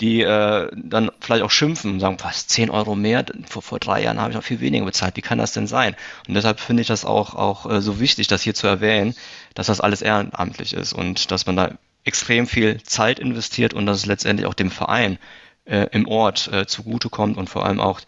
die 0.00 0.22
äh, 0.22 0.70
dann 0.74 1.10
vielleicht 1.20 1.42
auch 1.42 1.50
schimpfen 1.50 1.92
und 1.92 2.00
sagen, 2.00 2.16
was, 2.22 2.46
10 2.46 2.70
Euro 2.70 2.94
mehr? 2.94 3.24
Vor, 3.46 3.60
vor 3.60 3.78
drei 3.78 4.02
Jahren 4.02 4.18
habe 4.18 4.30
ich 4.30 4.36
noch 4.36 4.42
viel 4.42 4.60
weniger 4.60 4.86
bezahlt. 4.86 5.16
Wie 5.16 5.20
kann 5.20 5.36
das 5.36 5.52
denn 5.52 5.66
sein? 5.66 5.94
Und 6.26 6.34
deshalb 6.34 6.58
finde 6.58 6.80
ich 6.80 6.88
das 6.88 7.04
auch, 7.04 7.34
auch 7.34 7.70
äh, 7.70 7.82
so 7.82 8.00
wichtig, 8.00 8.28
das 8.28 8.42
hier 8.42 8.54
zu 8.54 8.66
erwähnen, 8.66 9.14
dass 9.54 9.66
das 9.66 9.80
alles 9.80 10.00
ehrenamtlich 10.00 10.72
ist 10.72 10.94
und 10.94 11.30
dass 11.30 11.44
man 11.44 11.56
da 11.56 11.72
extrem 12.04 12.46
viel 12.46 12.82
Zeit 12.82 13.18
investiert 13.18 13.74
und 13.74 13.86
dass 13.86 13.98
es 13.98 14.06
letztendlich 14.06 14.46
auch 14.46 14.54
dem 14.54 14.70
Verein 14.70 15.18
äh, 15.64 15.86
im 15.92 16.08
Ort 16.08 16.48
äh, 16.52 16.66
zugutekommt 16.66 17.36
und 17.36 17.48
vor 17.48 17.64
allem 17.64 17.80
auch 17.80 18.00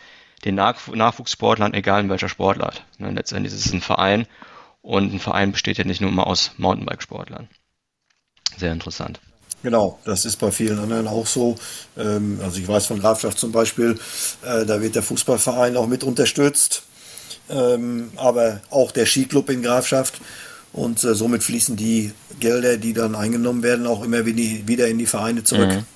den 0.45 0.55
Nach 0.55 0.87
Nachwuchssportlern, 0.89 1.75
egal 1.75 2.03
in 2.03 2.11
welcher 2.11 2.29
Sportart. 2.29 2.85
Ne, 2.99 3.11
letztendlich 3.11 3.53
ist 3.55 3.67
es 3.67 3.73
ein 3.73 3.81
Verein 3.81 4.27
und 4.83 5.13
ein 5.13 5.21
Verein 5.21 5.53
besteht 5.53 5.79
ja 5.79 5.85
nicht 5.85 6.01
nur 6.01 6.11
immer 6.11 6.27
aus 6.27 6.53
Mountainbike-Sportlern. 6.59 7.49
Sehr 8.57 8.73
interessant. 8.73 9.21
Genau, 9.63 9.99
das 10.05 10.27
ist 10.27 10.37
bei 10.37 10.51
vielen 10.51 10.79
anderen 10.79 11.09
auch 11.09 11.27
so. 11.27 11.57
Ähm, 11.97 12.39
also 12.43 12.61
ich 12.61 12.69
weiß 12.69 12.87
von 12.87 13.01
Grafschaft 13.01 13.39
zum 13.39 13.51
Beispiel, 13.51 13.99
äh, 14.45 14.67
da 14.67 14.83
wird 14.83 14.95
der 14.95 15.03
Fußballverein 15.03 15.77
auch 15.79 15.87
mit 15.87 16.05
unterstützt, 16.05 16.83
ähm, 17.49 18.11
aber 18.17 18.61
auch 18.71 18.93
der 18.93 19.07
Skiclub 19.07 19.49
in 19.49 19.63
Grafschaft. 19.63 20.21
Und 20.75 21.03
äh, 21.05 21.15
somit 21.15 21.43
fließen 21.43 21.77
die 21.77 22.13
Gelder, 22.41 22.77
die 22.77 22.93
dann 22.93 23.15
eingenommen 23.15 23.63
werden, 23.63 23.87
auch 23.87 24.05
immer 24.05 24.27
wieder 24.27 24.89
in 24.89 24.99
die 24.99 25.07
Vereine 25.07 25.45
zurück. 25.45 25.73
Mhm. 25.73 25.87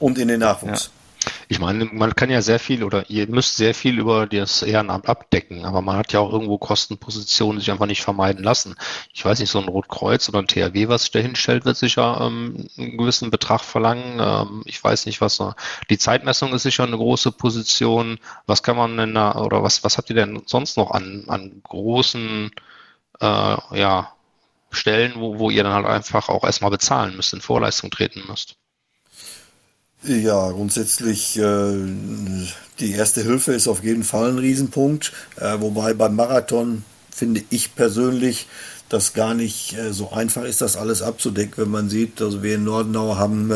Und 0.00 0.18
in 0.18 0.28
den 0.28 0.40
Nachwuchs. 0.40 0.86
Ja. 0.86 1.00
Ich 1.48 1.58
meine, 1.58 1.84
man 1.84 2.14
kann 2.14 2.30
ja 2.30 2.40
sehr 2.40 2.58
viel 2.58 2.82
oder 2.82 3.10
ihr 3.10 3.26
müsst 3.28 3.56
sehr 3.56 3.74
viel 3.74 3.98
über 3.98 4.26
das 4.26 4.62
Ehrenamt 4.62 5.08
abdecken, 5.08 5.64
aber 5.64 5.82
man 5.82 5.96
hat 5.96 6.12
ja 6.12 6.20
auch 6.20 6.32
irgendwo 6.32 6.56
Kostenpositionen, 6.58 7.58
die 7.58 7.64
sich 7.64 7.70
einfach 7.70 7.86
nicht 7.86 8.02
vermeiden 8.02 8.42
lassen. 8.42 8.74
Ich 9.12 9.24
weiß 9.24 9.38
nicht, 9.40 9.50
so 9.50 9.58
ein 9.58 9.68
Rotkreuz 9.68 10.28
oder 10.28 10.38
ein 10.38 10.46
THW, 10.46 10.88
was 10.88 11.02
sich 11.02 11.10
da 11.10 11.18
hinstellt, 11.18 11.64
wird 11.64 11.76
sicher 11.76 12.20
ähm, 12.22 12.68
einen 12.78 12.96
gewissen 12.96 13.30
Betrag 13.30 13.62
verlangen. 13.62 14.18
Ähm, 14.18 14.62
ich 14.64 14.82
weiß 14.82 15.06
nicht, 15.06 15.20
was 15.20 15.42
die 15.90 15.98
Zeitmessung 15.98 16.54
ist 16.54 16.62
sicher 16.62 16.84
eine 16.84 16.96
große 16.96 17.32
Position. 17.32 18.18
Was 18.46 18.62
kann 18.62 18.76
man 18.76 18.96
denn 18.96 19.14
da 19.14 19.34
oder 19.34 19.62
was, 19.62 19.84
was 19.84 19.98
habt 19.98 20.08
ihr 20.10 20.16
denn 20.16 20.42
sonst 20.46 20.76
noch 20.76 20.90
an, 20.90 21.24
an 21.26 21.60
großen 21.64 22.50
äh, 23.20 23.24
ja, 23.78 24.12
Stellen, 24.70 25.14
wo, 25.16 25.38
wo 25.38 25.50
ihr 25.50 25.64
dann 25.64 25.74
halt 25.74 25.86
einfach 25.86 26.28
auch 26.28 26.44
erstmal 26.44 26.70
bezahlen 26.70 27.16
müsst, 27.16 27.34
in 27.34 27.40
Vorleistung 27.40 27.90
treten 27.90 28.22
müsst? 28.28 28.56
Ja, 30.02 30.50
grundsätzlich 30.50 31.36
äh, 31.36 31.74
die 32.78 32.92
erste 32.92 33.22
Hilfe 33.22 33.52
ist 33.52 33.68
auf 33.68 33.84
jeden 33.84 34.02
Fall 34.02 34.30
ein 34.30 34.38
Riesenpunkt. 34.38 35.12
Äh, 35.36 35.60
wobei 35.60 35.92
beim 35.92 36.16
Marathon 36.16 36.84
finde 37.10 37.42
ich 37.50 37.74
persönlich, 37.74 38.46
dass 38.88 39.12
gar 39.12 39.34
nicht 39.34 39.76
äh, 39.76 39.92
so 39.92 40.10
einfach 40.10 40.44
ist, 40.44 40.62
das 40.62 40.76
alles 40.76 41.02
abzudecken, 41.02 41.64
wenn 41.64 41.70
man 41.70 41.90
sieht, 41.90 42.22
also 42.22 42.42
wir 42.42 42.54
in 42.54 42.64
Nordenau 42.64 43.16
haben 43.16 43.52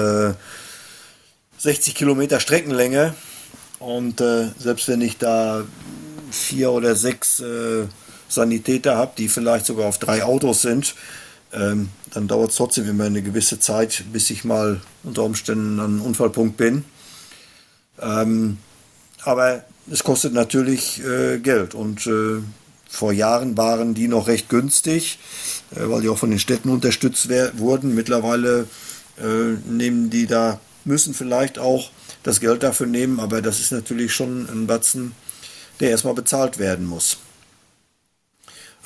60 1.56 1.94
äh, 1.94 1.96
Kilometer 1.96 2.40
Streckenlänge 2.40 3.14
und 3.78 4.20
äh, 4.20 4.48
selbst 4.58 4.86
wenn 4.88 5.00
ich 5.00 5.16
da 5.16 5.64
vier 6.30 6.72
oder 6.72 6.94
sechs 6.94 7.40
äh, 7.40 7.86
Sanitäter 8.28 8.96
habe, 8.96 9.12
die 9.16 9.28
vielleicht 9.28 9.64
sogar 9.64 9.86
auf 9.86 9.98
drei 9.98 10.24
Autos 10.24 10.60
sind, 10.60 10.94
ähm, 11.54 11.88
dann 12.12 12.28
dauert 12.28 12.50
es 12.50 12.56
trotzdem 12.56 12.88
immer 12.88 13.04
eine 13.04 13.22
gewisse 13.22 13.58
Zeit, 13.58 14.04
bis 14.12 14.30
ich 14.30 14.44
mal 14.44 14.80
unter 15.02 15.22
Umständen 15.22 15.80
an 15.80 15.92
einem 15.92 16.02
Unfallpunkt 16.02 16.56
bin. 16.56 16.84
Ähm, 18.00 18.58
aber 19.22 19.64
es 19.90 20.04
kostet 20.04 20.32
natürlich 20.32 21.02
äh, 21.04 21.38
Geld 21.38 21.74
und 21.74 22.06
äh, 22.06 22.40
vor 22.88 23.12
Jahren 23.12 23.56
waren 23.56 23.94
die 23.94 24.08
noch 24.08 24.28
recht 24.28 24.48
günstig, 24.48 25.18
äh, 25.74 25.88
weil 25.88 26.02
die 26.02 26.08
auch 26.08 26.18
von 26.18 26.30
den 26.30 26.38
Städten 26.38 26.70
unterstützt 26.70 27.28
wurden. 27.58 27.94
Mittlerweile 27.94 28.66
äh, 29.18 29.56
nehmen 29.68 30.10
die 30.10 30.26
da, 30.26 30.60
müssen 30.84 31.14
vielleicht 31.14 31.58
auch 31.58 31.90
das 32.22 32.40
Geld 32.40 32.62
dafür 32.62 32.86
nehmen, 32.86 33.20
aber 33.20 33.42
das 33.42 33.60
ist 33.60 33.72
natürlich 33.72 34.12
schon 34.14 34.48
ein 34.48 34.66
Batzen, 34.66 35.12
der 35.80 35.90
erstmal 35.90 36.14
bezahlt 36.14 36.58
werden 36.58 36.86
muss. 36.86 37.18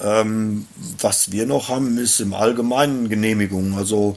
Ähm, 0.00 0.66
was 1.00 1.32
wir 1.32 1.46
noch 1.46 1.68
haben, 1.68 1.98
ist 1.98 2.20
im 2.20 2.34
Allgemeinen 2.34 3.08
Genehmigung. 3.08 3.76
Also 3.76 4.16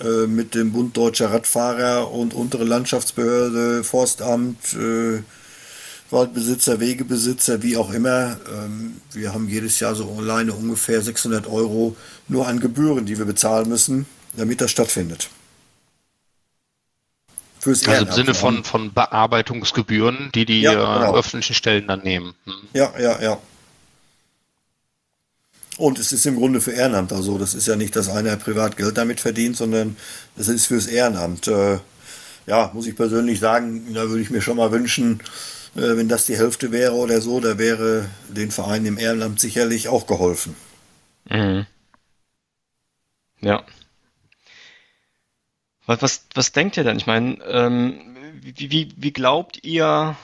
äh, 0.00 0.26
mit 0.26 0.54
dem 0.54 0.72
Bund 0.72 0.96
Deutscher 0.96 1.32
Radfahrer 1.32 2.10
und 2.10 2.34
untere 2.34 2.64
Landschaftsbehörde, 2.64 3.84
Forstamt, 3.84 4.74
äh, 4.74 5.22
Waldbesitzer, 6.10 6.80
Wegebesitzer, 6.80 7.62
wie 7.62 7.76
auch 7.76 7.92
immer. 7.92 8.36
Ähm, 8.52 9.00
wir 9.12 9.32
haben 9.32 9.48
jedes 9.48 9.80
Jahr 9.80 9.94
so 9.94 10.14
alleine 10.18 10.52
ungefähr 10.52 11.00
600 11.00 11.46
Euro 11.46 11.96
nur 12.28 12.46
an 12.46 12.60
Gebühren, 12.60 13.06
die 13.06 13.18
wir 13.18 13.24
bezahlen 13.24 13.68
müssen, 13.68 14.06
damit 14.36 14.60
das 14.60 14.70
stattfindet. 14.70 15.30
Fürs 17.58 17.86
also 17.86 18.06
im 18.06 18.12
Sinne 18.12 18.34
von, 18.34 18.64
von 18.64 18.92
Bearbeitungsgebühren, 18.92 20.30
die 20.34 20.44
die 20.44 20.62
ja, 20.62 20.72
genau. 20.72 21.14
öffentlichen 21.14 21.54
Stellen 21.54 21.86
dann 21.86 22.02
nehmen. 22.02 22.34
Hm. 22.44 22.54
Ja, 22.72 22.92
ja, 22.98 23.22
ja. 23.22 23.38
Und 25.82 25.98
es 25.98 26.12
ist 26.12 26.26
im 26.26 26.36
Grunde 26.36 26.60
für 26.60 26.70
Ehrenamt 26.70 27.12
also. 27.12 27.38
Das 27.38 27.54
ist 27.54 27.66
ja 27.66 27.74
nicht, 27.74 27.96
dass 27.96 28.08
einer 28.08 28.36
privat 28.36 28.76
Geld 28.76 28.96
damit 28.96 29.18
verdient, 29.18 29.56
sondern 29.56 29.96
das 30.36 30.46
ist 30.46 30.66
fürs 30.66 30.86
Ehrenamt. 30.86 31.48
Äh, 31.48 31.80
ja, 32.46 32.70
muss 32.72 32.86
ich 32.86 32.94
persönlich 32.94 33.40
sagen, 33.40 33.92
da 33.92 34.08
würde 34.08 34.22
ich 34.22 34.30
mir 34.30 34.42
schon 34.42 34.58
mal 34.58 34.70
wünschen, 34.70 35.20
äh, 35.74 35.96
wenn 35.96 36.08
das 36.08 36.26
die 36.26 36.36
Hälfte 36.36 36.70
wäre 36.70 36.92
oder 36.92 37.20
so, 37.20 37.40
da 37.40 37.58
wäre 37.58 38.08
den 38.28 38.52
Vereinen 38.52 38.86
im 38.86 38.96
Ehrenamt 38.96 39.40
sicherlich 39.40 39.88
auch 39.88 40.06
geholfen. 40.06 40.54
Mhm. 41.28 41.66
Ja. 43.40 43.64
Was, 45.86 46.00
was, 46.00 46.26
was 46.36 46.52
denkt 46.52 46.76
ihr 46.76 46.84
denn? 46.84 46.98
Ich 46.98 47.08
meine, 47.08 47.42
ähm, 47.44 48.14
wie, 48.40 48.70
wie, 48.70 48.92
wie 48.96 49.12
glaubt 49.12 49.64
ihr, 49.64 50.14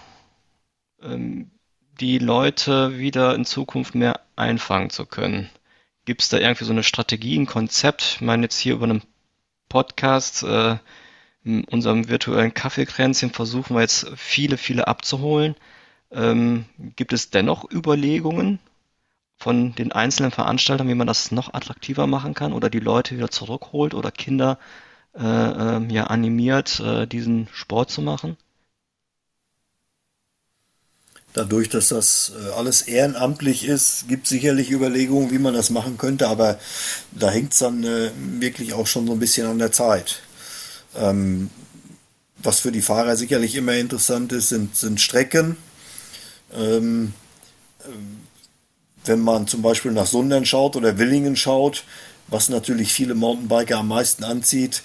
ähm, 1.03 1.51
die 1.99 2.19
Leute 2.19 2.97
wieder 2.97 3.35
in 3.35 3.45
Zukunft 3.45 3.97
mehr 3.97 4.21
einfangen 4.39 4.91
zu 4.91 5.07
können? 5.07 5.51
Gibt 6.05 6.23
es 6.23 6.29
da 6.29 6.39
irgendwie 6.39 6.65
so 6.65 6.73
eine 6.73 6.85
Strategie, 6.85 7.39
ein 7.39 7.47
Konzept? 7.47 8.03
Ich 8.17 8.21
meine 8.21 8.45
jetzt 8.45 8.59
hier 8.59 8.75
über 8.75 8.85
einen 8.85 9.03
Podcast, 9.69 10.43
äh, 10.43 10.79
in 11.45 11.65
unserem 11.65 12.09
virtuellen 12.09 12.55
Kaffeekränzchen 12.55 13.31
versuchen 13.31 13.77
wir 13.77 13.83
jetzt 13.83 14.09
viele, 14.17 14.57
viele 14.57 14.87
abzuholen. 14.87 15.55
Ähm, 16.11 16.65
gibt 16.97 17.13
es 17.13 17.31
dennoch 17.31 17.71
Überlegungen 17.71 18.59
von 19.37 19.75
den 19.75 19.93
einzelnen 19.93 20.33
Veranstaltern, 20.33 20.89
wie 20.89 20.95
man 20.95 21.07
das 21.07 21.31
noch 21.31 21.55
attraktiver 21.55 22.07
machen 22.07 22.35
kann 22.35 22.53
oder 22.53 22.71
die 22.71 22.81
Leute 22.81 23.17
wieder 23.17 23.31
zurückholt 23.31 23.95
oder 23.95 24.11
Kinder 24.11 24.59
äh, 25.15 25.23
äh, 25.23 25.93
ja 25.93 26.05
animiert, 26.05 26.81
äh, 26.81 27.07
diesen 27.07 27.49
Sport 27.53 27.91
zu 27.91 28.03
machen? 28.03 28.37
Dadurch, 31.39 31.69
dass 31.69 31.91
das 31.91 32.33
äh, 32.35 32.51
alles 32.55 32.83
ehrenamtlich 32.83 33.65
ist, 33.65 34.09
gibt 34.09 34.25
es 34.25 34.31
sicherlich 34.31 34.73
Überlegungen, 34.73 35.31
wie 35.31 35.39
man 35.39 35.55
das 35.55 35.71
machen 35.71 35.97
könnte, 35.97 36.27
aber 36.27 36.59
da 37.13 37.31
hängt 37.31 37.53
es 37.53 37.61
dann 37.61 37.85
äh, 37.85 38.11
wirklich 38.41 38.73
auch 38.73 38.89
schon 38.89 39.07
so 39.07 39.13
ein 39.13 39.21
bisschen 39.21 39.47
an 39.47 39.61
der 39.61 39.71
Zeit. 39.71 40.19
Ähm, 40.97 41.49
was 42.39 42.59
für 42.59 42.73
die 42.73 42.83
Fahrer 42.83 43.15
sicherlich 43.15 43.55
immer 43.55 43.75
interessant 43.75 44.33
ist, 44.33 44.49
sind, 44.49 44.75
sind 44.75 45.01
Strecken. 45.01 45.57
Ähm, 46.53 47.13
äh, 47.85 47.93
wenn 49.05 49.21
man 49.21 49.47
zum 49.47 49.63
Beispiel 49.63 49.93
nach 49.93 50.07
Sundern 50.07 50.45
schaut 50.45 50.75
oder 50.75 50.99
Willingen 50.99 51.37
schaut, 51.37 51.85
was 52.27 52.49
natürlich 52.49 52.93
viele 52.93 53.15
Mountainbiker 53.15 53.79
am 53.79 53.89
meisten 53.89 54.25
anzieht, 54.25 54.83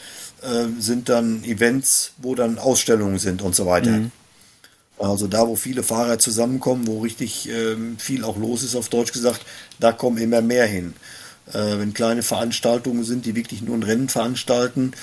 sind 0.80 1.10
dann 1.10 1.43
Events, 1.45 2.12
wo 2.18 2.36
dann 2.36 2.58
Ausstellungen 2.58 3.18
sind 3.18 3.41
und 3.41 3.56
so 3.56 3.66
weiter. 3.66 3.91
Mhm. 3.91 4.12
Also 4.99 5.27
da, 5.27 5.47
wo 5.47 5.55
viele 5.55 5.83
Fahrer 5.83 6.19
zusammenkommen, 6.19 6.87
wo 6.87 6.99
richtig 6.99 7.49
ähm, 7.49 7.97
viel 7.97 8.23
auch 8.23 8.37
los 8.37 8.63
ist, 8.63 8.75
auf 8.75 8.89
Deutsch 8.89 9.11
gesagt, 9.11 9.41
da 9.79 9.91
kommen 9.91 10.17
immer 10.17 10.41
mehr 10.41 10.65
hin. 10.65 10.93
Äh, 11.51 11.79
wenn 11.79 11.93
kleine 11.93 12.23
Veranstaltungen 12.23 13.03
sind, 13.03 13.25
die 13.25 13.35
wirklich 13.35 13.61
nur 13.61 13.75
ein 13.75 13.83
Rennen 13.83 14.07
veranstalten, 14.07 14.93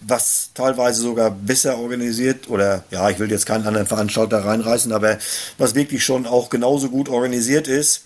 was 0.00 0.50
teilweise 0.54 1.02
sogar 1.02 1.30
besser 1.30 1.78
organisiert 1.78 2.48
oder 2.48 2.84
ja, 2.90 3.10
ich 3.10 3.18
will 3.18 3.30
jetzt 3.30 3.44
keinen 3.44 3.66
anderen 3.66 3.86
Veranstalter 3.86 4.44
reinreißen, 4.44 4.92
aber 4.92 5.18
was 5.58 5.74
wirklich 5.74 6.04
schon 6.04 6.26
auch 6.26 6.48
genauso 6.48 6.88
gut 6.88 7.08
organisiert 7.08 7.68
ist 7.68 8.04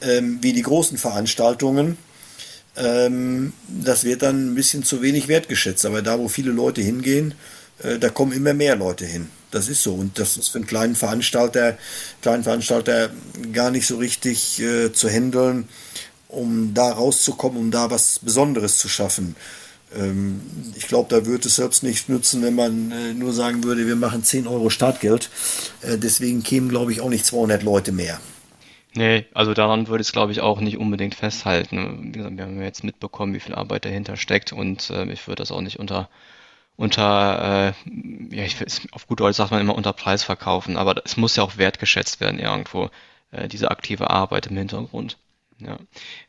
ähm, 0.00 0.38
wie 0.42 0.52
die 0.52 0.62
großen 0.62 0.98
Veranstaltungen, 0.98 1.98
ähm, 2.76 3.52
das 3.68 4.04
wird 4.04 4.22
dann 4.22 4.52
ein 4.52 4.54
bisschen 4.54 4.82
zu 4.82 5.02
wenig 5.02 5.28
wertgeschätzt. 5.28 5.86
Aber 5.86 6.02
da, 6.02 6.18
wo 6.18 6.28
viele 6.28 6.50
Leute 6.50 6.82
hingehen, 6.82 7.34
äh, 7.82 7.98
da 7.98 8.10
kommen 8.10 8.32
immer 8.32 8.54
mehr 8.54 8.76
Leute 8.76 9.06
hin. 9.06 9.30
Das 9.56 9.68
ist 9.68 9.82
so. 9.82 9.94
Und 9.94 10.18
das 10.18 10.36
ist 10.36 10.48
für 10.48 10.58
einen 10.58 10.66
kleinen 10.66 10.94
Veranstalter, 10.94 11.78
kleinen 12.20 12.42
Veranstalter 12.42 13.08
gar 13.54 13.70
nicht 13.70 13.86
so 13.86 13.96
richtig 13.96 14.60
äh, 14.60 14.92
zu 14.92 15.08
handeln, 15.08 15.66
um 16.28 16.74
da 16.74 16.92
rauszukommen, 16.92 17.58
um 17.58 17.70
da 17.70 17.90
was 17.90 18.18
Besonderes 18.18 18.76
zu 18.78 18.90
schaffen. 18.90 19.34
Ähm, 19.96 20.42
ich 20.76 20.88
glaube, 20.88 21.08
da 21.08 21.24
würde 21.24 21.48
es 21.48 21.56
selbst 21.56 21.82
nicht 21.82 22.10
nützen, 22.10 22.42
wenn 22.42 22.54
man 22.54 22.92
äh, 22.92 23.14
nur 23.14 23.32
sagen 23.32 23.64
würde, 23.64 23.86
wir 23.86 23.96
machen 23.96 24.24
10 24.24 24.46
Euro 24.46 24.68
Startgeld. 24.68 25.30
Äh, 25.80 25.96
deswegen 25.96 26.42
kämen, 26.42 26.68
glaube 26.68 26.92
ich, 26.92 27.00
auch 27.00 27.08
nicht 27.08 27.24
200 27.24 27.62
Leute 27.62 27.92
mehr. 27.92 28.20
Nee, 28.94 29.24
also 29.32 29.54
daran 29.54 29.88
würde 29.88 30.02
ich 30.02 30.08
es, 30.08 30.12
glaube 30.12 30.32
ich, 30.32 30.42
auch 30.42 30.60
nicht 30.60 30.76
unbedingt 30.76 31.14
festhalten. 31.14 32.12
Wie 32.12 32.18
gesagt, 32.18 32.36
wir 32.36 32.44
haben 32.44 32.60
jetzt 32.60 32.84
mitbekommen, 32.84 33.32
wie 33.32 33.40
viel 33.40 33.54
Arbeit 33.54 33.86
dahinter 33.86 34.18
steckt 34.18 34.52
und 34.52 34.90
äh, 34.90 35.10
ich 35.10 35.26
würde 35.26 35.40
das 35.40 35.50
auch 35.50 35.62
nicht 35.62 35.78
unter, 35.78 36.10
unter 36.76 37.72
äh, 38.30 38.36
ja, 38.36 38.44
ich, 38.44 38.56
auf 38.92 39.06
gut 39.06 39.20
Deutsch 39.20 39.36
sagt 39.36 39.50
man 39.50 39.60
immer 39.60 39.74
unter 39.74 39.92
Preis 39.92 40.22
verkaufen, 40.22 40.76
aber 40.76 41.02
es 41.04 41.16
muss 41.16 41.36
ja 41.36 41.42
auch 41.42 41.56
wertgeschätzt 41.56 42.20
werden 42.20 42.38
irgendwo, 42.38 42.90
äh, 43.30 43.48
diese 43.48 43.70
aktive 43.70 44.10
Arbeit 44.10 44.46
im 44.48 44.56
Hintergrund. 44.56 45.18
Ja. 45.58 45.78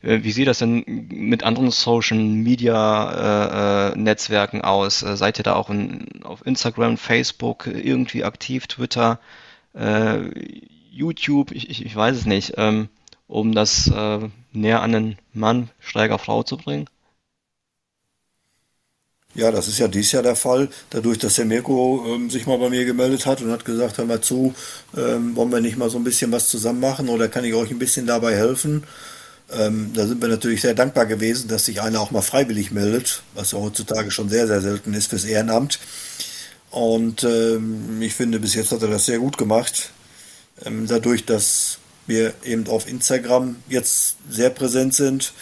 Äh, 0.00 0.22
wie 0.22 0.32
sieht 0.32 0.48
das 0.48 0.58
denn 0.58 0.84
mit 0.86 1.42
anderen 1.42 1.70
Social 1.70 2.18
Media 2.18 3.90
äh, 3.90 3.92
äh, 3.92 3.96
Netzwerken 3.96 4.62
aus? 4.62 5.02
Äh, 5.02 5.16
seid 5.16 5.38
ihr 5.38 5.44
da 5.44 5.54
auch 5.54 5.68
in, 5.70 6.22
auf 6.24 6.46
Instagram, 6.46 6.96
Facebook 6.96 7.66
irgendwie 7.66 8.24
aktiv, 8.24 8.66
Twitter, 8.66 9.20
äh, 9.74 10.30
YouTube? 10.90 11.52
Ich, 11.52 11.68
ich, 11.68 11.84
ich, 11.84 11.94
weiß 11.94 12.16
es 12.16 12.26
nicht, 12.26 12.54
ähm, 12.56 12.88
um 13.26 13.54
das 13.54 13.88
äh, 13.88 14.28
näher 14.52 14.82
an 14.82 14.92
den 14.92 15.18
Mann, 15.34 15.68
Steiger, 15.78 16.18
Frau 16.18 16.42
zu 16.42 16.56
bringen? 16.56 16.88
Ja, 19.34 19.50
das 19.52 19.68
ist 19.68 19.78
ja 19.78 19.88
dies 19.88 20.12
Jahr 20.12 20.22
der 20.22 20.36
Fall. 20.36 20.68
Dadurch, 20.90 21.18
dass 21.18 21.34
der 21.34 21.44
Mirko 21.44 22.04
ähm, 22.08 22.30
sich 22.30 22.46
mal 22.46 22.58
bei 22.58 22.70
mir 22.70 22.84
gemeldet 22.84 23.26
hat 23.26 23.42
und 23.42 23.50
hat 23.50 23.64
gesagt, 23.64 23.98
hör 23.98 24.06
mal 24.06 24.20
zu, 24.20 24.54
ähm, 24.96 25.36
wollen 25.36 25.52
wir 25.52 25.60
nicht 25.60 25.76
mal 25.76 25.90
so 25.90 25.98
ein 25.98 26.04
bisschen 26.04 26.32
was 26.32 26.48
zusammen 26.48 26.80
machen 26.80 27.08
oder 27.08 27.28
kann 27.28 27.44
ich 27.44 27.54
euch 27.54 27.70
ein 27.70 27.78
bisschen 27.78 28.06
dabei 28.06 28.34
helfen? 28.34 28.84
Ähm, 29.50 29.92
da 29.94 30.06
sind 30.06 30.20
wir 30.20 30.28
natürlich 30.28 30.62
sehr 30.62 30.74
dankbar 30.74 31.06
gewesen, 31.06 31.48
dass 31.48 31.66
sich 31.66 31.80
einer 31.80 32.00
auch 32.00 32.10
mal 32.10 32.22
freiwillig 32.22 32.70
meldet, 32.70 33.22
was 33.34 33.52
ja 33.52 33.58
heutzutage 33.58 34.10
schon 34.10 34.28
sehr, 34.28 34.46
sehr 34.46 34.60
selten 34.60 34.94
ist 34.94 35.08
fürs 35.10 35.24
Ehrenamt. 35.24 35.78
Und 36.70 37.24
ähm, 37.24 38.00
ich 38.00 38.14
finde, 38.14 38.40
bis 38.40 38.54
jetzt 38.54 38.72
hat 38.72 38.82
er 38.82 38.88
das 38.88 39.06
sehr 39.06 39.18
gut 39.18 39.38
gemacht. 39.38 39.90
Ähm, 40.64 40.86
dadurch, 40.86 41.24
dass 41.24 41.78
wir 42.06 42.34
eben 42.44 42.66
auf 42.68 42.88
Instagram 42.88 43.56
jetzt 43.68 44.16
sehr 44.30 44.50
präsent 44.50 44.94
sind, 44.94 45.32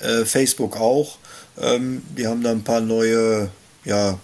äh, 0.00 0.24
Facebook 0.24 0.76
auch. 0.76 1.18
Ähm, 1.60 2.02
die 2.16 2.26
haben 2.26 2.42
da 2.42 2.50
ein 2.50 2.64
paar 2.64 2.80
neue 2.80 3.50
ja, 3.84 4.18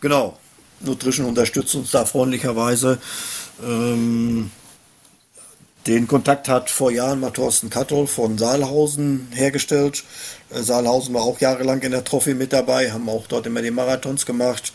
Genau, 0.00 0.38
Nutrition 0.80 1.26
unterstützt 1.26 1.74
uns 1.74 1.90
da 1.90 2.04
freundlicherweise. 2.04 2.98
Ähm, 3.62 4.50
den 5.86 6.06
Kontakt 6.06 6.48
hat 6.48 6.70
vor 6.70 6.92
Jahren 6.92 7.18
mal 7.18 7.30
Thorsten 7.30 7.68
Kattol 7.68 8.06
von 8.06 8.38
Saalhausen 8.38 9.28
hergestellt. 9.32 10.04
Äh, 10.50 10.62
Saalhausen 10.62 11.12
war 11.14 11.22
auch 11.22 11.40
jahrelang 11.40 11.82
in 11.82 11.90
der 11.90 12.04
Trophy 12.04 12.34
mit 12.34 12.52
dabei, 12.52 12.92
haben 12.92 13.08
auch 13.08 13.26
dort 13.26 13.46
immer 13.46 13.62
die 13.62 13.72
Marathons 13.72 14.24
gemacht. 14.24 14.72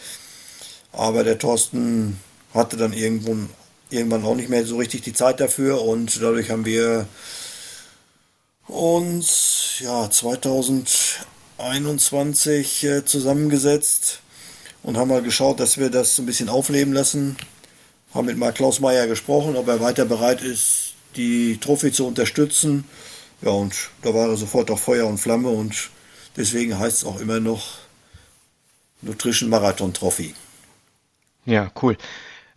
Aber 0.91 1.23
der 1.23 1.37
Thorsten 1.37 2.19
hatte 2.53 2.75
dann 2.75 2.91
irgendwo, 2.91 3.37
irgendwann 3.89 4.25
auch 4.25 4.35
nicht 4.35 4.49
mehr 4.49 4.65
so 4.65 4.77
richtig 4.77 5.01
die 5.01 5.13
Zeit 5.13 5.39
dafür 5.39 5.81
und 5.81 6.21
dadurch 6.21 6.49
haben 6.49 6.65
wir 6.65 7.07
uns 8.67 9.79
ja 9.79 10.09
2021 10.09 12.83
äh, 12.83 13.05
zusammengesetzt 13.05 14.21
und 14.83 14.97
haben 14.97 15.09
mal 15.09 15.21
geschaut, 15.21 15.59
dass 15.59 15.77
wir 15.77 15.89
das 15.89 16.17
ein 16.19 16.25
bisschen 16.25 16.49
aufleben 16.49 16.93
lassen. 16.93 17.37
Haben 18.13 18.27
mit 18.27 18.37
Mark 18.37 18.55
Klaus 18.55 18.79
Meyer 18.79 19.07
gesprochen, 19.07 19.55
ob 19.55 19.67
er 19.67 19.81
weiter 19.81 20.05
bereit 20.05 20.41
ist, 20.41 20.93
die 21.15 21.57
Trophy 21.57 21.91
zu 21.91 22.07
unterstützen. 22.07 22.85
Ja, 23.41 23.51
und 23.51 23.75
da 24.01 24.13
war 24.13 24.29
er 24.29 24.37
sofort 24.37 24.71
auf 24.71 24.81
Feuer 24.81 25.07
und 25.07 25.17
Flamme 25.17 25.49
und 25.49 25.89
deswegen 26.35 26.79
heißt 26.79 26.97
es 26.97 27.05
auch 27.05 27.19
immer 27.19 27.39
noch 27.39 27.79
Nutrition 29.01 29.49
Marathon 29.49 29.93
Trophy. 29.93 30.33
Ja, 31.45 31.71
cool. 31.81 31.97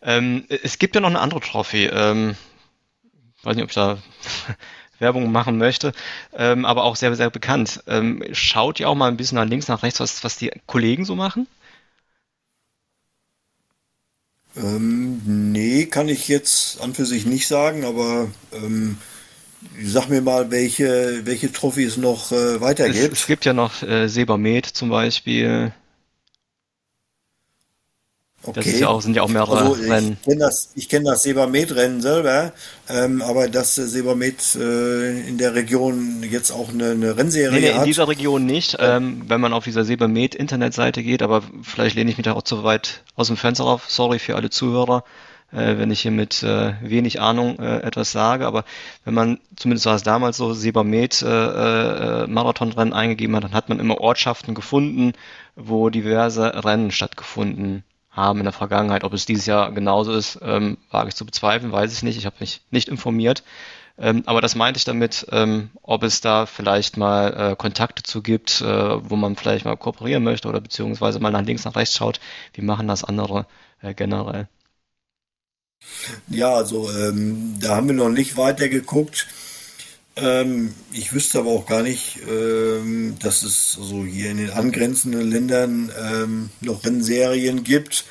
Ähm, 0.03 0.47
es 0.49 0.79
gibt 0.79 0.95
ja 0.95 1.01
noch 1.01 1.11
eine 1.11 1.21
andere 1.21 1.41
Trophy. 1.41 1.87
Ähm, 1.87 2.37
weiß 3.43 3.57
nicht, 3.57 3.65
ob 3.65 3.71
ich 3.71 3.75
da 3.75 3.99
Werbung 5.01 5.33
machen 5.33 5.59
möchte, 5.59 5.93
ähm, 6.37 6.65
aber 6.65 6.85
auch 6.85 6.97
sehr, 6.97 7.15
sehr 7.17 7.31
bekannt. 7.31 7.83
Ähm, 7.87 8.23
schaut 8.33 8.81
ihr 8.81 8.89
auch 8.89 8.95
mal 8.95 9.09
ein 9.09 9.17
bisschen 9.17 9.37
nach 9.37 9.47
links, 9.47 9.69
nach 9.69 9.83
rechts, 9.83 10.01
was, 10.01 10.23
was 10.25 10.37
die 10.37 10.51
Kollegen 10.67 11.05
so 11.05 11.17
machen? 11.17 11.47
Ähm, 14.57 15.21
nee, 15.53 15.87
kann 15.87 16.09
ich 16.09 16.29
jetzt 16.29 16.81
an 16.81 16.95
für 16.95 17.07
sich 17.07 17.25
nicht 17.25 17.47
sagen, 17.47 17.85
aber 17.85 18.29
ähm, 18.53 18.99
sag 19.83 20.09
mir 20.09 20.23
mal, 20.23 20.51
welche, 20.51 21.21
welche 21.25 21.53
Trophys 21.53 21.97
noch 21.97 22.33
äh, 22.33 22.61
weitergibt. 22.61 23.13
Es, 23.13 23.21
es, 23.21 23.27
gibt 23.27 23.45
ja 23.45 23.53
noch 23.53 23.83
äh, 23.83 24.09
Sebamed 24.09 24.67
zum 24.67 24.89
Beispiel. 24.89 25.73
Okay. 28.43 28.63
Das 28.65 28.81
ja 28.81 28.89
auch, 28.89 29.03
sind 29.03 29.17
ja 29.17 29.23
auch 29.23 29.29
mehrere 29.29 29.59
also, 29.59 29.73
Rennen. 29.73 30.17
Ich 30.21 30.27
kenne 30.27 30.39
das, 30.41 30.71
ich 30.75 30.89
kenn 30.89 31.05
das 31.05 31.23
Sebamed-Rennen 31.25 32.01
selber, 32.01 32.53
ähm, 32.89 33.21
aber 33.21 33.49
dass 33.49 33.75
Sebamed 33.75 34.57
äh, 34.57 35.29
in 35.29 35.37
der 35.37 35.55
Region 35.55 36.23
jetzt 36.23 36.51
auch 36.51 36.71
eine, 36.71 36.93
eine 36.93 37.19
Rennserie 37.19 37.53
nee, 37.53 37.61
nee, 37.61 37.73
hat. 37.73 37.79
in 37.81 37.85
dieser 37.85 38.09
Region 38.09 38.47
nicht, 38.47 38.79
ähm, 38.81 39.23
wenn 39.29 39.43
man 39.43 39.53
auf 39.53 39.65
dieser 39.65 39.85
Sebamed-Internetseite 39.85 41.03
geht, 41.03 41.23
aber 41.23 41.43
vielleicht 41.63 41.97
lehne 41.97 42.11
ich 42.11 42.17
mich 42.17 42.25
da 42.25 42.33
auch 42.33 42.43
zu 42.43 42.65
weit 42.65 43.03
aus 43.15 43.27
dem 43.27 43.37
Fenster 43.37 43.65
auf. 43.65 43.91
Sorry 43.91 44.19
für 44.19 44.37
alle 44.37 44.49
Zuhörer, 44.49 45.05
äh, 45.53 45.77
wenn 45.77 45.91
ich 45.91 46.01
hier 46.01 46.11
mit 46.11 46.43
äh, 46.43 46.73
wenig 46.81 47.21
Ahnung 47.21 47.59
äh, 47.59 47.81
etwas 47.81 48.11
sage, 48.11 48.47
aber 48.47 48.65
wenn 49.05 49.13
man, 49.13 49.39
zumindest 49.57 49.85
war 49.85 49.97
es 49.97 50.03
damals 50.03 50.39
so, 50.39 50.55
Sebamed 50.55 51.21
äh, 51.21 51.27
äh, 51.27 52.27
Marathonrennen 52.27 52.95
eingegeben 52.95 53.37
hat, 53.37 53.45
dann 53.45 53.53
hat 53.53 53.69
man 53.69 53.81
immer 53.81 54.01
Ortschaften 54.01 54.55
gefunden, 54.55 55.13
wo 55.57 55.91
diverse 55.91 56.65
Rennen 56.65 56.91
stattgefunden 56.91 57.85
haben 58.11 58.41
in 58.41 58.45
der 58.45 58.53
Vergangenheit. 58.53 59.05
Ob 59.05 59.13
es 59.13 59.27
dieses 59.27 59.47
Jahr 59.47 59.73
genauso 59.73 60.13
ist, 60.13 60.39
ähm, 60.43 60.79
wage 60.91 61.09
ich 61.09 61.15
zu 61.15 61.25
bezweifeln, 61.25 61.73
weiß 61.73 61.93
ich 61.93 62.03
nicht. 62.03 62.19
Ich 62.19 62.27
habe 62.27 62.37
mich 62.41 62.63
nicht 62.71 62.89
informiert. 62.89 63.43
Ähm, 63.99 64.23
aber 64.27 64.41
das 64.41 64.55
meinte 64.55 64.79
ich 64.79 64.85
damit, 64.85 65.27
ähm, 65.31 65.71
ob 65.83 66.03
es 66.03 66.21
da 66.21 66.47
vielleicht 66.47 66.97
mal 66.97 67.53
äh, 67.53 67.57
Kontakte 67.57 68.03
zu 68.03 68.23
gibt, 68.23 68.63
äh, 68.63 69.11
wo 69.11 69.15
man 69.17 69.37
vielleicht 69.37 69.65
mal 69.67 69.77
kooperieren 69.77 70.25
möchte 70.25 70.49
oder 70.49 70.61
beziehungsweise 70.61 71.21
mal 71.21 71.31
nach 71.31 71.45
links, 71.45 71.65
nach 71.65 71.77
rechts 71.77 71.97
schaut. 71.97 72.19
Wie 72.55 72.63
machen 72.63 72.89
das 72.89 73.05
andere 73.05 73.47
äh, 73.83 73.95
generell? 73.95 74.49
Ja, 76.29 76.55
also 76.55 76.91
ähm, 76.91 77.57
da 77.61 77.77
haben 77.77 77.89
wir 77.89 77.95
noch 77.95 78.09
nicht 78.09 78.37
weiter 78.37 78.69
geguckt. 78.69 79.27
Ähm, 80.21 80.75
ich 80.93 81.13
wüsste 81.13 81.39
aber 81.39 81.51
auch 81.51 81.67
gar 81.67 81.83
nicht, 81.83 82.19
ähm, 82.29 83.17
dass 83.21 83.43
es 83.43 83.73
so 83.73 84.05
hier 84.05 84.31
in 84.31 84.37
den 84.37 84.51
angrenzenden 84.51 85.31
Ländern 85.31 85.91
ähm, 85.99 86.51
noch 86.61 86.85
Rennserien 86.85 87.65
gibt. 87.65 88.05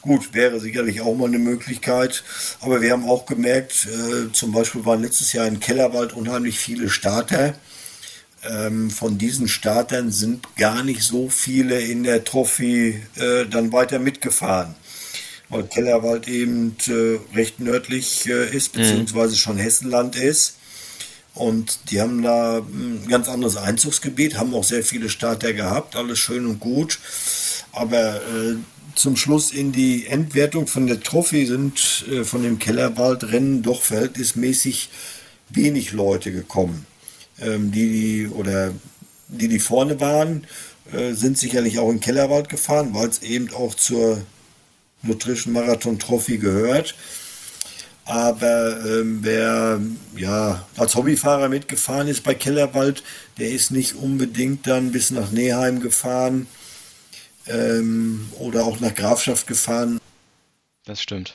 Gut, 0.00 0.32
wäre 0.32 0.60
sicherlich 0.60 1.00
auch 1.00 1.16
mal 1.16 1.26
eine 1.26 1.40
Möglichkeit. 1.40 2.22
Aber 2.60 2.80
wir 2.80 2.92
haben 2.92 3.08
auch 3.08 3.26
gemerkt, 3.26 3.86
äh, 3.86 4.32
zum 4.32 4.52
Beispiel 4.52 4.84
waren 4.84 5.02
letztes 5.02 5.32
Jahr 5.32 5.46
in 5.46 5.60
Kellerwald 5.60 6.12
unheimlich 6.12 6.58
viele 6.58 6.88
Starter. 6.88 7.54
ähm, 8.48 8.90
von 8.90 9.18
diesen 9.18 9.48
Startern 9.48 10.12
sind 10.12 10.54
gar 10.56 10.84
nicht 10.84 11.02
so 11.02 11.28
viele 11.28 11.80
in 11.80 12.04
der 12.04 12.22
Trophy 12.24 13.02
äh, 13.16 13.46
dann 13.46 13.72
weiter 13.72 13.98
mitgefahren. 13.98 14.76
Weil 15.48 15.64
Kellerwald 15.64 16.28
eben 16.28 16.76
äh, 16.86 17.18
recht 17.36 17.58
nördlich 17.58 18.28
äh, 18.28 18.54
ist, 18.54 18.76
mhm. 18.76 18.80
beziehungsweise 18.80 19.36
schon 19.36 19.56
Hessenland 19.56 20.14
ist. 20.14 20.57
Und 21.38 21.90
die 21.90 22.00
haben 22.00 22.22
da 22.22 22.58
ein 22.58 23.06
ganz 23.08 23.28
anderes 23.28 23.56
Einzugsgebiet, 23.56 24.36
haben 24.36 24.54
auch 24.54 24.64
sehr 24.64 24.82
viele 24.82 25.08
Starter 25.08 25.52
gehabt, 25.52 25.94
alles 25.94 26.18
schön 26.18 26.46
und 26.46 26.58
gut. 26.58 26.98
Aber 27.72 28.16
äh, 28.16 28.56
zum 28.96 29.16
Schluss 29.16 29.52
in 29.52 29.70
die 29.70 30.06
Endwertung 30.06 30.66
von 30.66 30.88
der 30.88 31.00
Trophy 31.00 31.46
sind 31.46 32.04
äh, 32.10 32.24
von 32.24 32.42
dem 32.42 32.58
Kellerwaldrennen 32.58 33.62
doch 33.62 33.82
verhältnismäßig 33.82 34.90
wenig 35.50 35.92
Leute 35.92 36.32
gekommen. 36.32 36.86
Ähm, 37.40 37.70
die, 37.70 37.88
die, 37.88 38.28
oder 38.28 38.72
die, 39.28 39.46
die 39.46 39.60
vorne 39.60 40.00
waren, 40.00 40.44
äh, 40.92 41.12
sind 41.12 41.38
sicherlich 41.38 41.78
auch 41.78 41.90
in 41.90 42.00
Kellerwald 42.00 42.48
gefahren, 42.48 42.94
weil 42.94 43.08
es 43.08 43.22
eben 43.22 43.54
auch 43.54 43.74
zur 43.74 44.22
Nutrition 45.02 45.52
Marathon 45.52 46.00
Trophy 46.00 46.38
gehört. 46.38 46.96
Aber 48.08 48.82
ähm, 48.86 49.18
wer 49.20 49.82
ja 50.16 50.66
als 50.78 50.94
Hobbyfahrer 50.94 51.50
mitgefahren 51.50 52.08
ist 52.08 52.24
bei 52.24 52.34
Kellerwald, 52.34 53.02
der 53.36 53.50
ist 53.50 53.70
nicht 53.70 53.96
unbedingt 53.96 54.66
dann 54.66 54.92
bis 54.92 55.10
nach 55.10 55.30
Neheim 55.30 55.80
gefahren 55.80 56.46
ähm, 57.46 58.32
oder 58.38 58.64
auch 58.64 58.80
nach 58.80 58.94
Grafschaft 58.94 59.46
gefahren. 59.46 60.00
Das 60.86 61.02
stimmt. 61.02 61.34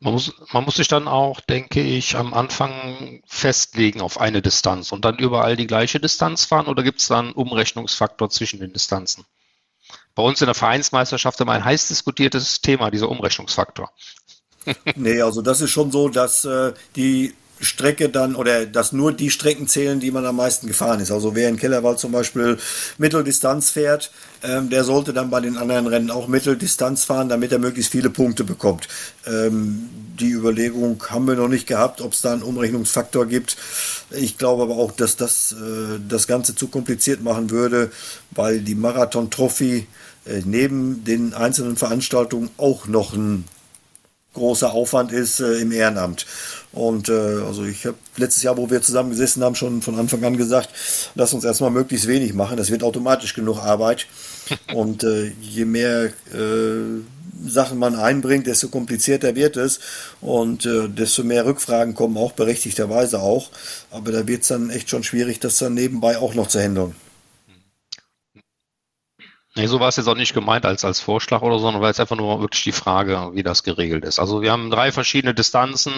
Man 0.00 0.14
muss, 0.14 0.32
man 0.50 0.64
muss 0.64 0.76
sich 0.76 0.88
dann 0.88 1.06
auch, 1.06 1.40
denke 1.40 1.82
ich, 1.82 2.16
am 2.16 2.32
Anfang 2.32 3.22
festlegen 3.26 4.00
auf 4.00 4.18
eine 4.18 4.40
Distanz 4.40 4.92
und 4.92 5.04
dann 5.04 5.18
überall 5.18 5.56
die 5.56 5.66
gleiche 5.66 6.00
Distanz 6.00 6.46
fahren 6.46 6.68
oder 6.68 6.82
gibt 6.82 7.00
es 7.00 7.08
da 7.08 7.18
einen 7.18 7.32
Umrechnungsfaktor 7.32 8.30
zwischen 8.30 8.60
den 8.60 8.72
Distanzen? 8.72 9.26
Bei 10.14 10.22
uns 10.22 10.40
in 10.40 10.46
der 10.46 10.54
Vereinsmeisterschaft 10.54 11.40
immer 11.40 11.52
ein 11.52 11.64
heiß 11.64 11.88
diskutiertes 11.88 12.62
Thema, 12.62 12.90
dieser 12.90 13.10
Umrechnungsfaktor. 13.10 13.92
Nee, 14.96 15.20
also 15.20 15.42
das 15.42 15.60
ist 15.60 15.70
schon 15.70 15.90
so, 15.90 16.08
dass 16.08 16.44
äh, 16.44 16.72
die 16.96 17.34
Strecke 17.62 18.08
dann 18.08 18.34
oder 18.34 18.66
dass 18.66 18.92
nur 18.92 19.12
die 19.12 19.30
Strecken 19.30 19.68
zählen, 19.68 20.00
die 20.00 20.10
man 20.10 20.26
am 20.26 20.36
meisten 20.36 20.66
gefahren 20.66 21.00
ist. 21.00 21.12
Also 21.12 21.34
wer 21.34 21.48
in 21.48 21.56
Kellerwald 21.56 21.98
zum 21.98 22.12
Beispiel 22.12 22.58
Mitteldistanz 22.98 23.70
fährt, 23.70 24.10
ähm, 24.42 24.68
der 24.68 24.84
sollte 24.84 25.12
dann 25.12 25.30
bei 25.30 25.40
den 25.40 25.56
anderen 25.56 25.86
Rennen 25.86 26.10
auch 26.10 26.26
Mitteldistanz 26.26 27.04
fahren, 27.04 27.28
damit 27.28 27.52
er 27.52 27.58
möglichst 27.58 27.92
viele 27.92 28.10
Punkte 28.10 28.44
bekommt. 28.44 28.88
Ähm, 29.26 29.88
die 30.18 30.30
Überlegung 30.30 31.02
haben 31.08 31.26
wir 31.26 31.36
noch 31.36 31.48
nicht 31.48 31.66
gehabt, 31.66 32.00
ob 32.00 32.12
es 32.12 32.20
da 32.20 32.32
einen 32.32 32.42
Umrechnungsfaktor 32.42 33.26
gibt. 33.26 33.56
Ich 34.10 34.38
glaube 34.38 34.64
aber 34.64 34.76
auch, 34.76 34.92
dass 34.92 35.16
das 35.16 35.52
äh, 35.52 36.00
das 36.08 36.26
Ganze 36.26 36.54
zu 36.54 36.68
kompliziert 36.68 37.22
machen 37.22 37.50
würde, 37.50 37.90
weil 38.32 38.60
die 38.60 38.74
Marathon-Trophy 38.74 39.86
äh, 40.26 40.42
neben 40.44 41.04
den 41.04 41.32
einzelnen 41.32 41.76
Veranstaltungen 41.76 42.50
auch 42.56 42.86
noch 42.86 43.14
ein 43.14 43.44
großer 44.34 44.72
Aufwand 44.72 45.12
ist 45.12 45.40
äh, 45.40 45.58
im 45.58 45.72
Ehrenamt. 45.72 46.26
Und 46.72 47.08
äh, 47.08 47.12
also 47.12 47.64
ich 47.64 47.84
habe 47.84 47.98
letztes 48.16 48.42
Jahr, 48.42 48.56
wo 48.56 48.70
wir 48.70 48.80
zusammen 48.80 49.10
gesessen 49.10 49.44
haben, 49.44 49.54
schon 49.54 49.82
von 49.82 49.98
Anfang 49.98 50.24
an 50.24 50.36
gesagt, 50.36 50.70
lass 51.14 51.34
uns 51.34 51.44
erstmal 51.44 51.70
möglichst 51.70 52.06
wenig 52.06 52.32
machen. 52.32 52.56
Das 52.56 52.70
wird 52.70 52.82
automatisch 52.82 53.34
genug 53.34 53.58
Arbeit. 53.58 54.06
Und 54.74 55.04
äh, 55.04 55.32
je 55.40 55.64
mehr 55.64 56.06
äh, 56.32 57.02
Sachen 57.46 57.78
man 57.78 57.94
einbringt, 57.94 58.46
desto 58.46 58.68
komplizierter 58.68 59.34
wird 59.34 59.56
es 59.56 59.80
und 60.20 60.64
äh, 60.66 60.88
desto 60.88 61.24
mehr 61.24 61.44
Rückfragen 61.44 61.94
kommen 61.94 62.16
auch 62.16 62.32
berechtigterweise 62.32 63.20
auch. 63.20 63.50
Aber 63.90 64.12
da 64.12 64.28
wird 64.28 64.42
es 64.42 64.48
dann 64.48 64.70
echt 64.70 64.90
schon 64.90 65.02
schwierig, 65.02 65.40
das 65.40 65.58
dann 65.58 65.74
nebenbei 65.74 66.18
auch 66.18 66.34
noch 66.34 66.46
zu 66.46 66.60
handeln. 66.60 66.94
Nee, 69.54 69.66
so 69.66 69.80
war 69.80 69.88
es 69.88 69.96
jetzt 69.96 70.06
auch 70.08 70.14
nicht 70.14 70.32
gemeint 70.32 70.64
als, 70.64 70.82
als 70.82 71.00
Vorschlag 71.00 71.42
oder 71.42 71.58
so, 71.58 71.64
sondern 71.64 71.82
war 71.82 71.90
jetzt 71.90 72.00
einfach 72.00 72.16
nur 72.16 72.40
wirklich 72.40 72.62
die 72.64 72.72
Frage, 72.72 73.32
wie 73.34 73.42
das 73.42 73.62
geregelt 73.62 74.02
ist. 74.04 74.18
Also 74.18 74.40
wir 74.40 74.50
haben 74.50 74.70
drei 74.70 74.92
verschiedene 74.92 75.34
Distanzen 75.34 75.92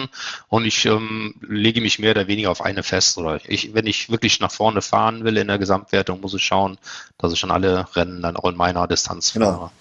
und 0.49 0.65
ich 0.65 0.85
ähm, 0.85 1.35
lege 1.47 1.79
mich 1.79 1.97
mehr 1.97 2.11
oder 2.11 2.27
weniger 2.27 2.51
auf 2.51 2.61
eine 2.61 2.83
fest. 2.83 3.17
Oder 3.17 3.39
ich, 3.47 3.73
wenn 3.73 3.87
ich 3.87 4.09
wirklich 4.09 4.41
nach 4.41 4.51
vorne 4.51 4.81
fahren 4.81 5.23
will 5.23 5.37
in 5.37 5.47
der 5.47 5.57
Gesamtwertung, 5.57 6.19
muss 6.19 6.33
ich 6.33 6.43
schauen, 6.43 6.77
dass 7.17 7.31
ich 7.31 7.39
schon 7.39 7.51
alle 7.51 7.87
Rennen 7.95 8.21
dann 8.21 8.35
auch 8.35 8.49
in 8.49 8.57
meiner 8.57 8.87
Distanz 8.87 9.31
genau. 9.31 9.45
fahre. 9.45 9.71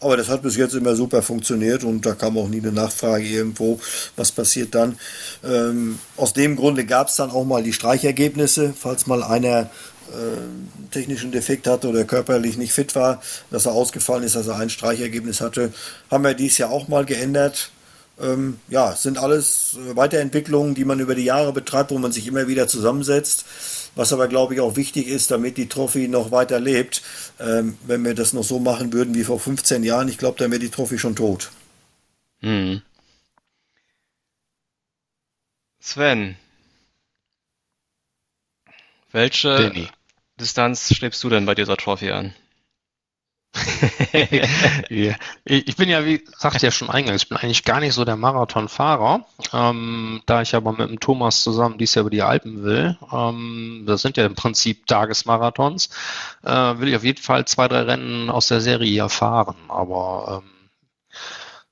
Aber 0.00 0.16
das 0.16 0.28
hat 0.28 0.42
bis 0.42 0.56
jetzt 0.56 0.74
immer 0.74 0.94
super 0.94 1.22
funktioniert 1.22 1.84
und 1.84 2.06
da 2.06 2.14
kam 2.14 2.38
auch 2.38 2.48
nie 2.48 2.60
eine 2.60 2.72
Nachfrage 2.72 3.24
irgendwo, 3.24 3.80
was 4.16 4.32
passiert 4.32 4.74
dann. 4.74 4.96
Ähm, 5.44 5.98
aus 6.16 6.32
dem 6.32 6.56
Grunde 6.56 6.86
gab 6.86 7.08
es 7.08 7.16
dann 7.16 7.30
auch 7.30 7.44
mal 7.44 7.62
die 7.62 7.72
Streichergebnisse, 7.72 8.72
falls 8.78 9.06
mal 9.06 9.22
einer 9.22 9.70
äh, 10.08 10.90
technischen 10.90 11.32
Defekt 11.32 11.66
hatte 11.66 11.88
oder 11.88 12.04
körperlich 12.04 12.56
nicht 12.56 12.72
fit 12.72 12.94
war, 12.94 13.22
dass 13.50 13.66
er 13.66 13.72
ausgefallen 13.72 14.24
ist, 14.24 14.36
dass 14.36 14.46
er 14.46 14.56
ein 14.56 14.70
Streichergebnis 14.70 15.40
hatte, 15.40 15.72
haben 16.10 16.24
wir 16.24 16.34
dies 16.34 16.58
Jahr 16.58 16.70
auch 16.70 16.88
mal 16.88 17.04
geändert. 17.04 17.70
Ähm, 18.20 18.58
ja, 18.68 18.92
es 18.92 19.02
sind 19.02 19.18
alles 19.18 19.76
Weiterentwicklungen, 19.94 20.74
die 20.74 20.84
man 20.84 20.98
über 20.98 21.14
die 21.14 21.24
Jahre 21.24 21.52
betreibt, 21.52 21.90
wo 21.90 21.98
man 21.98 22.12
sich 22.12 22.26
immer 22.26 22.48
wieder 22.48 22.66
zusammensetzt. 22.66 23.44
Was 23.94 24.12
aber, 24.12 24.28
glaube 24.28 24.54
ich, 24.54 24.60
auch 24.60 24.76
wichtig 24.76 25.08
ist, 25.08 25.30
damit 25.30 25.56
die 25.56 25.68
Trophy 25.68 26.08
noch 26.08 26.30
weiter 26.30 26.60
lebt. 26.60 27.02
Ähm, 27.40 27.78
wenn 27.86 28.04
wir 28.04 28.14
das 28.14 28.32
noch 28.32 28.44
so 28.44 28.58
machen 28.58 28.92
würden 28.92 29.14
wie 29.14 29.24
vor 29.24 29.38
15 29.38 29.84
Jahren, 29.84 30.08
ich 30.08 30.18
glaube, 30.18 30.38
dann 30.38 30.50
wäre 30.50 30.60
die 30.60 30.70
Trophy 30.70 30.98
schon 30.98 31.16
tot. 31.16 31.50
Hm. 32.40 32.82
Sven, 35.80 36.36
welche 39.10 39.48
Danny. 39.48 39.88
Distanz 40.40 40.94
strebst 40.94 41.22
du 41.24 41.28
denn 41.28 41.46
bei 41.46 41.54
dieser 41.54 41.76
Trophy 41.76 42.10
an? 42.10 42.34
ja. 44.90 45.14
Ich 45.44 45.76
bin 45.76 45.88
ja, 45.88 46.04
wie 46.04 46.18
gesagt 46.18 46.62
ja 46.62 46.70
schon 46.70 46.90
eingangs, 46.90 47.22
ich 47.22 47.28
bin 47.28 47.38
eigentlich 47.38 47.64
gar 47.64 47.80
nicht 47.80 47.94
so 47.94 48.04
der 48.04 48.16
Marathonfahrer. 48.16 49.24
Ähm, 49.52 50.22
da 50.26 50.42
ich 50.42 50.54
aber 50.54 50.72
mit 50.72 50.88
dem 50.88 51.00
Thomas 51.00 51.42
zusammen 51.42 51.78
dies 51.78 51.94
Jahr 51.94 52.02
über 52.02 52.10
die 52.10 52.22
Alpen 52.22 52.62
will, 52.62 52.98
ähm, 53.12 53.84
das 53.86 54.02
sind 54.02 54.16
ja 54.16 54.26
im 54.26 54.34
Prinzip 54.34 54.86
Tagesmarathons, 54.86 55.88
äh, 56.44 56.50
will 56.50 56.88
ich 56.88 56.96
auf 56.96 57.04
jeden 57.04 57.22
Fall 57.22 57.46
zwei, 57.46 57.68
drei 57.68 57.82
Rennen 57.82 58.30
aus 58.30 58.48
der 58.48 58.60
Serie 58.60 59.00
erfahren. 59.00 59.56
Aber 59.68 60.42
ähm, 60.44 60.57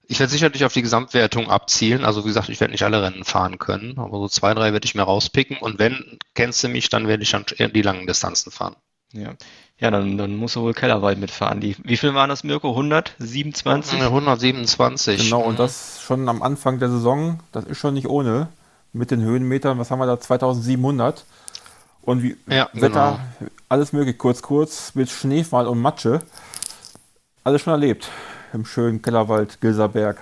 ich 0.09 0.20
werde 0.20 0.30
sicherlich 0.30 0.64
auf 0.64 0.72
die 0.72 0.82
Gesamtwertung 0.82 1.50
abzielen. 1.50 2.04
Also 2.04 2.24
wie 2.24 2.28
gesagt, 2.28 2.48
ich 2.48 2.61
werde 2.61 2.72
nicht 2.72 2.84
alle 2.84 3.02
Rennen 3.02 3.24
fahren 3.24 3.59
können, 3.59 3.98
aber 3.98 4.18
so 4.18 4.28
zwei, 4.28 4.54
drei 4.54 4.72
werde 4.72 4.84
ich 4.84 4.94
mir 4.94 5.02
rauspicken. 5.02 5.57
Und 5.59 5.78
wenn, 5.78 6.18
kennst 6.34 6.62
du 6.62 6.68
mich, 6.68 6.88
dann 6.88 7.09
werde 7.09 7.22
ich 7.22 7.30
dann 7.30 7.44
eher 7.57 7.68
die 7.68 7.82
langen 7.82 8.07
Distanzen 8.07 8.52
fahren. 8.52 8.76
Ja, 9.12 9.34
ja 9.78 9.90
dann, 9.90 10.16
dann 10.16 10.36
muss 10.36 10.57
er 10.57 10.62
wohl 10.62 10.74
Kellerwald 10.74 11.18
mitfahren. 11.18 11.61
Die, 11.61 11.76
wie 11.82 11.96
viel 11.96 12.14
waren 12.14 12.28
das, 12.28 12.44
Mirko? 12.44 12.70
127? 12.70 14.00
127. 14.00 15.24
Genau, 15.24 15.42
und 15.42 15.59
das 15.59 16.00
schon 16.02 16.28
am 16.28 16.42
Anfang 16.42 16.78
der 16.78 16.90
Saison. 16.90 17.40
Das 17.52 17.64
ist 17.64 17.78
schon 17.78 17.94
nicht 17.94 18.07
ohne. 18.07 18.48
Mit 18.92 19.11
den 19.11 19.20
Höhenmetern, 19.20 19.78
was 19.78 19.90
haben 19.90 19.98
wir 19.98 20.07
da? 20.07 20.20
2700. 20.20 21.24
Und 22.02 22.22
wie 22.22 22.36
ja, 22.46 22.70
Wetter, 22.72 23.18
genau. 23.38 23.50
alles 23.68 23.92
möglich, 23.92 24.16
kurz, 24.16 24.40
kurz, 24.40 24.94
mit 24.94 25.11
Schneefall 25.11 25.66
und 25.66 25.80
Matsche. 25.80 26.20
Alles 27.42 27.62
schon 27.62 27.72
erlebt 27.72 28.09
im 28.57 28.64
schönen 28.64 29.02
Kellerwald 29.02 29.61
Gilserberg. 29.61 30.18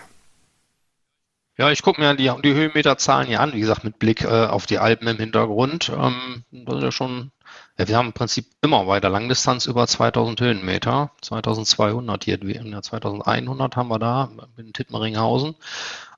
Ja, 1.57 1.71
ich 1.71 1.83
gucke 1.83 2.01
mir 2.01 2.15
die, 2.17 2.33
die 2.43 2.53
Höhenmeterzahlen 2.53 3.29
hier 3.29 3.41
an, 3.41 3.53
wie 3.53 3.61
gesagt, 3.61 3.85
mit 3.85 4.01
Blick 4.01 4.25
äh, 4.25 4.47
auf 4.47 4.67
die 4.67 4.79
Alpen 4.79 5.07
im 5.07 5.19
Hintergrund. 5.19 5.89
Ähm, 5.89 6.43
das 6.51 6.79
ist 6.79 6.83
ja 6.83 6.91
schon, 6.91 7.31
ja, 7.79 7.87
wir 7.87 7.97
haben 7.97 8.09
im 8.09 8.13
Prinzip 8.13 8.47
immer 8.61 8.89
weiter 8.89 9.09
Langdistanz 9.09 9.67
über 9.67 9.87
2000 9.87 10.41
Höhenmeter, 10.41 11.13
2200 11.23 12.25
hier, 12.25 12.39
ja, 12.43 12.83
2100 12.83 13.77
haben 13.77 13.89
wir 13.89 14.01
da 14.01 14.31
in 14.57 14.73
Tittmeringhausen. 14.73 15.55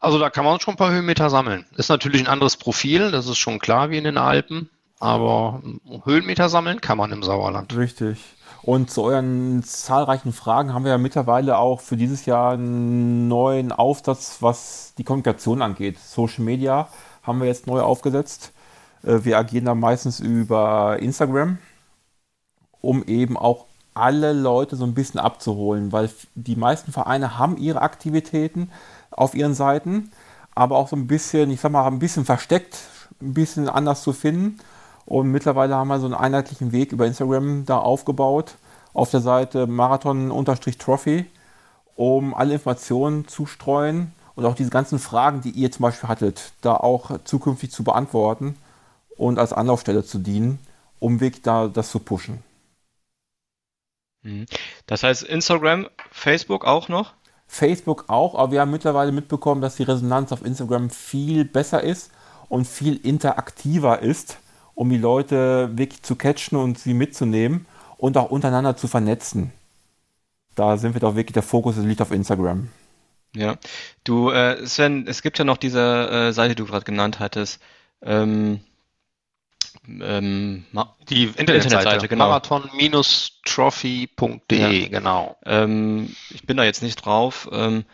Also 0.00 0.18
da 0.18 0.30
kann 0.30 0.46
man 0.46 0.58
schon 0.60 0.74
ein 0.74 0.78
paar 0.78 0.92
Höhenmeter 0.92 1.28
sammeln. 1.28 1.66
Ist 1.76 1.90
natürlich 1.90 2.22
ein 2.22 2.32
anderes 2.32 2.56
Profil, 2.56 3.10
das 3.10 3.26
ist 3.26 3.36
schon 3.36 3.58
klar 3.58 3.90
wie 3.90 3.98
in 3.98 4.04
den 4.04 4.16
Alpen, 4.16 4.70
aber 5.00 5.62
Höhenmeter 6.04 6.48
sammeln 6.48 6.80
kann 6.80 6.96
man 6.96 7.12
im 7.12 7.22
Sauerland. 7.22 7.76
Richtig. 7.76 8.36
Und 8.66 8.90
zu 8.90 9.04
euren 9.04 9.62
zahlreichen 9.62 10.32
Fragen 10.32 10.74
haben 10.74 10.82
wir 10.82 10.90
ja 10.90 10.98
mittlerweile 10.98 11.58
auch 11.58 11.80
für 11.80 11.96
dieses 11.96 12.26
Jahr 12.26 12.54
einen 12.54 13.28
neuen 13.28 13.70
Aufsatz, 13.70 14.38
was 14.40 14.92
die 14.98 15.04
Kommunikation 15.04 15.62
angeht. 15.62 16.00
Social 16.00 16.42
Media 16.42 16.88
haben 17.22 17.38
wir 17.38 17.46
jetzt 17.46 17.68
neu 17.68 17.80
aufgesetzt. 17.80 18.52
Äh, 19.04 19.20
wir 19.22 19.38
agieren 19.38 19.66
da 19.66 19.76
meistens 19.76 20.18
über 20.18 20.98
Instagram, 20.98 21.58
um 22.80 23.04
eben 23.04 23.36
auch 23.36 23.66
alle 23.94 24.32
Leute 24.32 24.74
so 24.74 24.84
ein 24.84 24.94
bisschen 24.94 25.20
abzuholen, 25.20 25.92
weil 25.92 26.10
die 26.34 26.56
meisten 26.56 26.90
Vereine 26.90 27.38
haben 27.38 27.58
ihre 27.58 27.82
Aktivitäten 27.82 28.72
auf 29.12 29.36
ihren 29.36 29.54
Seiten, 29.54 30.10
aber 30.56 30.76
auch 30.76 30.88
so 30.88 30.96
ein 30.96 31.06
bisschen, 31.06 31.52
ich 31.52 31.60
sag 31.60 31.70
mal, 31.70 31.86
ein 31.86 32.00
bisschen 32.00 32.24
versteckt, 32.24 32.80
ein 33.22 33.32
bisschen 33.32 33.68
anders 33.68 34.02
zu 34.02 34.12
finden. 34.12 34.58
Und 35.07 35.30
mittlerweile 35.30 35.76
haben 35.76 35.88
wir 35.88 36.00
so 36.00 36.07
einen 36.07 36.14
einheitlichen 36.14 36.72
Weg 36.72 36.92
über 36.92 37.07
Instagram 37.07 37.64
da 37.64 37.78
aufgebaut 37.78 38.57
auf 38.92 39.11
der 39.11 39.20
Seite 39.20 39.66
Marathon-Trophy, 39.66 41.26
um 41.94 42.34
alle 42.34 42.54
Informationen 42.54 43.26
zu 43.28 43.46
streuen 43.46 44.12
und 44.34 44.44
auch 44.44 44.54
diese 44.54 44.70
ganzen 44.70 44.98
Fragen, 44.98 45.40
die 45.40 45.50
ihr 45.50 45.70
zum 45.70 45.84
Beispiel 45.84 46.09
hattet, 46.09 46.52
da 46.61 46.74
auch 46.74 47.18
zukünftig 47.24 47.70
zu 47.70 47.84
beantworten 47.84 48.57
und 49.16 49.38
als 49.38 49.52
Anlaufstelle 49.52 50.04
zu 50.04 50.18
dienen. 50.18 50.59
um 50.98 51.20
wirklich 51.20 51.42
da 51.42 51.68
das 51.68 51.90
zu 51.90 51.98
pushen. 51.98 52.42
Mhm. 54.22 54.46
Das 54.86 55.02
heißt 55.02 55.22
Instagram, 55.22 55.88
Facebook 56.11 56.64
auch 56.64 56.88
noch? 56.88 57.12
Facebook 57.46 58.04
auch, 58.09 58.34
aber 58.34 58.52
wir 58.52 58.61
haben 58.61 58.70
mittlerweile 58.70 59.12
mitbekommen, 59.12 59.61
dass 59.61 59.76
die 59.76 59.84
Resonanz 59.84 60.32
auf 60.32 60.44
Instagram 60.44 60.90
viel 60.90 61.44
besser 61.44 61.82
ist 61.82 62.11
und 62.48 62.66
viel 62.66 62.96
interaktiver 62.96 64.00
ist, 64.00 64.38
um 64.77 64.89
die 64.91 64.99
Leute 64.99 65.70
wirklich 65.72 66.03
zu 66.03 66.14
catchen 66.14 66.57
und 66.57 66.79
sie 66.79 66.95
mitzunehmen 66.95 67.66
und 67.97 68.16
auch 68.16 68.31
untereinander 68.31 68.77
zu 68.77 68.87
vernetzen. 68.87 69.51
Da 70.55 70.77
sind 70.77 70.95
wir 70.95 71.01
doch 71.01 71.16
wirklich, 71.16 71.33
der 71.33 71.43
Fokus 71.43 71.77
liegt 71.79 72.01
auf 72.03 72.12
Instagram. 72.12 72.68
Ja, 73.35 73.57
du, 74.05 74.31
äh, 74.31 74.64
Sven, 74.66 75.07
es 75.09 75.22
gibt 75.22 75.39
ja 75.39 75.45
noch 75.45 75.57
diese 75.57 75.81
äh, 75.81 76.33
Seite, 76.33 76.55
die 76.55 76.62
du 76.62 76.66
gerade 76.66 76.85
genannt 76.85 77.18
hattest. 77.20 77.59
Ähm, 78.03 78.61
ähm, 79.89 80.66
die 81.09 81.24
Internetseite, 81.24 81.55
Internetseite 81.55 82.09
genau. 82.09 82.29
marathon-trophy.de, 82.29 84.83
ja. 84.83 84.89
genau. 84.89 85.39
Ähm, 85.45 86.14
ich 86.31 86.45
bin 86.45 86.59
da 86.59 86.64
jetzt 86.64 86.83
nicht 86.83 86.97
drauf. 86.97 87.49
Ähm, 87.51 87.85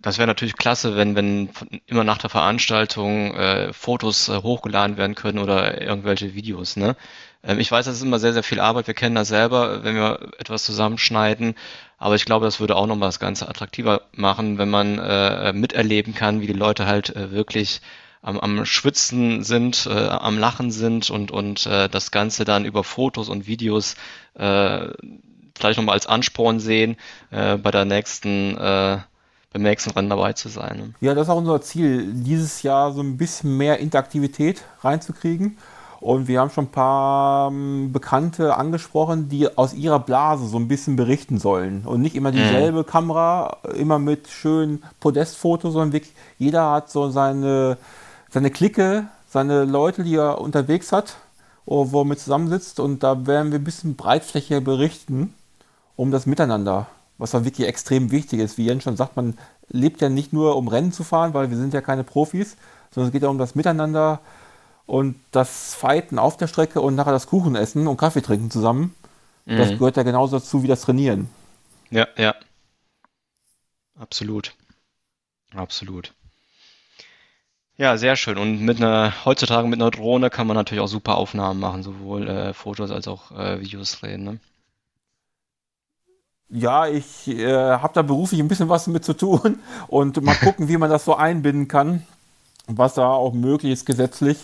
das 0.00 0.18
wäre 0.18 0.26
natürlich 0.28 0.56
klasse, 0.56 0.96
wenn, 0.96 1.16
wenn 1.16 1.48
immer 1.86 2.04
nach 2.04 2.18
der 2.18 2.30
Veranstaltung 2.30 3.34
äh, 3.34 3.72
Fotos 3.72 4.28
äh, 4.28 4.42
hochgeladen 4.42 4.96
werden 4.96 5.14
können 5.14 5.38
oder 5.38 5.80
irgendwelche 5.80 6.34
Videos. 6.34 6.76
Ne? 6.76 6.96
Ähm, 7.42 7.58
ich 7.58 7.70
weiß, 7.70 7.86
das 7.86 7.96
ist 7.96 8.02
immer 8.02 8.18
sehr, 8.18 8.32
sehr 8.32 8.42
viel 8.42 8.60
Arbeit. 8.60 8.86
Wir 8.86 8.94
kennen 8.94 9.16
das 9.16 9.28
selber, 9.28 9.82
wenn 9.84 9.96
wir 9.96 10.32
etwas 10.38 10.64
zusammenschneiden. 10.64 11.54
Aber 11.98 12.14
ich 12.14 12.24
glaube, 12.24 12.46
das 12.46 12.60
würde 12.60 12.76
auch 12.76 12.86
nochmal 12.86 13.08
das 13.08 13.18
Ganze 13.18 13.48
attraktiver 13.48 14.02
machen, 14.12 14.58
wenn 14.58 14.70
man 14.70 14.98
äh, 14.98 15.52
miterleben 15.52 16.14
kann, 16.14 16.40
wie 16.40 16.46
die 16.46 16.52
Leute 16.52 16.86
halt 16.86 17.14
äh, 17.16 17.32
wirklich 17.32 17.80
am, 18.22 18.38
am 18.38 18.64
Schwitzen 18.66 19.42
sind, 19.42 19.86
äh, 19.86 20.08
am 20.08 20.38
Lachen 20.38 20.70
sind 20.70 21.10
und, 21.10 21.32
und 21.32 21.66
äh, 21.66 21.88
das 21.88 22.12
Ganze 22.12 22.44
dann 22.44 22.64
über 22.64 22.84
Fotos 22.84 23.28
und 23.28 23.48
Videos 23.48 23.96
äh, 24.34 24.88
vielleicht 25.58 25.78
nochmal 25.78 25.94
als 25.94 26.06
Ansporn 26.06 26.60
sehen, 26.60 26.96
äh, 27.30 27.56
bei 27.56 27.70
der 27.70 27.84
nächsten, 27.84 28.56
äh, 28.56 28.98
beim 29.52 29.62
nächsten 29.62 29.90
Rennen 29.90 30.10
dabei 30.10 30.32
zu 30.34 30.48
sein. 30.48 30.76
Ne? 30.76 30.94
Ja, 31.00 31.14
das 31.14 31.26
ist 31.26 31.30
auch 31.30 31.38
unser 31.38 31.60
Ziel, 31.62 32.12
dieses 32.12 32.62
Jahr 32.62 32.92
so 32.92 33.00
ein 33.00 33.16
bisschen 33.16 33.56
mehr 33.56 33.78
Interaktivität 33.78 34.62
reinzukriegen. 34.82 35.58
Und 36.00 36.28
wir 36.28 36.40
haben 36.40 36.50
schon 36.50 36.66
ein 36.66 36.70
paar 36.70 37.50
ähm, 37.50 37.90
Bekannte 37.92 38.56
angesprochen, 38.56 39.28
die 39.28 39.58
aus 39.58 39.74
ihrer 39.74 39.98
Blase 39.98 40.46
so 40.46 40.56
ein 40.56 40.68
bisschen 40.68 40.94
berichten 40.94 41.38
sollen. 41.38 41.84
Und 41.84 42.02
nicht 42.02 42.14
immer 42.14 42.30
dieselbe 42.30 42.80
mhm. 42.80 42.86
Kamera, 42.86 43.56
immer 43.74 43.98
mit 43.98 44.28
schönen 44.28 44.84
Podestfotos, 45.00 45.72
sondern 45.72 45.92
wirklich 45.92 46.14
jeder 46.38 46.70
hat 46.70 46.90
so 46.90 47.10
seine 47.10 47.78
seine 48.30 48.50
Clique, 48.50 49.06
seine 49.28 49.64
Leute, 49.64 50.04
die 50.04 50.16
er 50.16 50.40
unterwegs 50.40 50.92
hat, 50.92 51.16
wo 51.64 52.00
er 52.00 52.04
mit 52.04 52.20
zusammensitzt. 52.20 52.78
Und 52.78 53.02
da 53.02 53.26
werden 53.26 53.50
wir 53.50 53.58
ein 53.58 53.64
bisschen 53.64 53.96
breitflächiger 53.96 54.60
berichten 54.60 55.34
um 55.96 56.12
das 56.12 56.26
Miteinander, 56.26 56.86
was 57.18 57.32
da 57.32 57.44
wirklich 57.44 57.66
extrem 57.66 58.10
wichtig 58.10 58.40
ist. 58.40 58.56
Wie 58.56 58.66
Jens 58.66 58.84
schon 58.84 58.96
sagt, 58.96 59.16
man 59.16 59.36
lebt 59.68 60.00
ja 60.00 60.08
nicht 60.08 60.32
nur, 60.32 60.56
um 60.56 60.68
Rennen 60.68 60.92
zu 60.92 61.04
fahren, 61.04 61.34
weil 61.34 61.50
wir 61.50 61.56
sind 61.56 61.74
ja 61.74 61.80
keine 61.80 62.04
Profis, 62.04 62.56
sondern 62.90 63.08
es 63.08 63.12
geht 63.12 63.22
ja 63.22 63.28
um 63.28 63.38
das 63.38 63.54
Miteinander 63.54 64.20
und 64.86 65.16
das 65.32 65.74
Fighten 65.74 66.18
auf 66.18 66.36
der 66.36 66.46
Strecke 66.46 66.80
und 66.80 66.94
nachher 66.94 67.12
das 67.12 67.26
Kuchen 67.26 67.56
essen 67.56 67.86
und 67.86 67.98
Kaffee 67.98 68.22
trinken 68.22 68.50
zusammen. 68.50 68.94
Mhm. 69.44 69.58
Das 69.58 69.68
gehört 69.70 69.96
ja 69.96 70.02
genauso 70.02 70.38
dazu 70.38 70.62
wie 70.62 70.68
das 70.68 70.82
Trainieren. 70.82 71.28
Ja, 71.90 72.06
ja. 72.16 72.34
Absolut. 73.98 74.54
Absolut. 75.54 76.14
Ja, 77.76 77.96
sehr 77.96 78.16
schön. 78.16 78.38
Und 78.38 78.60
mit 78.60 78.78
einer, 78.78 79.24
heutzutage 79.24 79.68
mit 79.68 79.80
einer 79.80 79.90
Drohne 79.90 80.30
kann 80.30 80.46
man 80.46 80.56
natürlich 80.56 80.82
auch 80.82 80.88
super 80.88 81.16
Aufnahmen 81.16 81.60
machen, 81.60 81.82
sowohl 81.82 82.28
äh, 82.28 82.52
Fotos 82.52 82.90
als 82.90 83.06
auch 83.06 83.30
äh, 83.30 83.60
Videos 83.60 84.00
drehen. 84.00 84.24
Ne? 84.24 84.40
Ja, 86.50 86.86
ich 86.86 87.28
äh, 87.28 87.52
habe 87.52 87.92
da 87.92 88.02
beruflich 88.02 88.40
ein 88.40 88.48
bisschen 88.48 88.68
was 88.68 88.86
mit 88.86 89.04
zu 89.04 89.12
tun 89.14 89.60
und 89.88 90.22
mal 90.22 90.34
gucken, 90.42 90.68
wie 90.68 90.76
man 90.76 90.90
das 90.90 91.04
so 91.04 91.14
einbinden 91.14 91.68
kann, 91.68 92.06
was 92.66 92.94
da 92.94 93.08
auch 93.08 93.32
möglich 93.32 93.72
ist 93.72 93.86
gesetzlich 93.86 94.38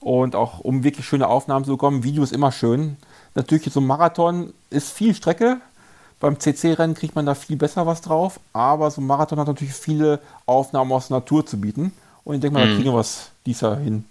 und 0.00 0.36
auch 0.36 0.60
um 0.60 0.84
wirklich 0.84 1.06
schöne 1.06 1.28
Aufnahmen 1.28 1.64
zu 1.64 1.72
bekommen. 1.72 2.04
Video 2.04 2.22
ist 2.22 2.32
immer 2.32 2.52
schön. 2.52 2.96
Natürlich 3.34 3.72
so 3.72 3.80
ein 3.80 3.86
Marathon 3.86 4.52
ist 4.70 4.92
viel 4.92 5.14
Strecke. 5.14 5.60
Beim 6.20 6.38
CC-Rennen 6.38 6.94
kriegt 6.94 7.16
man 7.16 7.26
da 7.26 7.34
viel 7.34 7.56
besser 7.56 7.86
was 7.86 8.00
drauf, 8.00 8.40
aber 8.52 8.90
so 8.90 9.00
ein 9.00 9.06
Marathon 9.06 9.38
hat 9.38 9.46
natürlich 9.46 9.74
viele 9.74 10.20
Aufnahmen 10.46 10.92
aus 10.92 11.08
der 11.08 11.18
Natur 11.18 11.44
zu 11.44 11.60
bieten. 11.60 11.92
Und 12.24 12.36
ich 12.36 12.40
denke 12.40 12.54
mal, 12.54 12.66
da 12.66 12.72
mhm. 12.72 12.76
kriegen 12.76 12.90
wir 12.90 12.98
was 12.98 13.30
dieser 13.46 13.76
hin. 13.76 14.04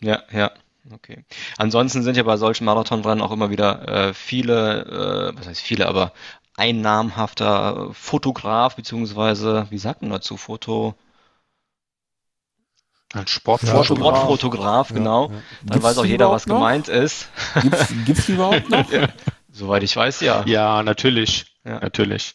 Ja, 0.00 0.22
ja. 0.32 0.50
Okay. 0.92 1.24
Ansonsten 1.56 2.02
sind 2.02 2.16
ja 2.16 2.22
bei 2.24 2.36
solchen 2.36 2.66
Marathonrennen 2.66 3.22
auch 3.22 3.32
immer 3.32 3.48
wieder 3.48 3.88
äh, 3.88 4.14
viele, 4.14 5.32
äh, 5.32 5.38
was 5.38 5.46
heißt 5.46 5.60
viele, 5.60 5.86
aber 5.88 6.12
ein 6.56 6.80
namhafter 6.80 7.90
Fotograf, 7.92 8.76
beziehungsweise, 8.76 9.66
wie 9.70 9.78
sagt 9.78 10.02
man 10.02 10.10
dazu, 10.10 10.36
Foto, 10.36 10.94
ein 13.12 13.26
Sportfotograf. 13.28 13.86
Sportfotograf, 13.86 14.88
genau. 14.88 15.28
Ja, 15.28 15.34
ja. 15.34 15.40
Dann 15.62 15.82
weiß 15.82 15.98
auch 15.98 16.04
jeder, 16.04 16.30
was 16.30 16.46
noch? 16.46 16.56
gemeint 16.56 16.88
ist. 16.88 17.28
Gibt 18.04 18.18
es 18.18 18.26
die 18.26 18.32
überhaupt 18.32 18.68
noch? 18.68 18.90
ja. 18.92 19.08
Soweit 19.52 19.84
ich 19.84 19.94
weiß, 19.94 20.20
ja. 20.20 20.42
Ja, 20.46 20.82
natürlich. 20.82 21.46
Ja. 21.64 21.78
Natürlich. 21.78 22.34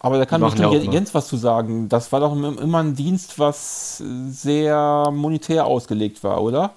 Aber 0.00 0.18
da 0.18 0.26
kann 0.26 0.40
bestimmt 0.40 0.72
ja 0.72 0.80
Jens 0.92 1.14
was 1.14 1.28
zu 1.28 1.36
sagen. 1.36 1.88
Das 1.88 2.12
war 2.12 2.20
doch 2.20 2.32
immer 2.32 2.80
ein 2.80 2.94
Dienst, 2.94 3.38
was 3.38 3.98
sehr 3.98 5.10
monetär 5.12 5.64
ausgelegt 5.64 6.22
war, 6.24 6.42
oder? 6.42 6.74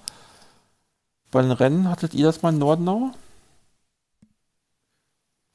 Bei 1.30 1.42
den 1.42 1.50
Rennen 1.50 1.90
hattet 1.90 2.14
ihr 2.14 2.24
das 2.24 2.42
mal 2.42 2.52
in 2.52 2.58
Nordenau? 2.58 3.10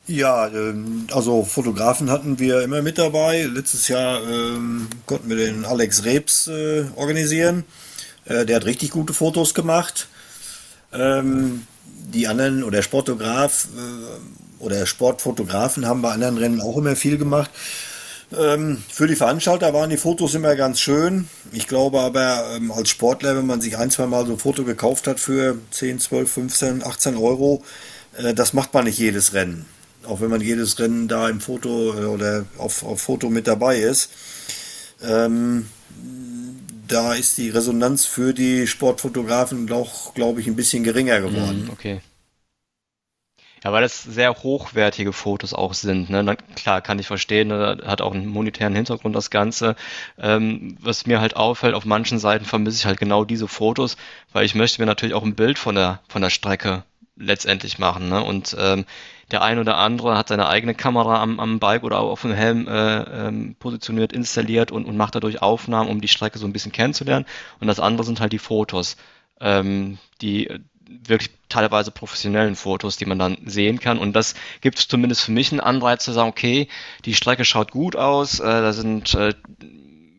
Ja, 0.08 0.48
ähm, 0.48 1.08
also 1.12 1.44
Fotografen 1.44 2.10
hatten 2.10 2.40
wir 2.40 2.62
immer 2.62 2.82
mit 2.82 2.98
dabei. 2.98 3.44
Letztes 3.44 3.88
Jahr 3.88 4.22
ähm, 4.24 4.88
konnten 5.06 5.30
wir 5.30 5.38
den 5.38 5.64
Alex 5.64 6.04
Rebs 6.06 6.48
äh, 6.48 6.86
organisieren. 6.96 7.66
Äh, 8.26 8.46
der 8.46 8.58
hat 8.58 8.66
richtig 8.66 8.92
gute 8.92 9.14
Fotos 9.14 9.54
gemacht. 9.54 10.08
Ähm, 10.92 11.68
die 11.86 12.28
anderen 12.28 12.64
oder 12.64 12.78
der 12.78 12.82
Sportograf 12.82 13.68
äh, 13.76 14.64
oder 14.64 14.86
Sportfotografen 14.86 15.86
haben 15.86 16.02
bei 16.02 16.12
anderen 16.12 16.38
Rennen 16.38 16.62
auch 16.62 16.78
immer 16.78 16.96
viel 16.96 17.18
gemacht. 17.18 17.52
Ähm, 18.38 18.82
für 18.90 19.08
die 19.08 19.16
Veranstalter 19.16 19.74
waren 19.74 19.90
die 19.90 19.98
Fotos 19.98 20.36
immer 20.36 20.56
ganz 20.56 20.80
schön. 20.80 21.28
Ich 21.52 21.68
glaube 21.68 22.00
aber 22.00 22.56
ähm, 22.56 22.72
als 22.72 22.90
Sportler, 22.90 23.36
wenn 23.36 23.46
man 23.46 23.62
sich 23.62 23.78
ein, 23.78 23.92
zwei 23.92 24.08
Mal 24.08 24.26
so 24.26 24.34
ein 24.34 24.40
Foto 24.40 24.64
gekauft 24.64 25.08
hat 25.08 25.20
für 25.20 25.58
10, 25.72 26.00
12, 26.00 26.32
15, 26.32 26.84
18 26.84 27.18
Euro, 27.18 27.64
äh, 28.18 28.34
das 28.34 28.54
macht 28.54 28.74
man 28.74 28.86
nicht 28.86 28.98
jedes 28.98 29.34
Rennen. 29.34 29.66
Auch 30.06 30.22
wenn 30.22 30.30
man 30.30 30.42
jedes 30.42 30.80
Rennen 30.80 31.08
da 31.08 31.30
im 31.30 31.40
Foto 31.40 31.94
äh, 31.94 32.06
oder 32.06 32.46
auf, 32.58 32.84
auf 32.84 33.02
Foto 33.02 33.30
mit 33.30 33.48
dabei 33.48 33.78
ist. 33.78 34.10
Ähm, 35.04 35.68
da 36.88 37.14
ist 37.14 37.38
die 37.38 37.50
Resonanz 37.50 38.06
für 38.06 38.34
die 38.34 38.68
Sportfotografen 38.68 39.68
doch, 39.68 40.14
glaube 40.14 40.42
ich, 40.42 40.48
ein 40.48 40.56
bisschen 40.56 40.84
geringer 40.84 41.22
geworden. 41.22 41.66
Mm, 41.68 41.70
okay. 41.70 42.02
Ja, 43.64 43.72
weil 43.72 43.84
das 43.84 44.02
sehr 44.02 44.34
hochwertige 44.42 45.14
Fotos 45.14 45.54
auch 45.54 45.76
sind. 45.76 46.10
Ne? 46.10 46.24
Na, 46.24 46.36
klar, 46.36 46.82
kann 46.82 46.98
ich 46.98 47.06
verstehen, 47.06 47.50
ne? 47.50 47.78
hat 47.86 48.02
auch 48.02 48.14
einen 48.14 48.26
monetären 48.26 48.76
Hintergrund 48.76 49.16
das 49.16 49.30
Ganze. 49.30 49.76
Ähm, 50.18 50.78
was 50.82 51.06
mir 51.06 51.22
halt 51.22 51.36
auffällt, 51.36 51.76
auf 51.76 51.86
manchen 51.86 52.18
Seiten 52.18 52.46
vermisse 52.46 52.78
ich 52.78 52.86
halt 52.88 53.00
genau 53.00 53.24
diese 53.24 53.48
Fotos, 53.48 53.98
weil 54.34 54.46
ich 54.46 54.56
möchte 54.56 54.82
mir 54.82 54.88
natürlich 54.88 55.14
auch 55.14 55.24
ein 55.24 55.36
Bild 55.36 55.60
von 55.60 55.76
der, 55.76 56.02
von 56.10 56.24
der 56.24 56.32
Strecke 56.32 56.84
letztendlich 57.16 57.80
machen. 57.80 58.10
Ne? 58.10 58.24
Und 58.24 58.56
ähm, 58.60 58.86
der 59.32 59.42
ein 59.42 59.60
oder 59.60 59.78
andere 59.78 60.18
hat 60.18 60.28
seine 60.28 60.48
eigene 60.48 60.76
Kamera 60.76 61.22
am, 61.22 61.40
am 61.40 61.60
Bike 61.60 61.84
oder 61.84 62.00
auf 62.00 62.22
dem 62.22 62.34
Helm 62.34 62.68
äh, 62.68 63.28
ähm, 63.28 63.56
positioniert, 63.60 64.14
installiert 64.14 64.72
und, 64.72 64.86
und 64.86 64.98
macht 64.98 65.16
dadurch 65.16 65.42
Aufnahmen, 65.42 65.90
um 65.90 66.02
die 66.02 66.08
Strecke 66.08 66.40
so 66.40 66.46
ein 66.46 66.54
bisschen 66.54 66.72
kennenzulernen. 66.72 67.26
Und 67.60 67.68
das 67.68 67.80
andere 67.80 68.06
sind 68.06 68.20
halt 68.20 68.34
die 68.34 68.40
Fotos, 68.40 68.98
ähm, 69.40 69.98
die 70.22 70.50
wirklich 71.08 71.32
teilweise 71.48 71.92
professionellen 71.92 72.56
Fotos, 72.56 72.98
die 72.98 73.06
man 73.06 73.20
dann 73.20 73.38
sehen 73.46 73.80
kann. 73.80 73.98
Und 73.98 74.14
das 74.14 74.36
gibt 74.60 74.78
zumindest 74.78 75.22
für 75.22 75.32
mich 75.32 75.52
einen 75.52 75.62
Anreiz 75.62 76.04
zu 76.04 76.12
sagen, 76.12 76.30
okay, 76.30 76.68
die 77.06 77.14
Strecke 77.14 77.46
schaut 77.46 77.72
gut 77.72 77.96
aus, 77.96 78.40
äh, 78.40 78.44
da 78.44 78.74
sind 78.74 79.14
äh, 79.14 79.34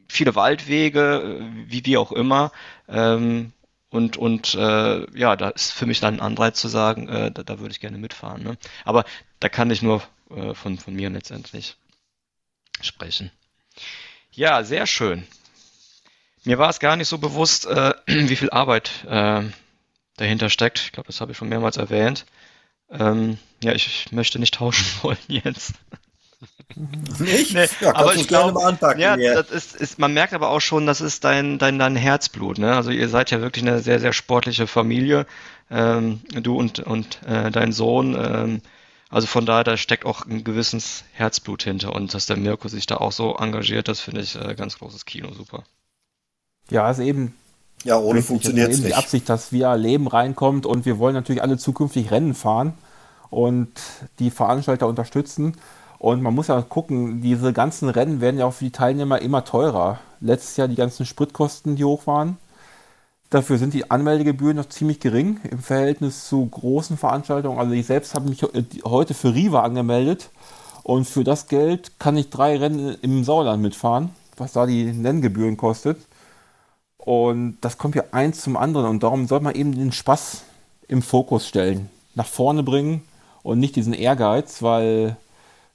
viele 0.09 0.35
Waldwege, 0.35 1.41
äh, 1.41 1.71
wie 1.71 1.85
wie 1.85 1.97
auch 1.97 2.13
immer. 2.13 2.53
Ähm, 2.89 3.53
und, 3.93 4.17
und 4.17 4.55
äh, 4.55 5.19
ja, 5.19 5.37
da 5.37 5.51
ist 5.51 5.73
für 5.73 5.85
mich 5.85 6.01
dann 6.01 6.15
ein 6.15 6.21
Anreiz 6.21 6.59
zu 6.59 6.69
sagen, 6.69 7.09
äh, 7.09 7.31
da, 7.31 7.43
da 7.43 7.59
würde 7.59 7.73
ich 7.73 7.81
gerne 7.81 7.99
mitfahren. 7.99 8.43
Ne? 8.43 8.57
Aber 8.87 9.05
da 9.39 9.51
kann 9.51 9.71
ich 9.71 9.83
nur 9.83 10.03
äh, 10.31 10.55
von, 10.55 10.79
von 10.79 10.95
mir 10.95 11.11
letztendlich 11.11 11.77
sprechen. 12.81 13.31
Ja, 14.31 14.65
sehr 14.65 14.87
schön. 14.87 15.27
Mir 16.45 16.59
war 16.59 16.71
es 16.71 16.81
gar 16.81 16.97
nicht 16.97 17.09
so 17.09 17.19
bewusst, 17.19 17.67
äh, 17.67 17.93
wie 18.07 18.37
viel 18.37 18.49
Arbeit 18.49 19.05
äh, 19.07 19.43
dahinter 20.17 20.49
steckt. 20.49 20.81
Ich 20.81 20.93
glaube, 20.93 21.09
das 21.09 21.21
habe 21.21 21.33
ich 21.33 21.39
schon 21.39 21.51
mehrmals 21.51 21.77
erwähnt. 21.77 22.25
Ähm, 22.91 23.39
ja, 23.63 23.73
ich, 23.73 23.87
ich 23.87 24.13
möchte 24.13 24.39
nicht 24.39 24.55
tauschen 24.55 24.87
wollen 25.03 25.19
jetzt. 25.29 25.75
Nicht? 27.19 27.55
Nee, 27.55 27.69
ja, 27.81 27.95
aber 27.95 28.15
ich 28.15 28.27
glaube, 28.27 28.61
ja, 28.97 29.17
das 29.17 29.51
ist, 29.51 29.77
ist, 29.77 29.99
man 29.99 30.15
merkt 30.15 30.33
aber 30.33 30.51
auch 30.51 30.61
schon, 30.61 30.87
das 30.87 31.01
ist 31.01 31.25
dein, 31.25 31.59
dein, 31.59 31.79
dein 31.79 31.97
Herzblut. 31.97 32.59
Ne? 32.59 32.75
Also 32.75 32.91
ihr 32.91 33.09
seid 33.09 33.31
ja 33.31 33.41
wirklich 33.41 33.65
eine 33.65 33.81
sehr, 33.81 34.01
sehr 34.01 34.13
sportliche 34.13 34.67
Familie. 34.67 35.27
Ähm, 35.71 36.21
du 36.33 36.57
und, 36.57 36.81
und 36.81 37.23
äh, 37.27 37.51
dein 37.51 37.73
Sohn. 37.73 38.17
Ähm, 38.19 38.63
also 39.09 39.27
von 39.27 39.47
daher, 39.47 39.65
da 39.65 39.77
steckt 39.77 40.07
auch 40.07 40.27
ein 40.27 40.43
gewisses 40.43 41.05
Herzblut 41.13 41.63
hinter. 41.63 41.95
Und 41.95 42.15
dass 42.15 42.27
der 42.27 42.37
Mirko 42.37 42.69
sich 42.69 42.87
da 42.87 42.97
auch 42.97 43.13
so 43.13 43.37
engagiert, 43.37 43.89
das 43.89 44.01
finde 44.01 44.23
ich 44.23 44.37
äh, 44.37 44.55
ganz 44.55 44.79
großes 44.79 45.05
Kino, 45.05 45.33
super. 45.33 45.65
Ja, 46.71 46.91
ist 46.91 46.99
eben 46.99 47.35
ja, 47.85 47.99
ohne 47.99 48.23
funktioniert 48.23 48.71
es 48.71 48.79
nicht. 48.79 48.91
Die 48.91 48.95
Absicht, 48.95 49.29
dass 49.29 49.53
wir 49.53 49.77
Leben 49.77 50.07
reinkommt 50.07 50.67
und 50.67 50.87
wir 50.87 50.99
wollen 50.99 51.15
natürlich 51.15 51.43
alle 51.43 51.59
zukünftig 51.59 52.11
Rennen 52.11 52.35
fahren 52.35 52.75
und 53.31 53.73
die 54.19 54.31
Veranstalter 54.31 54.87
unterstützen. 54.87 55.57
Und 56.03 56.21
man 56.21 56.35
muss 56.35 56.49
ja 56.49 56.61
gucken, 56.63 57.21
diese 57.21 57.53
ganzen 57.53 57.89
Rennen 57.89 58.21
werden 58.21 58.37
ja 58.37 58.47
auch 58.47 58.55
für 58.55 58.65
die 58.65 58.73
Teilnehmer 58.73 59.23
immer 59.23 59.45
teurer. 59.45 60.01
Letztes 60.19 60.57
Jahr 60.57 60.67
die 60.67 60.75
ganzen 60.75 61.07
Spritkosten, 61.07 61.77
die 61.77 61.85
hoch 61.85 62.09
waren. 62.09 62.39
Dafür 63.31 63.57
sind 63.57 63.73
die 63.73 63.89
Anmeldegebühren 63.89 64.57
noch 64.57 64.69
ziemlich 64.69 64.99
gering 64.99 65.39
im 65.49 65.61
Verhältnis 65.61 66.27
zu 66.27 66.45
großen 66.45 66.97
Veranstaltungen. 66.99 67.61
Also 67.61 67.73
ich 67.75 67.87
selbst 67.87 68.17
habe 68.17 68.29
mich 68.29 68.43
äh, 68.43 68.65
heute 68.85 69.15
für 69.15 69.33
Riva 69.33 69.63
angemeldet 69.63 70.31
und 70.83 71.05
für 71.05 71.23
das 71.23 71.47
Geld 71.47 72.01
kann 72.01 72.17
ich 72.17 72.31
drei 72.31 72.57
Rennen 72.57 72.97
im 73.01 73.23
Sauerland 73.23 73.63
mitfahren, 73.63 74.11
was 74.37 74.55
da 74.55 74.67
die 74.67 74.87
Nenngebühren 74.87 75.57
kostet. 75.57 75.99
Und 76.97 77.59
das 77.61 77.79
kommt 77.79 77.95
ja 77.95 78.03
eins 78.11 78.41
zum 78.41 78.57
anderen 78.57 78.89
und 78.89 79.05
darum 79.05 79.29
soll 79.29 79.39
man 79.39 79.55
eben 79.55 79.73
den 79.73 79.93
Spaß 79.93 80.43
im 80.89 81.01
Fokus 81.01 81.47
stellen, 81.47 81.91
nach 82.17 82.27
vorne 82.27 82.65
bringen 82.65 83.03
und 83.45 83.61
nicht 83.61 83.77
diesen 83.77 83.93
Ehrgeiz, 83.93 84.63
weil 84.63 85.17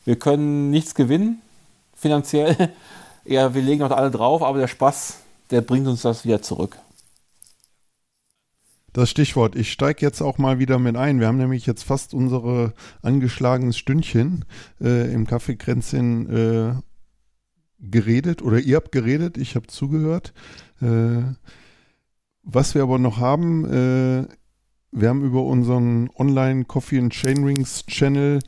wir 0.08 0.18
können 0.18 0.70
nichts 0.70 0.96
gewinnen 0.96 1.42
finanziell. 1.94 2.56
Ja, 3.30 3.54
wir 3.54 3.62
legen 3.62 3.84
auch 3.84 3.92
alle 3.92 4.10
drauf, 4.10 4.42
aber 4.42 4.58
der 4.58 4.70
Spaß, 4.70 5.18
der 5.52 5.60
bringt 5.60 5.86
uns 5.86 6.02
das 6.04 6.24
wieder 6.24 6.42
zurück. 6.42 6.78
Das 8.94 9.10
Stichwort. 9.10 9.58
Ich 9.58 9.70
steige 9.70 10.06
jetzt 10.06 10.22
auch 10.22 10.38
mal 10.38 10.60
wieder 10.60 10.80
mit 10.80 10.96
ein. 10.96 11.20
Wir 11.20 11.28
haben 11.28 11.36
nämlich 11.36 11.66
jetzt 11.66 11.84
fast 11.84 12.14
unsere 12.14 12.74
angeschlagenes 13.02 13.78
Stündchen 13.78 14.46
äh, 14.80 15.12
im 15.12 15.28
Kaffeekränzchen 15.28 16.30
äh, 16.30 16.74
geredet 17.82 18.42
oder 18.42 18.60
ihr 18.60 18.78
habt 18.78 18.94
geredet, 18.94 19.38
ich 19.38 19.56
habe 19.56 19.68
zugehört. 19.68 20.34
Äh, 20.82 21.24
was 22.44 22.76
wir 22.76 22.84
aber 22.84 22.98
noch 22.98 23.18
haben, 23.18 23.66
äh, 23.66 24.26
wir 24.92 25.10
haben 25.10 25.24
über 25.24 25.44
unseren 25.44 26.10
Online 26.18 26.66
Coffee 26.66 27.00
and 27.00 27.14
Chain 27.14 27.44
Rings 27.44 27.86
Channel 27.86 28.40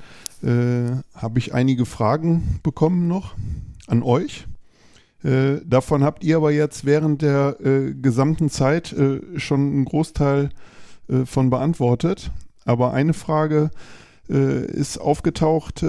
äh, 0.41 0.91
habe 1.13 1.39
ich 1.39 1.53
einige 1.53 1.85
Fragen 1.85 2.59
bekommen 2.63 3.07
noch 3.07 3.35
an 3.87 4.03
euch. 4.03 4.47
Äh, 5.23 5.57
davon 5.65 6.03
habt 6.03 6.23
ihr 6.23 6.37
aber 6.37 6.51
jetzt 6.51 6.85
während 6.85 7.21
der 7.21 7.57
äh, 7.59 7.93
gesamten 7.93 8.49
Zeit 8.49 8.93
äh, 8.93 9.19
schon 9.37 9.59
einen 9.59 9.85
Großteil 9.85 10.49
äh, 11.09 11.25
von 11.25 11.49
beantwortet. 11.49 12.31
Aber 12.65 12.93
eine 12.93 13.13
Frage 13.13 13.71
äh, 14.29 14.65
ist 14.65 14.97
aufgetaucht 14.97 15.83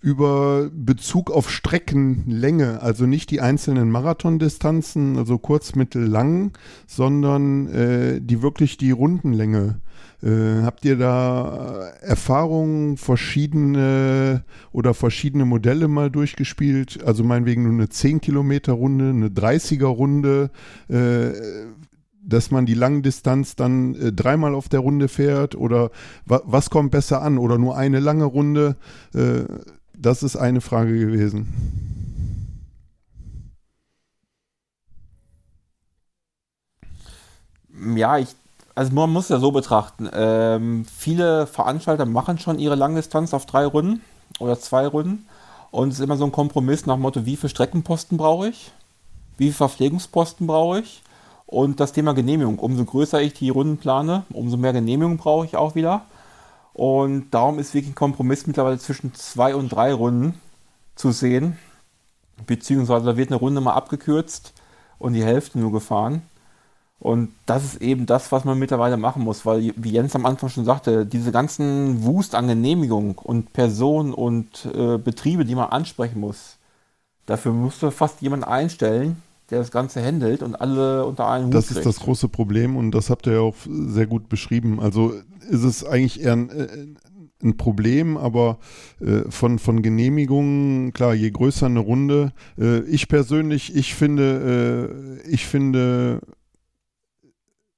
über 0.00 0.70
Bezug 0.72 1.30
auf 1.30 1.50
Streckenlänge, 1.50 2.80
also 2.80 3.06
nicht 3.06 3.30
die 3.30 3.40
einzelnen 3.40 3.90
Marathondistanzen, 3.90 5.18
also 5.18 5.38
kurz, 5.38 5.74
mittel, 5.74 6.06
lang, 6.06 6.52
sondern 6.86 7.68
äh, 7.68 8.20
die 8.20 8.40
wirklich 8.40 8.78
die 8.78 8.92
Rundenlänge. 8.92 9.80
Äh, 10.22 10.62
habt 10.62 10.84
ihr 10.84 10.96
da 10.96 11.90
Erfahrungen, 12.00 12.96
verschiedene 12.96 14.44
oder 14.72 14.94
verschiedene 14.94 15.44
Modelle 15.44 15.88
mal 15.88 16.10
durchgespielt? 16.10 17.04
Also 17.04 17.22
meinetwegen 17.22 17.64
nur 17.64 17.72
eine 17.72 17.88
10 17.90 18.22
Kilometer 18.22 18.72
Runde, 18.72 19.10
eine 19.10 19.28
30er 19.28 19.86
Runde, 19.86 20.50
äh, 20.88 21.30
dass 22.22 22.50
man 22.50 22.66
die 22.66 22.74
Langdistanz 22.74 23.56
dann 23.56 23.94
äh, 23.94 24.12
dreimal 24.12 24.54
auf 24.54 24.68
der 24.68 24.80
Runde 24.80 25.08
fährt 25.08 25.54
oder 25.54 25.90
wa 26.26 26.42
was 26.44 26.70
kommt 26.70 26.90
besser 26.90 27.22
an 27.22 27.38
oder 27.38 27.58
nur 27.58 27.76
eine 27.76 28.00
lange 28.00 28.24
Runde? 28.24 28.76
Äh, 29.14 29.44
das 30.00 30.22
ist 30.22 30.36
eine 30.36 30.60
Frage 30.60 30.98
gewesen. 30.98 31.46
Ja, 37.96 38.18
ich, 38.18 38.28
also 38.74 38.92
man 38.92 39.10
muss 39.10 39.28
ja 39.28 39.38
so 39.38 39.52
betrachten. 39.52 40.08
Ähm, 40.12 40.84
viele 40.84 41.46
Veranstalter 41.46 42.06
machen 42.06 42.38
schon 42.38 42.58
ihre 42.58 42.74
Langdistanz 42.74 43.32
auf 43.34 43.46
drei 43.46 43.64
Runden 43.66 44.00
oder 44.38 44.58
zwei 44.58 44.86
Runden. 44.86 45.26
Und 45.70 45.88
es 45.90 45.94
ist 45.98 46.04
immer 46.04 46.16
so 46.16 46.24
ein 46.24 46.32
Kompromiss 46.32 46.86
nach 46.86 46.96
dem 46.96 47.02
Motto, 47.02 47.26
wie 47.26 47.36
viele 47.36 47.50
Streckenposten 47.50 48.18
brauche 48.18 48.48
ich? 48.48 48.72
Wie 49.36 49.44
viele 49.44 49.54
Verpflegungsposten 49.54 50.46
brauche 50.46 50.80
ich? 50.80 51.02
Und 51.46 51.80
das 51.80 51.92
Thema 51.92 52.12
Genehmigung. 52.12 52.58
Umso 52.58 52.84
größer 52.84 53.22
ich 53.22 53.34
die 53.34 53.50
Runden 53.50 53.78
plane, 53.78 54.24
umso 54.32 54.56
mehr 54.56 54.72
Genehmigung 54.72 55.16
brauche 55.16 55.46
ich 55.46 55.56
auch 55.56 55.74
wieder. 55.74 56.02
Und 56.80 57.32
darum 57.32 57.58
ist 57.58 57.74
wirklich 57.74 57.92
ein 57.92 57.94
Kompromiss 57.94 58.46
mittlerweile 58.46 58.78
zwischen 58.78 59.12
zwei 59.12 59.54
und 59.54 59.68
drei 59.68 59.92
Runden 59.92 60.40
zu 60.94 61.12
sehen. 61.12 61.58
Beziehungsweise 62.46 63.04
da 63.04 63.18
wird 63.18 63.28
eine 63.28 63.36
Runde 63.36 63.60
mal 63.60 63.74
abgekürzt 63.74 64.54
und 64.98 65.12
die 65.12 65.22
Hälfte 65.22 65.58
nur 65.58 65.72
gefahren. 65.72 66.22
Und 66.98 67.34
das 67.44 67.64
ist 67.64 67.82
eben 67.82 68.06
das, 68.06 68.32
was 68.32 68.46
man 68.46 68.58
mittlerweile 68.58 68.96
machen 68.96 69.22
muss, 69.24 69.44
weil, 69.44 69.74
wie 69.76 69.90
Jens 69.90 70.16
am 70.16 70.24
Anfang 70.24 70.48
schon 70.48 70.64
sagte, 70.64 71.04
diese 71.04 71.32
ganzen 71.32 72.02
Wust 72.02 72.34
an 72.34 72.48
Genehmigung 72.48 73.18
und 73.18 73.52
Personen 73.52 74.14
und 74.14 74.64
äh, 74.74 74.96
Betriebe, 74.96 75.44
die 75.44 75.56
man 75.56 75.68
ansprechen 75.68 76.18
muss, 76.18 76.56
dafür 77.26 77.52
musste 77.52 77.90
fast 77.90 78.22
jemand 78.22 78.44
einstellen, 78.48 79.20
der 79.50 79.58
das 79.58 79.70
Ganze 79.70 80.04
handelt 80.04 80.42
und 80.42 80.54
alle 80.60 81.04
unter 81.04 81.28
einen 81.28 81.46
Hut 81.46 81.54
Das 81.54 81.66
kriegt. 81.66 81.78
ist 81.78 81.86
das 81.86 82.00
große 82.00 82.28
Problem 82.28 82.76
und 82.76 82.92
das 82.92 83.10
habt 83.10 83.26
ihr 83.26 83.34
ja 83.34 83.40
auch 83.40 83.56
sehr 83.68 84.06
gut 84.06 84.28
beschrieben. 84.28 84.80
Also 84.80 85.12
ist 85.48 85.64
es 85.64 85.84
eigentlich 85.84 86.22
eher 86.22 86.32
ein, 86.34 86.50
äh, 86.50 86.68
ein 87.42 87.56
Problem, 87.56 88.16
aber 88.16 88.58
äh, 89.00 89.30
von, 89.30 89.58
von 89.58 89.82
Genehmigungen, 89.82 90.92
klar, 90.92 91.14
je 91.14 91.30
größer 91.30 91.66
eine 91.66 91.80
Runde. 91.80 92.32
Äh, 92.58 92.80
ich 92.80 93.08
persönlich, 93.08 93.74
ich 93.74 93.94
finde, 93.94 95.22
äh, 95.24 95.28
ich 95.28 95.46
finde, 95.46 96.20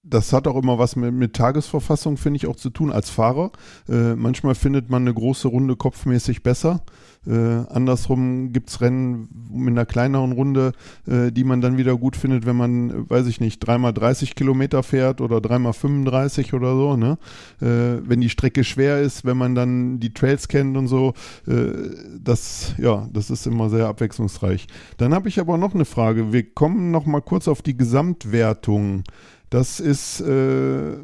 das 0.02 0.32
hat 0.32 0.48
auch 0.48 0.56
immer 0.60 0.78
was 0.78 0.96
mit, 0.96 1.14
mit 1.14 1.34
Tagesverfassung, 1.34 2.16
finde 2.16 2.38
ich, 2.38 2.46
auch 2.46 2.56
zu 2.56 2.70
tun 2.70 2.90
als 2.90 3.08
Fahrer. 3.08 3.52
Äh, 3.88 4.14
manchmal 4.14 4.54
findet 4.54 4.90
man 4.90 5.02
eine 5.02 5.14
große 5.14 5.48
Runde 5.48 5.76
kopfmäßig 5.76 6.42
besser. 6.42 6.82
Äh, 7.26 7.32
andersrum 7.68 8.52
gibt 8.52 8.70
es 8.70 8.80
Rennen 8.80 9.28
mit 9.52 9.72
einer 9.72 9.86
kleineren 9.86 10.32
Runde, 10.32 10.72
äh, 11.06 11.30
die 11.30 11.44
man 11.44 11.60
dann 11.60 11.76
wieder 11.76 11.96
gut 11.96 12.16
findet, 12.16 12.46
wenn 12.46 12.56
man, 12.56 13.08
weiß 13.08 13.26
ich 13.26 13.40
nicht, 13.40 13.60
dreimal 13.60 13.92
30 13.92 14.34
Kilometer 14.34 14.82
fährt 14.82 15.20
oder 15.20 15.40
dreimal 15.40 15.72
35 15.72 16.52
oder 16.54 16.74
so. 16.74 16.96
Ne? 16.96 17.18
Äh, 17.60 18.02
wenn 18.08 18.20
die 18.20 18.28
Strecke 18.28 18.64
schwer 18.64 19.00
ist, 19.00 19.24
wenn 19.24 19.36
man 19.36 19.54
dann 19.54 20.00
die 20.00 20.12
Trails 20.12 20.48
kennt 20.48 20.76
und 20.76 20.88
so, 20.88 21.14
äh, 21.46 21.90
das, 22.18 22.74
ja, 22.78 23.08
das 23.12 23.30
ist 23.30 23.46
immer 23.46 23.70
sehr 23.70 23.86
abwechslungsreich. 23.86 24.66
Dann 24.96 25.14
habe 25.14 25.28
ich 25.28 25.38
aber 25.38 25.58
noch 25.58 25.74
eine 25.74 25.84
Frage. 25.84 26.32
Wir 26.32 26.50
kommen 26.52 26.90
noch 26.90 27.06
mal 27.06 27.22
kurz 27.22 27.46
auf 27.46 27.62
die 27.62 27.76
Gesamtwertung. 27.76 29.04
Das 29.48 29.80
ist 29.80 30.20
äh, 30.20 30.96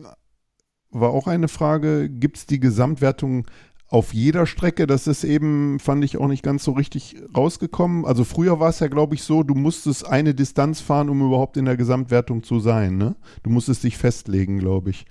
war 0.91 1.11
auch 1.11 1.27
eine 1.27 1.49
Frage. 1.49 2.09
Gibt 2.09 2.39
es 2.39 2.47
die 2.47 2.61
Gesamtwertung 2.61 3.47
auf 3.89 4.13
jeder 4.13 4.47
Strecke. 4.47 4.87
Das 4.87 5.07
ist 5.07 5.25
eben, 5.25 5.81
fand 5.81 6.05
ich 6.05 6.19
auch 6.19 6.29
nicht 6.29 6.43
ganz 6.43 6.65
so 6.65 6.73
richtig 6.73 7.17
rausgekommen. 7.37 8.05
Also 8.05 8.25
früher 8.25 8.61
war 8.61 8.69
es 8.69 8.81
ja, 8.81 8.89
glaube 8.89 9.15
ich, 9.15 9.23
so, 9.23 9.43
du 9.43 9.55
musstest 9.55 10.07
eine 10.07 10.35
Distanz 10.35 10.81
fahren, 10.81 11.09
um 11.09 11.27
überhaupt 11.27 11.57
in 11.57 11.65
der 11.65 11.77
Gesamtwertung 11.77 12.43
zu 12.43 12.61
sein. 12.61 12.99
Ne? 12.99 13.17
Du 13.43 13.51
musstest 13.51 13.85
dich 13.85 13.97
festlegen, 13.97 14.59
glaube 14.59 14.91
ich. 14.91 15.07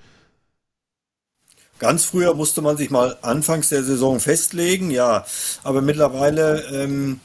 Ganz 1.79 2.05
früher 2.05 2.33
musste 2.33 2.61
man 2.61 2.77
sich 2.77 2.89
mal 2.89 3.17
anfangs 3.21 3.69
der 3.69 3.83
Saison 3.83 4.19
festlegen, 4.19 4.89
ja. 4.89 5.25
Aber 5.63 5.81
mittlerweile, 5.81 6.63
ähm, 6.73 7.19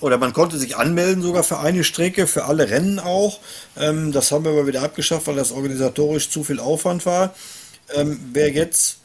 oder 0.00 0.16
man 0.16 0.32
konnte 0.32 0.56
sich 0.56 0.76
anmelden 0.76 1.22
sogar 1.22 1.42
für 1.42 1.58
eine 1.58 1.84
Strecke, 1.84 2.26
für 2.26 2.46
alle 2.46 2.70
Rennen 2.70 3.00
auch. 3.00 3.38
Ähm, 3.76 4.12
das 4.12 4.32
haben 4.32 4.44
wir 4.44 4.52
aber 4.52 4.66
wieder 4.66 4.82
abgeschafft, 4.82 5.26
weil 5.26 5.36
das 5.36 5.52
organisatorisch 5.52 6.30
zu 6.30 6.42
viel 6.42 6.58
Aufwand 6.58 7.04
war. 7.04 7.34
Ähm, 7.94 8.18
wer 8.32 8.50
jetzt 8.50 8.98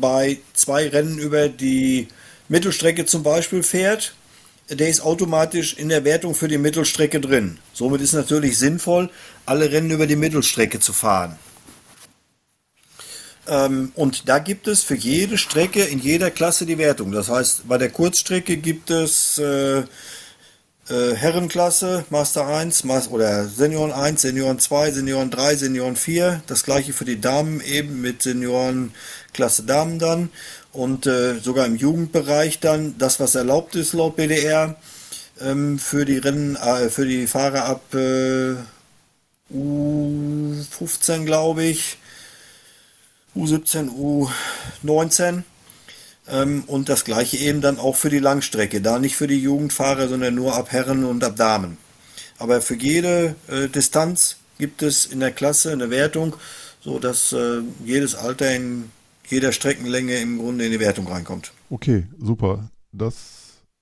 bei 0.00 0.38
zwei 0.54 0.88
Rennen 0.88 1.18
über 1.18 1.48
die 1.48 2.08
Mittelstrecke 2.48 3.06
zum 3.06 3.22
Beispiel 3.22 3.62
fährt, 3.62 4.14
der 4.68 4.88
ist 4.88 5.00
automatisch 5.00 5.74
in 5.74 5.88
der 5.88 6.04
Wertung 6.04 6.34
für 6.34 6.48
die 6.48 6.58
Mittelstrecke 6.58 7.20
drin. 7.20 7.58
Somit 7.72 8.00
ist 8.00 8.12
natürlich 8.12 8.58
sinnvoll, 8.58 9.10
alle 9.46 9.70
Rennen 9.70 9.90
über 9.90 10.06
die 10.06 10.16
Mittelstrecke 10.16 10.78
zu 10.78 10.92
fahren. 10.92 11.36
Ähm, 13.48 13.92
und 13.96 14.28
da 14.28 14.38
gibt 14.38 14.68
es 14.68 14.82
für 14.82 14.94
jede 14.94 15.38
Strecke 15.38 15.82
in 15.82 15.98
jeder 15.98 16.30
Klasse 16.30 16.66
die 16.66 16.78
Wertung. 16.78 17.10
Das 17.10 17.28
heißt, 17.28 17.66
bei 17.68 17.78
der 17.78 17.90
Kurzstrecke 17.90 18.56
gibt 18.56 18.90
es 18.90 19.38
äh, 19.38 19.82
äh, 20.90 21.14
Herrenklasse, 21.14 22.04
Master 22.10 22.46
1 22.46 22.84
oder 23.10 23.46
Senioren 23.46 23.92
1, 23.92 24.22
Senioren 24.22 24.58
2, 24.58 24.90
Senioren 24.90 25.30
3, 25.30 25.56
Senioren 25.56 25.96
4. 25.96 26.42
Das 26.46 26.64
gleiche 26.64 26.92
für 26.92 27.04
die 27.04 27.20
Damen 27.20 27.60
eben 27.60 28.00
mit 28.00 28.22
Seniorenklasse 28.22 29.62
Damen 29.64 29.98
dann. 29.98 30.30
und 30.72 31.06
äh, 31.06 31.38
sogar 31.38 31.66
im 31.66 31.76
Jugendbereich 31.76 32.60
dann 32.60 32.96
das, 32.98 33.20
was 33.20 33.34
erlaubt 33.34 33.74
ist 33.74 33.92
laut 33.92 34.16
BDR 34.16 34.76
ähm, 35.40 35.78
für 35.78 36.04
die 36.04 36.18
Rennen, 36.18 36.56
äh, 36.56 36.88
für 36.90 37.06
die 37.06 37.26
Fahrer 37.26 37.64
ab 37.64 37.94
äh, 37.94 38.54
U15, 39.52 41.24
glaube 41.24 41.64
ich, 41.64 41.98
U17, 43.36 43.90
U19 44.84 45.28
ähm, 45.28 45.44
und 46.66 46.88
das 46.88 47.04
gleiche 47.04 47.36
eben 47.38 47.60
dann 47.60 47.78
auch 47.78 47.96
für 47.96 48.10
die 48.10 48.18
Langstrecke. 48.18 48.80
Da 48.80 48.98
nicht 48.98 49.16
für 49.16 49.26
die 49.26 49.38
Jugendfahrer, 49.38 50.08
sondern 50.08 50.34
nur 50.34 50.54
ab 50.54 50.70
Herren 50.70 51.04
und 51.04 51.24
ab 51.24 51.36
Damen. 51.36 51.76
Aber 52.38 52.60
für 52.60 52.76
jede 52.76 53.34
äh, 53.48 53.68
Distanz 53.68 54.36
gibt 54.58 54.82
es 54.82 55.06
in 55.06 55.20
der 55.20 55.32
Klasse 55.32 55.72
eine 55.72 55.90
Wertung, 55.90 56.36
so 56.80 56.98
dass 56.98 57.32
äh, 57.32 57.60
jedes 57.84 58.14
Alter 58.14 58.54
in 58.54 58.90
jeder 59.28 59.52
Streckenlänge 59.52 60.16
im 60.16 60.38
Grunde 60.38 60.64
in 60.64 60.72
die 60.72 60.80
Wertung 60.80 61.06
reinkommt. 61.06 61.52
Okay, 61.68 62.06
super. 62.18 62.70
Das 62.92 63.14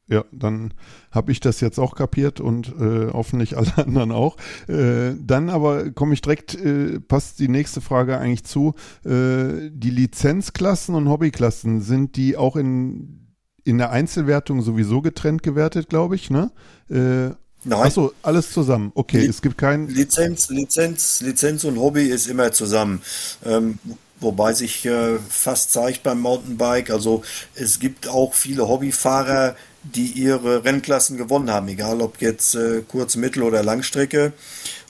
ja, 0.08 0.24
dann 0.32 0.74
habe 1.10 1.32
ich 1.32 1.40
das 1.40 1.60
jetzt 1.60 1.78
auch 1.78 1.94
kapiert 1.94 2.40
und 2.40 2.68
äh, 2.68 3.10
hoffentlich 3.12 3.56
alle 3.56 3.76
anderen 3.76 4.12
auch. 4.12 4.36
Äh, 4.68 5.14
dann 5.20 5.50
aber 5.50 5.90
komme 5.90 6.14
ich 6.14 6.22
direkt, 6.22 6.54
äh, 6.54 7.00
passt 7.00 7.38
die 7.38 7.48
nächste 7.48 7.80
Frage 7.80 8.18
eigentlich 8.18 8.44
zu. 8.44 8.74
Äh, 9.04 9.70
die 9.70 9.90
Lizenzklassen 9.90 10.94
und 10.94 11.08
Hobbyklassen, 11.08 11.80
sind 11.80 12.16
die 12.16 12.36
auch 12.36 12.56
in, 12.56 13.34
in 13.64 13.78
der 13.78 13.90
Einzelwertung 13.90 14.62
sowieso 14.62 15.02
getrennt 15.02 15.42
gewertet, 15.42 15.88
glaube 15.88 16.14
ich, 16.14 16.30
ne? 16.30 16.50
Äh, 16.90 17.34
Nein. 17.64 17.86
Achso, 17.86 18.12
alles 18.22 18.52
zusammen. 18.52 18.92
Okay, 18.94 19.18
Li 19.18 19.26
es 19.26 19.42
gibt 19.42 19.58
kein. 19.58 19.88
Lizenz, 19.88 20.48
Lizenz, 20.48 21.20
Lizenz 21.20 21.64
und 21.64 21.78
Hobby 21.78 22.04
ist 22.04 22.28
immer 22.28 22.52
zusammen. 22.52 23.02
Ähm, 23.44 23.80
wobei 24.20 24.52
sich 24.52 24.84
äh, 24.86 25.18
fast 25.28 25.72
zeigt 25.72 26.02
beim 26.04 26.20
Mountainbike. 26.20 26.90
Also 26.90 27.22
es 27.54 27.80
gibt 27.80 28.08
auch 28.08 28.34
viele 28.34 28.68
Hobbyfahrer, 28.68 29.56
die 29.82 30.06
ihre 30.06 30.64
Rennklassen 30.64 31.16
gewonnen 31.16 31.50
haben, 31.50 31.68
egal 31.68 32.00
ob 32.00 32.20
jetzt 32.20 32.54
äh, 32.54 32.82
Kurz-, 32.86 33.16
Mittel- 33.16 33.42
oder 33.42 33.62
Langstrecke. 33.62 34.32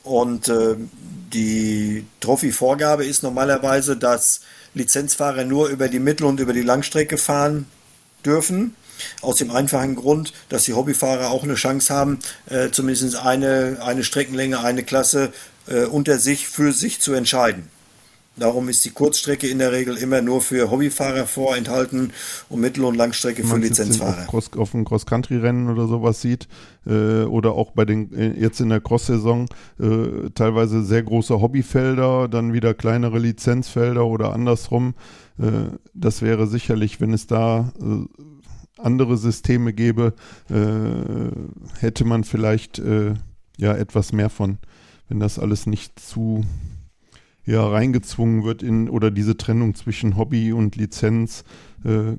Und 0.02 0.48
äh, 0.48 0.76
die 1.32 2.06
Trophy-Vorgabe 2.20 3.04
ist 3.04 3.22
normalerweise, 3.22 3.96
dass 3.96 4.40
Lizenzfahrer 4.74 5.44
nur 5.44 5.68
über 5.68 5.88
die 5.88 5.98
Mittel- 5.98 6.26
und 6.26 6.40
über 6.40 6.52
die 6.52 6.62
Langstrecke 6.62 7.18
fahren 7.18 7.66
dürfen. 8.24 8.74
Aus 9.22 9.36
dem 9.36 9.50
einfachen 9.50 9.94
Grund, 9.94 10.32
dass 10.48 10.64
die 10.64 10.72
Hobbyfahrer 10.72 11.30
auch 11.30 11.44
eine 11.44 11.54
Chance 11.54 11.94
haben, 11.94 12.18
äh, 12.46 12.70
zumindest 12.70 13.14
eine, 13.16 13.78
eine 13.80 14.02
Streckenlänge, 14.02 14.60
eine 14.60 14.82
Klasse 14.82 15.32
äh, 15.68 15.84
unter 15.84 16.18
sich 16.18 16.48
für 16.48 16.72
sich 16.72 17.00
zu 17.00 17.12
entscheiden. 17.12 17.68
Darum 18.38 18.68
ist 18.68 18.84
die 18.84 18.90
Kurzstrecke 18.90 19.48
in 19.48 19.58
der 19.58 19.72
Regel 19.72 19.96
immer 19.96 20.22
nur 20.22 20.40
für 20.40 20.70
Hobbyfahrer 20.70 21.26
vorenthalten 21.26 22.12
und 22.48 22.60
Mittel- 22.60 22.84
und 22.84 22.96
Langstrecke 22.96 23.44
für 23.44 23.56
Lizenzfahrer. 23.56 24.26
Cross, 24.26 24.52
auf 24.56 24.72
dem 24.72 24.84
Cross-Country-Rennen 24.84 25.68
oder 25.68 25.86
sowas 25.86 26.20
sieht 26.20 26.48
äh, 26.86 27.22
oder 27.24 27.52
auch 27.52 27.72
bei 27.72 27.84
den 27.84 28.12
äh, 28.12 28.32
jetzt 28.38 28.60
in 28.60 28.68
der 28.68 28.80
Cross-Saison 28.80 29.48
äh, 29.80 30.30
teilweise 30.34 30.82
sehr 30.82 31.02
große 31.02 31.40
Hobbyfelder, 31.40 32.28
dann 32.28 32.52
wieder 32.52 32.74
kleinere 32.74 33.18
Lizenzfelder 33.18 34.04
oder 34.06 34.32
andersrum. 34.32 34.94
Äh, 35.38 35.76
das 35.94 36.22
wäre 36.22 36.46
sicherlich, 36.46 37.00
wenn 37.00 37.12
es 37.12 37.26
da 37.26 37.72
äh, 37.80 38.80
andere 38.80 39.16
Systeme 39.16 39.72
gäbe, 39.72 40.14
äh, 40.50 41.80
hätte 41.80 42.04
man 42.04 42.24
vielleicht 42.24 42.80
ja 43.60 43.74
etwas 43.74 44.12
mehr 44.12 44.30
von, 44.30 44.58
wenn 45.08 45.18
das 45.18 45.40
alles 45.40 45.66
nicht 45.66 45.98
zu 45.98 46.44
ja 47.48 47.66
reingezwungen 47.66 48.44
wird 48.44 48.62
in 48.62 48.90
oder 48.90 49.10
diese 49.10 49.36
Trennung 49.36 49.74
zwischen 49.74 50.16
Hobby 50.16 50.52
und 50.52 50.76
Lizenz. 50.76 51.44
Äh, 51.82 52.16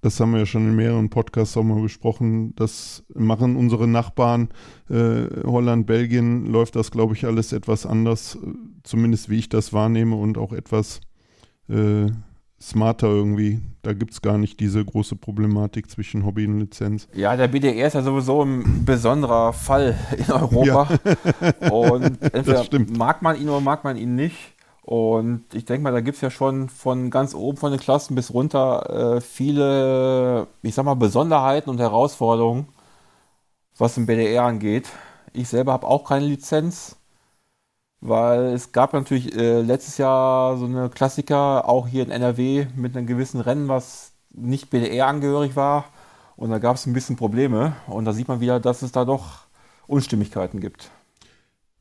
das 0.00 0.20
haben 0.20 0.32
wir 0.32 0.40
ja 0.40 0.46
schon 0.46 0.68
in 0.68 0.76
mehreren 0.76 1.10
Podcasts 1.10 1.56
auch 1.56 1.62
mal 1.62 1.80
besprochen. 1.80 2.54
Das 2.56 3.04
machen 3.14 3.56
unsere 3.56 3.86
Nachbarn. 3.86 4.48
Äh, 4.90 5.26
Holland, 5.44 5.86
Belgien 5.86 6.46
läuft 6.46 6.76
das, 6.76 6.90
glaube 6.90 7.14
ich, 7.14 7.26
alles 7.26 7.52
etwas 7.52 7.86
anders, 7.86 8.38
zumindest 8.82 9.28
wie 9.28 9.38
ich 9.38 9.48
das 9.48 9.72
wahrnehme 9.72 10.16
und 10.16 10.38
auch 10.38 10.52
etwas 10.52 11.00
äh, 11.68 12.06
smarter 12.60 13.08
irgendwie. 13.08 13.60
Da 13.82 13.92
gibt 13.92 14.12
es 14.12 14.22
gar 14.22 14.38
nicht 14.38 14.60
diese 14.60 14.82
große 14.82 15.16
Problematik 15.16 15.90
zwischen 15.90 16.24
Hobby 16.24 16.46
und 16.46 16.58
Lizenz. 16.58 17.06
Ja, 17.14 17.36
der 17.36 17.48
BDR 17.48 17.86
ist 17.86 17.92
ja 17.92 18.02
sowieso 18.02 18.42
ein 18.42 18.84
besonderer 18.86 19.52
Fall 19.52 19.94
in 20.16 20.32
Europa. 20.32 20.88
Ja. 21.60 21.70
und 21.70 22.22
entweder 22.32 22.64
mag 22.96 23.20
man 23.20 23.38
ihn 23.38 23.48
oder 23.48 23.60
mag 23.60 23.84
man 23.84 23.98
ihn 23.98 24.14
nicht. 24.14 24.53
Und 24.84 25.44
ich 25.54 25.64
denke 25.64 25.82
mal, 25.82 25.92
da 25.92 26.00
gibt 26.00 26.16
es 26.16 26.20
ja 26.20 26.30
schon 26.30 26.68
von 26.68 27.10
ganz 27.10 27.34
oben 27.34 27.56
von 27.56 27.72
den 27.72 27.80
Klassen 27.80 28.14
bis 28.14 28.32
runter 28.34 29.16
äh, 29.16 29.20
viele, 29.22 30.46
ich 30.62 30.74
sag 30.74 30.84
mal, 30.84 30.94
Besonderheiten 30.94 31.70
und 31.70 31.78
Herausforderungen, 31.80 32.68
was 33.78 33.94
den 33.94 34.06
BDR 34.06 34.44
angeht. 34.44 34.88
Ich 35.32 35.48
selber 35.48 35.72
habe 35.72 35.86
auch 35.86 36.04
keine 36.04 36.26
Lizenz, 36.26 36.96
weil 38.00 38.52
es 38.54 38.72
gab 38.72 38.92
natürlich 38.92 39.34
äh, 39.36 39.60
letztes 39.62 39.98
Jahr 39.98 40.56
so 40.58 40.66
eine 40.66 40.90
Klassiker, 40.90 41.68
auch 41.68 41.88
hier 41.88 42.04
in 42.04 42.10
NRW, 42.10 42.66
mit 42.76 42.96
einem 42.96 43.06
gewissen 43.06 43.40
Rennen, 43.40 43.68
was 43.68 44.12
nicht 44.30 44.70
BDR 44.70 45.06
angehörig 45.08 45.56
war. 45.56 45.86
Und 46.36 46.50
da 46.50 46.58
gab 46.58 46.76
es 46.76 46.86
ein 46.86 46.92
bisschen 46.92 47.16
Probleme. 47.16 47.74
Und 47.86 48.04
da 48.06 48.12
sieht 48.12 48.28
man 48.28 48.40
wieder, 48.40 48.60
dass 48.60 48.82
es 48.82 48.92
da 48.92 49.04
doch 49.04 49.46
Unstimmigkeiten 49.86 50.60
gibt. 50.60 50.90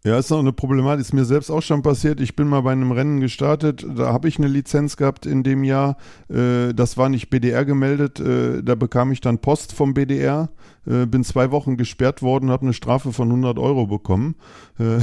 Ja, 0.06 0.20
ist 0.20 0.34
auch 0.34 0.40
eine 0.40 0.52
Problematik, 0.52 1.00
ist 1.00 1.14
mir 1.14 1.24
selbst 1.24 1.50
auch 1.50 1.62
schon 1.62 1.82
passiert. 1.82 2.20
Ich 2.20 2.36
bin 2.36 2.50
mal 2.50 2.60
bei 2.60 2.74
einem 2.74 2.92
Rennen 2.92 3.22
gestartet, 3.22 3.86
da 3.96 4.12
habe 4.12 4.28
ich 4.28 4.38
eine 4.38 4.50
Lizenz 4.50 4.98
gehabt 4.98 5.26
in 5.26 5.44
dem 5.44 5.64
Jahr. 5.64 5.96
Äh, 6.28 6.74
das 6.74 6.98
war 6.98 7.08
nicht 7.08 7.30
BDR 7.30 7.64
gemeldet, 7.64 8.20
äh, 8.20 8.62
da 8.62 8.76
bekam 8.76 9.14
ich 9.14 9.22
dann 9.22 9.40
Post 9.40 9.72
vom 9.72 9.94
BDR, 9.94 10.50
äh, 10.86 11.06
bin 11.06 11.24
zwei 11.24 11.52
Wochen 11.52 11.78
gesperrt 11.78 12.22
worden, 12.22 12.52
habe 12.52 12.64
eine 12.64 12.74
Strafe 12.74 13.14
von 13.14 13.30
100 13.30 13.58
Euro 13.58 13.88
bekommen. 13.88 14.36
Äh, 14.78 15.00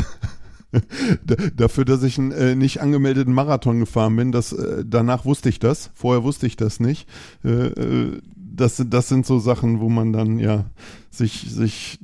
dafür, 1.56 1.86
dass 1.86 2.02
ich 2.02 2.18
einen 2.18 2.32
äh, 2.32 2.54
nicht 2.54 2.82
angemeldeten 2.82 3.32
Marathon 3.32 3.80
gefahren 3.80 4.16
bin. 4.16 4.32
Das, 4.32 4.52
äh, 4.52 4.84
danach 4.86 5.24
wusste 5.24 5.48
ich 5.48 5.58
das, 5.60 5.90
vorher 5.94 6.24
wusste 6.24 6.46
ich 6.46 6.56
das 6.56 6.78
nicht. 6.78 7.08
das, 7.42 8.84
das 8.86 9.08
sind 9.08 9.24
so 9.24 9.38
Sachen, 9.38 9.80
wo 9.80 9.88
man 9.88 10.12
dann 10.12 10.38
ja 10.38 10.66
sich, 11.10 11.50
sich 11.50 11.98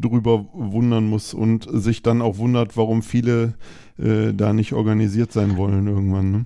drüber 0.00 0.46
wundern 0.52 1.06
muss 1.06 1.34
und 1.34 1.66
sich 1.70 2.02
dann 2.02 2.22
auch 2.22 2.38
wundert, 2.38 2.76
warum 2.76 3.02
viele 3.02 3.54
äh, 3.98 4.32
da 4.32 4.52
nicht 4.52 4.72
organisiert 4.72 5.32
sein 5.32 5.56
wollen 5.56 5.86
irgendwann. 5.86 6.30
Ne? 6.30 6.44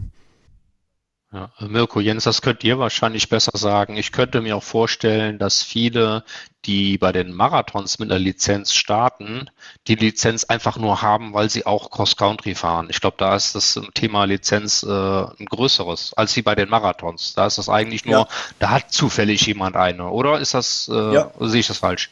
Ja, 1.32 1.50
Mirko, 1.61 2.00
Jens, 2.00 2.24
das 2.24 2.42
könnt 2.42 2.62
ihr 2.62 2.78
wahrscheinlich 2.78 3.30
besser 3.30 3.53
sagen. 3.55 3.96
Ich 3.96 4.12
könnte 4.12 4.42
mir 4.42 4.55
auch 4.55 4.62
vorstellen, 4.62 5.38
dass 5.38 5.62
viele, 5.62 6.24
die 6.66 6.98
bei 6.98 7.11
den 7.11 7.32
Marathons 7.32 7.98
mit 7.98 8.11
einer 8.11 8.18
Lizenz 8.18 8.74
starten, 8.74 9.48
die 9.88 9.94
Lizenz 9.94 10.44
einfach 10.44 10.76
nur 10.76 11.00
haben, 11.00 11.32
weil 11.32 11.48
sie 11.48 11.64
auch 11.64 11.90
Cross-Country 11.90 12.55
fahren. 12.55 12.88
Ich 12.90 13.00
glaube, 13.00 13.16
da 13.18 13.34
ist 13.34 13.55
das 13.55 13.80
Thema 13.94 14.24
Lizenz 14.24 14.82
äh, 14.82 14.90
ein 14.90 15.46
größeres 15.46 16.12
als 16.12 16.36
wie 16.36 16.42
bei 16.42 16.55
den 16.55 16.68
Marathons. 16.68 17.32
Da 17.32 17.46
ist 17.46 17.57
das 17.57 17.70
eigentlich 17.70 18.05
nur, 18.05 18.14
ja. 18.14 18.28
da 18.59 18.68
hat 18.68 18.92
zufällig 18.92 19.46
jemand 19.46 19.74
eine, 19.74 20.11
oder 20.11 20.38
ist 20.38 20.53
das, 20.53 20.90
äh, 20.92 21.14
ja. 21.14 21.30
sehe 21.40 21.61
ich 21.61 21.66
das 21.66 21.78
falsch? 21.78 22.11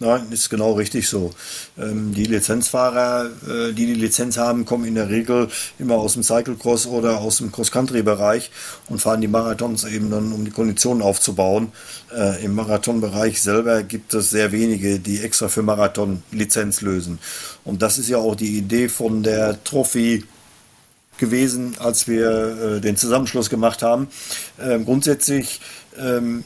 Nein, 0.00 0.28
ist 0.30 0.48
genau 0.48 0.74
richtig 0.74 1.08
so. 1.08 1.32
Ähm, 1.76 2.14
die 2.14 2.24
Lizenzfahrer, 2.24 3.30
äh, 3.48 3.72
die 3.72 3.86
die 3.86 3.94
Lizenz 3.94 4.36
haben, 4.36 4.64
kommen 4.64 4.84
in 4.84 4.94
der 4.94 5.08
Regel 5.10 5.48
immer 5.80 5.96
aus 5.96 6.12
dem 6.12 6.22
Cyclecross 6.22 6.86
oder 6.86 7.18
aus 7.18 7.38
dem 7.38 7.50
Cross-Country-Bereich 7.50 8.52
und 8.88 9.00
fahren 9.00 9.20
die 9.20 9.26
Marathons 9.26 9.84
eben 9.84 10.08
dann, 10.10 10.30
um 10.30 10.44
die 10.44 10.52
Konditionen 10.52 11.02
aufzubauen. 11.02 11.72
Äh, 12.16 12.44
Im 12.44 12.54
Marathonbereich 12.54 13.42
selber 13.42 13.82
gibt 13.82 14.14
es 14.14 14.30
sehr 14.30 14.52
wenige, 14.52 15.00
die 15.00 15.20
extra 15.20 15.48
für 15.48 15.62
Marathon 15.62 16.22
Lizenz 16.30 16.80
lösen. 16.80 17.18
Und 17.64 17.82
das 17.82 17.98
ist 17.98 18.08
ja 18.08 18.18
auch 18.18 18.36
die 18.36 18.56
Idee 18.56 18.88
von 18.88 19.24
der 19.24 19.62
Trophy 19.64 20.22
gewesen, 21.18 21.76
als 21.78 22.08
wir 22.08 22.76
äh, 22.76 22.80
den 22.80 22.96
Zusammenschluss 22.96 23.50
gemacht 23.50 23.82
haben. 23.82 24.08
Ähm, 24.60 24.84
grundsätzlich 24.84 25.60
ähm, 25.98 26.44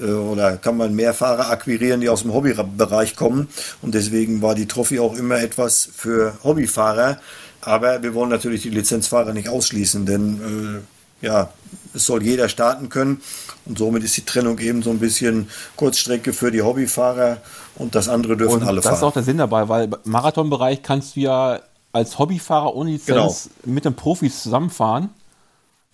äh, 0.00 0.04
oder 0.04 0.56
kann 0.56 0.76
man 0.76 0.94
mehr 0.94 1.14
Fahrer 1.14 1.50
akquirieren, 1.50 2.00
die 2.00 2.08
aus 2.08 2.22
dem 2.22 2.32
Hobbybereich 2.32 3.16
kommen. 3.16 3.48
Und 3.82 3.94
deswegen 3.94 4.42
war 4.42 4.54
die 4.54 4.66
Trophy 4.66 5.00
auch 5.00 5.16
immer 5.16 5.40
etwas 5.40 5.88
für 5.94 6.34
Hobbyfahrer. 6.44 7.18
Aber 7.62 8.02
wir 8.02 8.14
wollen 8.14 8.30
natürlich 8.30 8.62
die 8.62 8.70
Lizenzfahrer 8.70 9.32
nicht 9.32 9.48
ausschließen, 9.48 10.06
denn 10.06 10.82
äh, 11.22 11.26
ja, 11.26 11.50
es 11.94 12.06
soll 12.06 12.22
jeder 12.22 12.48
starten 12.48 12.88
können. 12.88 13.20
Und 13.66 13.78
somit 13.78 14.02
ist 14.02 14.16
die 14.16 14.24
Trennung 14.24 14.58
eben 14.58 14.82
so 14.82 14.90
ein 14.90 14.98
bisschen 14.98 15.48
Kurzstrecke 15.76 16.32
für 16.32 16.50
die 16.50 16.62
Hobbyfahrer 16.62 17.38
und 17.76 17.94
das 17.94 18.08
andere 18.08 18.36
dürfen 18.36 18.62
und 18.62 18.62
alle 18.62 18.76
das 18.76 18.84
fahren. 18.84 18.92
Das 18.92 19.00
ist 19.00 19.04
auch 19.04 19.12
der 19.12 19.22
Sinn 19.22 19.38
dabei, 19.38 19.68
weil 19.68 19.84
im 19.84 19.96
Marathonbereich 20.04 20.82
kannst 20.82 21.16
du 21.16 21.20
ja 21.20 21.60
als 21.92 22.18
Hobbyfahrer 22.18 22.74
ohne 22.74 22.90
Lizenz 22.90 23.50
genau. 23.62 23.74
mit 23.74 23.84
den 23.84 23.94
Profis 23.94 24.42
zusammenfahren. 24.42 25.10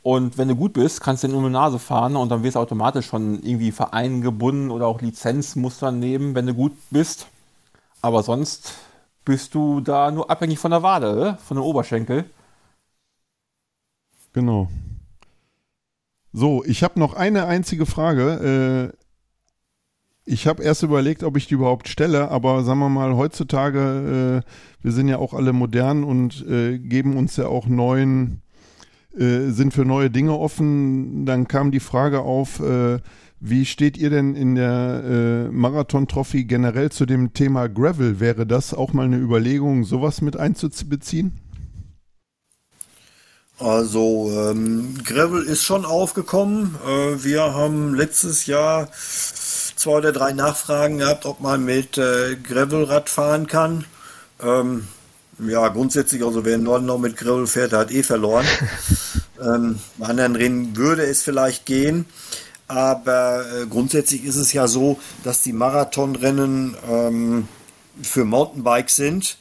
Und 0.03 0.39
wenn 0.39 0.49
du 0.49 0.55
gut 0.55 0.75
bist, 0.75 1.01
kannst 1.01 1.25
du 1.25 1.29
in 1.29 1.35
eine 1.35 1.51
Nase 1.51 1.79
fahren 1.79 2.15
und 2.15 2.29
dann 2.29 2.45
wirst 2.45 2.55
du 2.55 2.61
automatisch 2.61 3.07
schon 3.07 3.43
irgendwie 3.43 3.73
Verein 3.73 4.21
gebunden 4.21 4.71
oder 4.71 4.87
auch 4.87 5.01
Lizenzmustern 5.01 5.99
nehmen, 5.99 6.35
wenn 6.35 6.47
du 6.47 6.55
gut 6.55 6.77
bist. 6.91 7.27
Aber 8.03 8.23
sonst 8.23 8.75
bist 9.25 9.55
du 9.55 9.81
da 9.81 10.13
nur 10.13 10.31
abhängig 10.31 10.61
von 10.61 10.71
der 10.71 10.85
Wade, 10.85 11.39
von 11.45 11.57
dem 11.57 11.65
Oberschenkel. 11.65 12.25
Genau. 14.33 14.69
So, 16.33 16.63
ich 16.65 16.85
habe 16.85 17.01
noch 17.01 17.15
eine 17.15 17.47
einzige 17.47 17.87
Frage. 17.87 18.93
Äh, 18.95 19.06
ich 20.27 20.49
habe 20.49 20.65
erst 20.65 20.83
überlegt, 20.83 21.23
ob 21.23 21.37
ich 21.37 21.47
die 21.47 21.55
überhaupt 21.55 21.89
stelle, 21.89 22.31
aber 22.31 22.65
sagen 22.65 22.81
wir 22.81 22.89
mal, 22.89 23.15
heutzutage, 23.15 24.43
äh, 24.45 24.85
wir 24.85 24.93
sind 24.93 25.07
ja 25.07 25.19
auch 25.19 25.33
alle 25.33 25.53
modern 25.53 26.03
und 26.03 26.45
äh, 26.47 26.79
geben 26.79 27.17
uns 27.17 27.37
ja 27.37 27.47
auch 27.47 27.69
neuen, 27.69 28.43
äh, 29.17 29.51
sind 29.51 29.73
für 29.73 29.85
neue 29.85 30.11
Dinge 30.11 30.37
offen. 30.37 31.27
Dann 31.27 31.47
kam 31.47 31.71
die 31.71 31.81
Frage 31.81 32.21
auf, 32.21 32.59
äh, 32.59 32.99
wie 33.39 33.65
steht 33.65 33.97
ihr 33.97 34.11
denn 34.11 34.35
in 34.35 34.57
der 34.57 35.05
äh, 35.05 35.53
Marathon-Trophy 35.53 36.45
generell 36.45 36.91
zu 36.91 37.07
dem 37.07 37.33
Thema 37.33 37.69
Gravel? 37.69 38.19
Wäre 38.19 38.47
das 38.47 38.75
auch 38.75 38.93
mal 38.93 39.05
eine 39.05 39.19
Überlegung, 39.19 39.85
sowas 39.85 40.23
mit 40.23 40.37
einzubeziehen? 40.37 41.39
Also 43.59 44.31
ähm, 44.35 44.95
Gravel 45.03 45.43
ist 45.45 45.63
schon 45.63 45.87
aufgekommen. 45.87 46.75
Äh, 46.85 47.25
wir 47.25 47.55
haben 47.55 47.95
letztes 47.95 48.47
Jahr 48.47 48.89
zwei 49.77 49.99
oder 49.99 50.13
drei 50.13 50.33
Nachfragen 50.33 50.99
gehabt, 50.99 51.27
ob 51.27 51.41
man 51.41 51.65
mit 51.65 51.99
äh, 51.99 52.37
Gravelrad 52.37 53.09
fahren 53.09 53.47
kann. 53.47 53.85
Ähm, 54.43 54.89
ja, 55.39 55.69
grundsätzlich, 55.69 56.25
also 56.25 56.45
wer 56.45 56.55
in 56.55 56.63
Norden 56.63 56.87
noch 56.87 56.99
mit 56.99 57.17
Gravel 57.17 57.47
fährt, 57.47 57.73
der 57.73 57.81
hat 57.81 57.91
eh 57.93 58.03
verloren. 58.03 58.47
ähm, 59.41 59.79
bei 59.99 60.07
anderen 60.07 60.35
Rennen 60.35 60.77
würde 60.77 61.05
es 61.05 61.23
vielleicht 61.23 61.67
gehen. 61.67 62.07
Aber 62.69 63.45
äh, 63.45 63.67
grundsätzlich 63.67 64.25
ist 64.25 64.37
es 64.37 64.53
ja 64.53 64.67
so, 64.67 64.99
dass 65.23 65.43
die 65.43 65.53
Marathonrennen 65.53 66.75
ähm, 66.91 67.49
für 68.03 68.25
Mountainbikes 68.25 68.97
sind. 68.97 69.37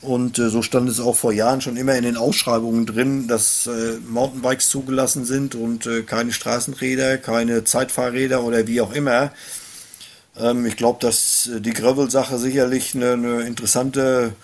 Und 0.00 0.38
äh, 0.38 0.48
so 0.48 0.62
stand 0.62 0.88
es 0.88 0.98
auch 0.98 1.16
vor 1.16 1.32
Jahren 1.32 1.60
schon 1.60 1.76
immer 1.76 1.94
in 1.94 2.04
den 2.04 2.16
Ausschreibungen 2.16 2.84
drin, 2.84 3.28
dass 3.28 3.66
äh, 3.66 3.98
Mountainbikes 4.08 4.68
zugelassen 4.68 5.24
sind 5.24 5.54
und 5.54 5.86
äh, 5.86 6.02
keine 6.02 6.32
Straßenräder, 6.32 7.18
keine 7.18 7.64
Zeitfahrräder 7.64 8.42
oder 8.42 8.66
wie 8.66 8.80
auch 8.80 8.92
immer. 8.92 9.30
Ähm, 10.38 10.66
ich 10.66 10.76
glaube, 10.76 10.98
dass 11.00 11.46
äh, 11.48 11.60
die 11.60 11.72
Gravel-Sache 11.72 12.38
sicherlich 12.38 12.94
eine, 12.94 13.12
eine 13.12 13.42
interessante 13.42 14.34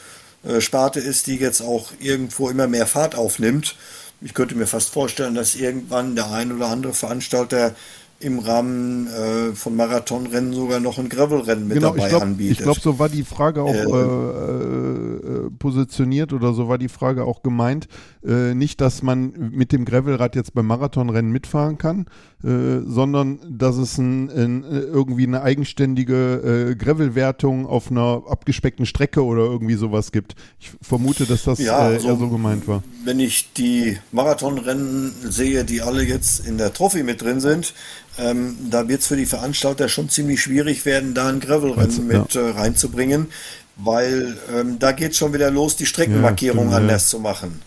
äh, 0.45 0.61
Sparte 0.61 1.01
ist, 1.01 1.27
die 1.27 1.37
jetzt 1.37 1.61
auch 1.61 1.93
irgendwo 1.99 2.51
immer 2.51 2.67
mehr 2.67 2.87
Fahrt 2.87 3.15
aufnimmt. 3.15 3.77
Ich 4.21 4.35
könnte 4.35 4.55
mir 4.55 4.67
fast 4.67 4.91
vorstellen, 4.91 5.35
dass 5.35 5.55
irgendwann 5.55 6.15
der 6.15 6.31
ein 6.31 6.53
oder 6.53 6.69
andere 6.69 6.93
Veranstalter 6.93 7.75
im 8.21 8.39
Rahmen 8.39 9.07
äh, 9.07 9.55
von 9.55 9.75
Marathonrennen 9.75 10.53
sogar 10.53 10.79
noch 10.79 10.99
ein 10.99 11.09
Gravelrennen 11.09 11.67
mit 11.67 11.79
genau, 11.79 11.93
dabei 11.93 12.05
ich 12.05 12.09
glaub, 12.11 12.23
anbietet. 12.23 12.59
Ich 12.59 12.63
glaube, 12.63 12.81
so 12.81 12.99
war 12.99 13.09
die 13.09 13.25
Frage 13.25 13.63
auch 13.63 13.75
äh, 13.75 13.81
äh, 13.81 15.47
äh, 15.47 15.51
positioniert 15.59 16.35
oder 16.35 16.53
so 16.53 16.69
war 16.69 16.77
die 16.77 16.91
Frage 16.91 17.25
auch 17.25 17.43
gemeint. 17.43 17.89
Äh, 18.23 18.55
nicht, 18.55 18.83
dass 18.83 19.03
man 19.03 19.33
mit 19.53 19.73
dem 19.73 19.87
Gravelrad 19.87 20.37
jetzt 20.37 20.53
beim 20.53 20.67
Marathonrennen 20.67 21.33
mitfahren 21.33 21.79
kann, 21.79 22.07
äh, 22.45 22.81
sondern 22.85 23.41
dass 23.49 23.79
es 23.79 23.97
ein, 23.97 24.29
ein, 24.31 24.65
irgendwie 24.65 25.27
eine 25.27 25.43
eigenständige 25.43 26.77
Gravelwertung 26.79 27.67
auf 27.67 27.91
einer 27.91 28.25
abgespeckten 28.29 28.85
Strecke 28.85 29.25
oder 29.25 29.45
irgendwie 29.45 29.75
sowas 29.75 30.13
gibt. 30.13 30.35
Ich 30.59 30.73
vermute, 30.83 31.25
dass 31.25 31.45
das 31.45 31.59
ja, 31.59 31.79
also, 31.79 32.09
eher 32.09 32.17
so 32.17 32.29
gemeint 32.29 32.69
war. 32.69 32.83
Wenn 33.05 33.19
ich 33.19 33.53
die 33.55 33.97
Marathonrennen 34.13 35.13
sehe, 35.23 35.65
die 35.65 35.81
alle 35.81 36.03
jetzt 36.03 36.47
in 36.47 36.59
der 36.59 36.73
Trophy 36.75 37.03
mit 37.03 37.23
drin 37.23 37.41
sind, 37.41 37.73
ähm, 38.19 38.57
da 38.71 38.89
wird 38.89 39.01
es 39.01 39.07
für 39.07 39.17
die 39.17 39.27
Veranstalter 39.27 39.89
schon 39.89 40.09
ziemlich 40.09 40.43
schwierig 40.43 40.85
werden, 40.85 41.15
da 41.15 41.29
ein 41.29 41.41
Gravelrennen 41.41 42.07
mit 42.07 42.35
ja. 42.35 42.41
äh, 42.41 42.51
reinzubringen, 42.51 43.29
weil 43.77 44.37
ähm, 44.55 44.79
da 44.79 44.93
geht 44.93 45.17
schon 45.17 45.33
wieder 45.33 45.51
los, 45.51 45.77
die 45.77 45.87
Streckenmarkierung 45.87 46.71
ja, 46.71 46.77
anders 46.77 47.09
zu 47.09 47.19
machen. 47.19 47.63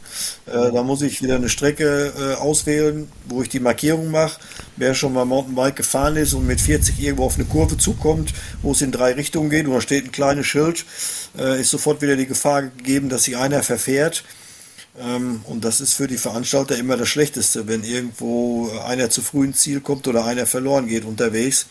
Äh, 0.46 0.72
da 0.72 0.84
muss 0.84 1.02
ich 1.02 1.24
wieder 1.24 1.36
eine 1.36 1.50
Strecke 1.50 2.14
äh, 2.18 2.34
auswählen, 2.36 3.08
wo 3.28 3.42
ich 3.42 3.50
die 3.50 3.60
Markierung 3.60 4.12
mache. 4.12 4.40
Wer 4.78 4.94
schon 4.94 5.14
mal 5.14 5.26
Mountainbike 5.26 5.78
gefahren 5.78 6.18
ist 6.18 6.34
und 6.34 6.46
mit 6.46 6.62
40 6.62 7.00
irgendwo 7.00 7.26
auf 7.26 7.36
eine 7.36 7.46
Kurve 7.46 7.78
zukommt, 7.78 8.34
wo 8.62 8.74
es 8.74 8.82
in 8.82 8.92
drei 8.92 9.14
Richtungen 9.14 9.50
geht, 9.50 9.66
und 9.66 9.74
da 9.74 9.82
steht 9.82 10.06
ein 10.06 10.12
kleines 10.12 10.46
Schild, 10.46 10.86
äh, 11.38 11.62
ist 11.62 11.72
sofort 11.72 12.02
wieder 12.02 12.16
die 12.16 12.28
Gefahr 12.28 12.64
gegeben, 12.64 13.10
dass 13.10 13.24
sich 13.24 13.38
einer 13.38 13.64
verfährt. 13.64 14.24
Ähm, 15.00 15.42
und 15.46 15.66
das 15.66 15.82
ist 15.82 15.94
für 15.94 16.08
die 16.08 16.18
Veranstalter 16.18 16.78
immer 16.78 16.98
das 16.98 17.10
Schlechteste, 17.10 17.68
wenn 17.68 17.84
irgendwo 17.84 18.70
einer 18.86 19.10
zu 19.10 19.22
früh 19.22 19.46
ins 19.46 19.62
Ziel 19.62 19.82
kommt 19.82 20.08
oder 20.08 20.26
einer 20.26 20.46
verloren 20.46 20.88
geht 20.88 21.06
unterwegs. 21.06 21.68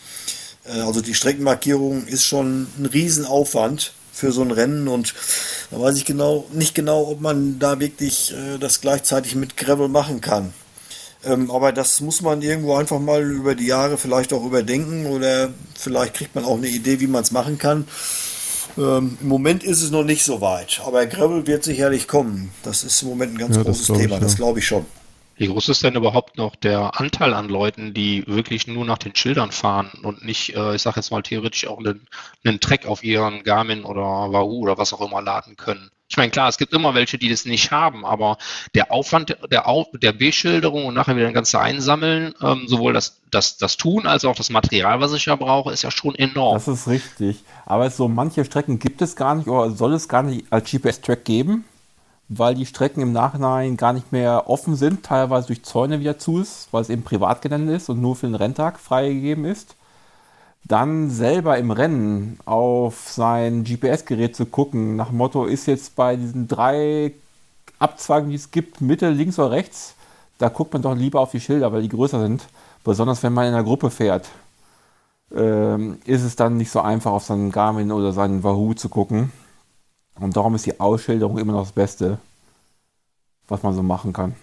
Äh, 0.65 0.81
also 0.81 1.01
die 1.01 1.13
Streckenmarkierung 1.13 2.05
ist 2.07 2.25
schon 2.25 2.67
ein 2.77 2.85
Riesenaufwand 2.85 3.93
für 4.11 4.31
so 4.31 4.41
ein 4.41 4.51
Rennen 4.51 4.87
und 4.87 5.15
da 5.71 5.79
weiß 5.79 5.97
ich 5.97 6.05
genau 6.05 6.45
nicht 6.51 6.75
genau, 6.75 7.07
ob 7.07 7.21
man 7.21 7.59
da 7.59 7.79
wirklich 7.79 8.33
äh, 8.33 8.59
das 8.59 8.81
gleichzeitig 8.81 9.35
mit 9.35 9.57
Gravel 9.57 9.87
machen 9.87 10.21
kann. 10.21 10.53
Ähm, 11.25 11.49
aber 11.49 11.71
das 11.71 12.01
muss 12.01 12.21
man 12.21 12.41
irgendwo 12.41 12.75
einfach 12.75 12.99
mal 12.99 13.23
über 13.23 13.55
die 13.55 13.67
Jahre 13.67 13.97
vielleicht 13.97 14.33
auch 14.33 14.45
überdenken 14.45 15.05
oder 15.05 15.49
vielleicht 15.77 16.15
kriegt 16.15 16.35
man 16.35 16.43
auch 16.43 16.57
eine 16.57 16.67
Idee, 16.67 16.99
wie 16.99 17.07
man 17.07 17.23
es 17.23 17.31
machen 17.31 17.57
kann. 17.57 17.87
Ähm, 18.77 19.17
Im 19.21 19.27
Moment 19.27 19.63
ist 19.63 19.81
es 19.81 19.91
noch 19.91 20.03
nicht 20.03 20.23
so 20.23 20.41
weit, 20.41 20.81
aber 20.85 21.05
Gravel 21.05 21.45
wird 21.47 21.63
sicherlich 21.63 22.07
kommen. 22.07 22.51
Das 22.63 22.83
ist 22.83 23.01
im 23.03 23.09
Moment 23.09 23.33
ein 23.33 23.37
ganz 23.37 23.55
ja, 23.55 23.63
großes 23.63 23.87
Thema, 23.87 24.15
ich, 24.15 24.21
das 24.21 24.35
glaube 24.35 24.59
ich 24.59 24.67
schon. 24.67 24.85
Wie 25.35 25.47
groß 25.47 25.69
ist 25.69 25.83
denn 25.83 25.95
überhaupt 25.95 26.37
noch 26.37 26.55
der 26.55 26.99
Anteil 26.99 27.33
an 27.33 27.49
Leuten, 27.49 27.93
die 27.93 28.23
wirklich 28.27 28.67
nur 28.67 28.85
nach 28.85 28.99
den 28.99 29.15
Schildern 29.15 29.51
fahren 29.51 29.91
und 30.03 30.23
nicht, 30.23 30.55
äh, 30.55 30.75
ich 30.75 30.81
sage 30.81 30.97
jetzt 30.97 31.11
mal 31.11 31.23
theoretisch 31.23 31.67
auch 31.67 31.79
einen, 31.79 32.07
einen 32.43 32.59
Track 32.59 32.85
auf 32.85 33.03
ihren 33.03 33.43
Garmin 33.43 33.83
oder 33.83 34.01
Wahoo 34.01 34.59
oder 34.59 34.77
was 34.77 34.93
auch 34.93 35.01
immer 35.01 35.21
laden 35.21 35.55
können? 35.55 35.89
Ich 36.13 36.17
meine, 36.17 36.29
klar, 36.29 36.47
es 36.47 36.59
gibt 36.59 36.73
immer 36.73 36.93
welche, 36.93 37.17
die 37.17 37.27
das 37.27 37.43
nicht 37.45 37.71
haben, 37.71 38.05
aber 38.05 38.37
der 38.75 38.91
Aufwand 38.91 39.35
der, 39.49 39.67
Auf 39.67 39.87
der 39.93 40.11
Beschilderung 40.11 40.85
und 40.85 40.93
nachher 40.93 41.15
wieder 41.15 41.25
ein 41.25 41.33
ganze 41.33 41.59
Einsammeln, 41.59 42.35
ähm, 42.39 42.67
sowohl 42.67 42.93
das, 42.93 43.19
das, 43.31 43.57
das 43.57 43.77
Tun 43.77 44.05
als 44.05 44.23
auch 44.23 44.35
das 44.35 44.51
Material, 44.51 45.01
was 45.01 45.13
ich 45.13 45.25
ja 45.25 45.35
brauche, 45.35 45.73
ist 45.73 45.81
ja 45.81 45.89
schon 45.89 46.13
enorm. 46.13 46.53
Das 46.53 46.67
ist 46.67 46.87
richtig. 46.87 47.37
Aber 47.65 47.89
so 47.89 48.07
manche 48.07 48.45
Strecken 48.45 48.77
gibt 48.77 49.01
es 49.01 49.15
gar 49.15 49.33
nicht 49.33 49.47
oder 49.47 49.71
soll 49.71 49.93
es 49.93 50.07
gar 50.07 50.21
nicht 50.21 50.45
als 50.51 50.69
GPS-Track 50.69 51.25
geben, 51.25 51.65
weil 52.29 52.53
die 52.53 52.67
Strecken 52.67 53.01
im 53.01 53.11
Nachhinein 53.11 53.75
gar 53.75 53.93
nicht 53.93 54.11
mehr 54.11 54.47
offen 54.47 54.75
sind, 54.75 55.03
teilweise 55.03 55.47
durch 55.47 55.63
Zäune 55.63 55.99
wieder 55.99 56.19
zu 56.19 56.39
ist, 56.39 56.67
weil 56.69 56.83
es 56.83 56.91
eben 56.91 57.01
Privatgelände 57.01 57.73
ist 57.73 57.89
und 57.89 57.99
nur 57.99 58.15
für 58.15 58.27
den 58.27 58.35
Renntag 58.35 58.79
freigegeben 58.79 59.45
ist 59.45 59.75
dann 60.65 61.09
selber 61.09 61.57
im 61.57 61.71
Rennen 61.71 62.39
auf 62.45 63.09
sein 63.09 63.63
GPS-Gerät 63.63 64.35
zu 64.35 64.45
gucken, 64.45 64.95
nach 64.95 65.11
Motto, 65.11 65.45
ist 65.45 65.65
jetzt 65.65 65.95
bei 65.95 66.15
diesen 66.15 66.47
drei 66.47 67.13
Abzweigen, 67.79 68.29
die 68.29 68.35
es 68.35 68.51
gibt, 68.51 68.79
Mitte, 68.81 69.09
links 69.09 69.37
oder 69.39 69.51
rechts, 69.51 69.95
da 70.37 70.49
guckt 70.49 70.73
man 70.73 70.81
doch 70.81 70.95
lieber 70.95 71.19
auf 71.19 71.31
die 71.31 71.39
Schilder, 71.39 71.71
weil 71.71 71.81
die 71.81 71.89
größer 71.89 72.19
sind. 72.19 72.47
Besonders 72.83 73.23
wenn 73.23 73.33
man 73.33 73.47
in 73.47 73.53
einer 73.53 73.63
Gruppe 73.63 73.89
fährt, 73.89 74.29
ähm, 75.33 75.99
ist 76.05 76.23
es 76.23 76.35
dann 76.35 76.57
nicht 76.57 76.71
so 76.71 76.81
einfach, 76.81 77.11
auf 77.11 77.23
seinen 77.23 77.51
Garmin 77.51 77.91
oder 77.91 78.13
seinen 78.13 78.43
Wahoo 78.43 78.73
zu 78.73 78.89
gucken. 78.89 79.31
Und 80.19 80.35
darum 80.35 80.55
ist 80.55 80.65
die 80.65 80.79
Ausschilderung 80.79 81.37
immer 81.37 81.53
noch 81.53 81.63
das 81.63 81.71
Beste, 81.71 82.19
was 83.47 83.63
man 83.63 83.73
so 83.73 83.83
machen 83.83 84.13
kann. 84.13 84.35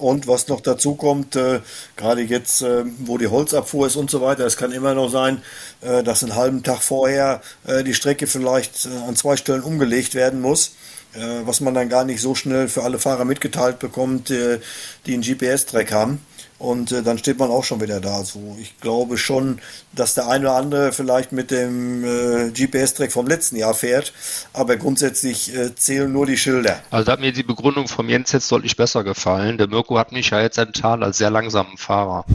Und 0.00 0.26
was 0.26 0.48
noch 0.48 0.62
dazu 0.62 0.94
kommt, 0.94 1.36
äh, 1.36 1.60
gerade 1.96 2.22
jetzt, 2.22 2.62
äh, 2.62 2.84
wo 3.00 3.18
die 3.18 3.28
Holzabfuhr 3.28 3.86
ist 3.86 3.96
und 3.96 4.10
so 4.10 4.22
weiter, 4.22 4.46
es 4.46 4.56
kann 4.56 4.72
immer 4.72 4.94
noch 4.94 5.10
sein, 5.10 5.42
äh, 5.82 6.02
dass 6.02 6.22
einen 6.22 6.36
halben 6.36 6.62
Tag 6.62 6.82
vorher 6.82 7.42
äh, 7.66 7.84
die 7.84 7.92
Strecke 7.92 8.26
vielleicht 8.26 8.86
äh, 8.86 9.08
an 9.08 9.14
zwei 9.14 9.36
Stellen 9.36 9.62
umgelegt 9.62 10.14
werden 10.14 10.40
muss, 10.40 10.72
äh, 11.14 11.20
was 11.44 11.60
man 11.60 11.74
dann 11.74 11.90
gar 11.90 12.04
nicht 12.04 12.22
so 12.22 12.34
schnell 12.34 12.68
für 12.68 12.82
alle 12.82 12.98
Fahrer 12.98 13.26
mitgeteilt 13.26 13.78
bekommt, 13.78 14.30
die 14.30 15.14
einen 15.14 15.22
GPS-Track 15.22 15.92
haben. 15.92 16.24
Und 16.60 16.92
äh, 16.92 17.02
dann 17.02 17.16
steht 17.16 17.38
man 17.38 17.50
auch 17.50 17.64
schon 17.64 17.80
wieder 17.80 18.00
da. 18.00 18.22
So, 18.22 18.58
ich 18.60 18.78
glaube 18.80 19.16
schon, 19.16 19.60
dass 19.92 20.14
der 20.14 20.28
eine 20.28 20.44
oder 20.44 20.56
andere 20.56 20.92
vielleicht 20.92 21.32
mit 21.32 21.50
dem 21.50 22.04
äh, 22.04 22.50
GPS-Track 22.50 23.12
vom 23.12 23.26
letzten 23.26 23.56
Jahr 23.56 23.72
fährt, 23.72 24.12
aber 24.52 24.76
grundsätzlich 24.76 25.56
äh, 25.56 25.74
zählen 25.74 26.12
nur 26.12 26.26
die 26.26 26.36
Schilder. 26.36 26.76
Also 26.90 27.06
da 27.06 27.12
hat 27.12 27.20
mir 27.20 27.32
die 27.32 27.44
Begründung 27.44 27.88
vom 27.88 28.10
Jens 28.10 28.32
jetzt 28.32 28.52
deutlich 28.52 28.76
besser 28.76 29.04
gefallen. 29.04 29.56
Der 29.56 29.68
Mirko 29.68 29.98
hat 29.98 30.12
mich 30.12 30.28
ja 30.28 30.42
jetzt 30.42 30.58
enttarnt 30.58 31.02
als 31.02 31.16
sehr 31.16 31.30
langsamen 31.30 31.78
Fahrer. 31.78 32.26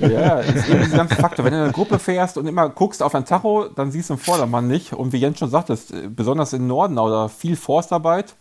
ja, 0.00 0.40
ist 0.40 0.66
eben 0.66 0.82
dieser 0.82 0.96
ganze 0.96 1.16
Faktor. 1.16 1.44
Wenn 1.44 1.52
du 1.52 1.58
in 1.58 1.64
einer 1.64 1.72
Gruppe 1.72 1.98
fährst 1.98 2.38
und 2.38 2.46
immer 2.46 2.70
guckst 2.70 3.02
auf 3.02 3.14
ein 3.14 3.26
Tacho, 3.26 3.68
dann 3.68 3.90
siehst 3.90 4.08
du 4.08 4.14
den 4.14 4.20
Vordermann 4.20 4.66
nicht. 4.66 4.94
Und 4.94 5.12
wie 5.12 5.18
Jens 5.18 5.40
schon 5.40 5.50
sagte, 5.50 5.78
besonders 6.08 6.54
im 6.54 6.66
Norden 6.66 6.98
oder 6.98 7.28
viel 7.28 7.56
Forstarbeit, 7.56 8.34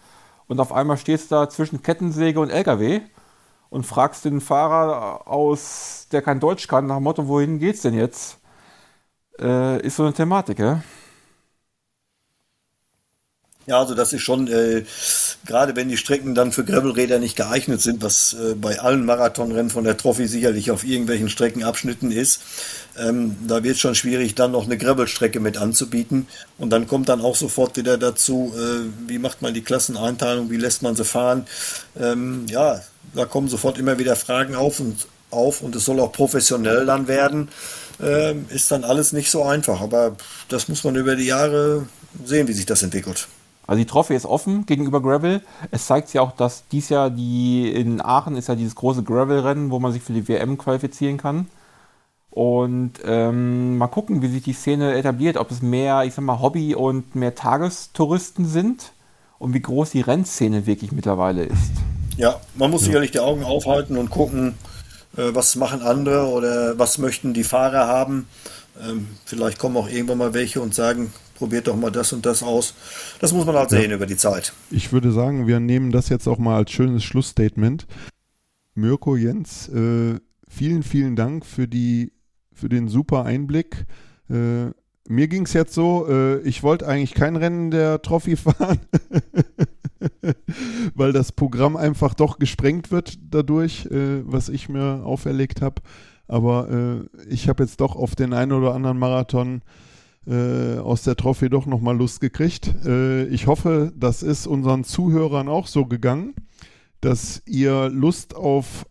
und 0.47 0.59
auf 0.59 0.71
einmal 0.71 0.97
stehst 0.97 1.31
du 1.31 1.35
da 1.35 1.49
zwischen 1.49 1.81
Kettensäge 1.83 2.39
und 2.39 2.49
LKW 2.49 3.01
und 3.69 3.85
fragst 3.85 4.25
den 4.25 4.41
Fahrer 4.41 5.27
aus, 5.27 6.07
der 6.11 6.21
kein 6.21 6.39
Deutsch 6.39 6.67
kann, 6.67 6.87
nach 6.87 6.97
dem 6.97 7.03
Motto, 7.03 7.27
wohin 7.27 7.59
geht's 7.59 7.81
denn 7.81 7.93
jetzt? 7.93 8.39
Äh, 9.39 9.81
ist 9.85 9.97
so 9.97 10.03
eine 10.03 10.13
Thematik, 10.13 10.59
ja? 10.59 10.81
Ja, 13.67 13.81
also 13.81 13.95
das 13.95 14.13
ist 14.13 14.21
schon, 14.21 14.47
äh, 14.47 14.85
gerade 15.45 15.75
wenn 15.75 15.89
die 15.89 15.97
Strecken 15.97 16.35
dann 16.35 16.53
für 16.53 16.63
Gravelräder 16.63 17.19
nicht 17.19 17.35
geeignet 17.35 17.81
sind, 17.81 18.01
was 18.01 18.33
äh, 18.33 18.55
bei 18.55 18.79
allen 18.79 19.05
Marathonrennen 19.05 19.69
von 19.69 19.83
der 19.83 19.97
Trophy 19.97 20.25
sicherlich 20.27 20.71
auf 20.71 20.85
irgendwelchen 20.85 21.27
Streckenabschnitten 21.27 22.09
ist, 22.09 22.39
ähm, 22.97 23.35
da 23.45 23.63
wird 23.63 23.75
es 23.75 23.81
schon 23.81 23.93
schwierig, 23.93 24.35
dann 24.35 24.53
noch 24.53 24.63
eine 24.63 24.77
Gravelstrecke 24.77 25.41
mit 25.41 25.57
anzubieten. 25.57 26.27
Und 26.57 26.69
dann 26.69 26.87
kommt 26.87 27.09
dann 27.09 27.19
auch 27.19 27.35
sofort 27.35 27.75
wieder 27.75 27.97
dazu, 27.97 28.53
äh, 28.55 29.09
wie 29.09 29.19
macht 29.19 29.41
man 29.41 29.53
die 29.53 29.63
Klasseneinteilung, 29.63 30.49
wie 30.49 30.55
lässt 30.55 30.81
man 30.81 30.95
sie 30.95 31.03
fahren. 31.03 31.45
Ähm, 31.99 32.45
ja, 32.47 32.81
da 33.13 33.25
kommen 33.25 33.49
sofort 33.49 33.77
immer 33.77 33.99
wieder 33.99 34.15
Fragen 34.15 34.55
auf 34.55 34.79
und 34.79 35.07
auf 35.29 35.61
und 35.61 35.75
es 35.75 35.83
soll 35.83 35.99
auch 35.99 36.13
professionell 36.13 36.85
dann 36.85 37.09
werden. 37.09 37.49
Ähm, 38.01 38.45
ist 38.47 38.71
dann 38.71 38.85
alles 38.85 39.11
nicht 39.11 39.29
so 39.29 39.43
einfach, 39.43 39.81
aber 39.81 40.15
das 40.47 40.69
muss 40.69 40.85
man 40.85 40.95
über 40.95 41.17
die 41.17 41.25
Jahre 41.25 41.85
sehen, 42.23 42.47
wie 42.47 42.53
sich 42.53 42.65
das 42.65 42.81
entwickelt. 42.81 43.27
Also 43.67 43.79
die 43.79 43.85
Trophy 43.85 44.15
ist 44.15 44.25
offen 44.25 44.65
gegenüber 44.65 45.01
Gravel. 45.01 45.41
Es 45.71 45.85
zeigt 45.85 46.07
sich 46.07 46.15
ja 46.15 46.21
auch, 46.21 46.31
dass 46.31 46.63
dies 46.69 46.87
Jahr 46.87 47.09
die 47.09 47.69
in 47.69 48.01
Aachen 48.01 48.37
ist 48.37 48.47
ja 48.47 48.55
dieses 48.55 48.75
große 48.75 49.03
Gravel-Rennen, 49.03 49.71
wo 49.71 49.79
man 49.79 49.91
sich 49.91 50.01
für 50.01 50.13
die 50.13 50.27
WM 50.27 50.57
qualifizieren 50.57 51.17
kann. 51.17 51.47
Und 52.31 52.93
ähm, 53.03 53.77
mal 53.77 53.87
gucken, 53.87 54.21
wie 54.21 54.27
sich 54.27 54.43
die 54.43 54.53
Szene 54.53 54.93
etabliert, 54.95 55.37
ob 55.37 55.51
es 55.51 55.61
mehr, 55.61 56.03
ich 56.03 56.13
sag 56.13 56.23
mal, 56.23 56.39
Hobby 56.39 56.75
und 56.75 57.15
mehr 57.15 57.35
Tagestouristen 57.35 58.45
sind 58.45 58.93
und 59.37 59.53
wie 59.53 59.61
groß 59.61 59.89
die 59.89 60.01
Rennszene 60.01 60.65
wirklich 60.65 60.91
mittlerweile 60.91 61.43
ist. 61.43 61.71
Ja, 62.15 62.39
man 62.55 62.71
muss 62.71 62.83
sicherlich 62.83 63.11
die 63.11 63.19
Augen 63.19 63.43
aufhalten 63.43 63.97
und 63.97 64.09
gucken, 64.09 64.55
äh, 65.17 65.33
was 65.33 65.55
machen 65.55 65.81
andere 65.81 66.27
oder 66.27 66.77
was 66.79 66.99
möchten 66.99 67.33
die 67.33 67.43
Fahrer 67.43 67.87
haben. 67.87 68.27
Ähm, 68.81 69.07
vielleicht 69.25 69.59
kommen 69.59 69.75
auch 69.75 69.89
irgendwann 69.89 70.19
mal 70.19 70.33
welche 70.33 70.61
und 70.61 70.73
sagen, 70.75 71.11
probiert 71.37 71.67
doch 71.67 71.75
mal 71.75 71.91
das 71.91 72.13
und 72.13 72.25
das 72.25 72.43
aus. 72.43 72.73
Das 73.19 73.31
muss 73.33 73.45
man 73.45 73.55
halt 73.55 73.71
ja. 73.71 73.79
sehen 73.79 73.91
über 73.91 74.05
die 74.05 74.17
Zeit. 74.17 74.53
Ich 74.71 74.91
würde 74.91 75.11
sagen, 75.11 75.47
wir 75.47 75.59
nehmen 75.59 75.91
das 75.91 76.09
jetzt 76.09 76.27
auch 76.27 76.37
mal 76.37 76.57
als 76.57 76.71
schönes 76.71 77.03
Schlussstatement. 77.03 77.87
Mirko, 78.75 79.15
Jens, 79.15 79.69
äh, 79.69 80.19
vielen, 80.47 80.83
vielen 80.83 81.15
Dank 81.15 81.45
für, 81.45 81.67
die, 81.67 82.11
für 82.53 82.69
den 82.69 82.87
super 82.87 83.23
Einblick. 83.23 83.85
Äh, 84.29 84.71
mir 85.07 85.27
ging 85.27 85.45
es 85.45 85.53
jetzt 85.53 85.73
so, 85.73 86.07
äh, 86.09 86.41
ich 86.41 86.63
wollte 86.63 86.87
eigentlich 86.87 87.13
kein 87.13 87.35
Rennen 87.35 87.71
der 87.71 88.01
Trophy 88.01 88.35
fahren, 88.35 88.79
weil 90.95 91.13
das 91.13 91.31
Programm 91.31 91.77
einfach 91.77 92.13
doch 92.13 92.39
gesprengt 92.39 92.91
wird 92.91 93.17
dadurch, 93.29 93.85
äh, 93.85 94.21
was 94.25 94.49
ich 94.49 94.69
mir 94.69 95.03
auferlegt 95.05 95.61
habe. 95.61 95.81
Aber 96.27 96.69
äh, 96.69 97.23
ich 97.29 97.47
habe 97.47 97.63
jetzt 97.63 97.79
doch 97.79 97.95
auf 97.95 98.15
den 98.15 98.33
einen 98.33 98.51
oder 98.51 98.73
anderen 98.73 98.99
Marathon 98.99 99.61
äh, 100.27 100.77
aus 100.79 101.03
der 101.03 101.15
Trophy 101.15 101.49
doch 101.49 101.65
nochmal 101.65 101.97
Lust 101.97 102.19
gekriegt. 102.19 102.73
Äh, 102.85 103.25
ich 103.27 103.47
hoffe, 103.47 103.93
das 103.95 104.23
ist 104.23 104.45
unseren 104.47 104.83
Zuhörern 104.83 105.47
auch 105.47 105.67
so 105.67 105.85
gegangen, 105.85 106.35
dass 107.01 107.41
ihr 107.45 107.89
Lust 107.89 108.35
auf 108.35 108.85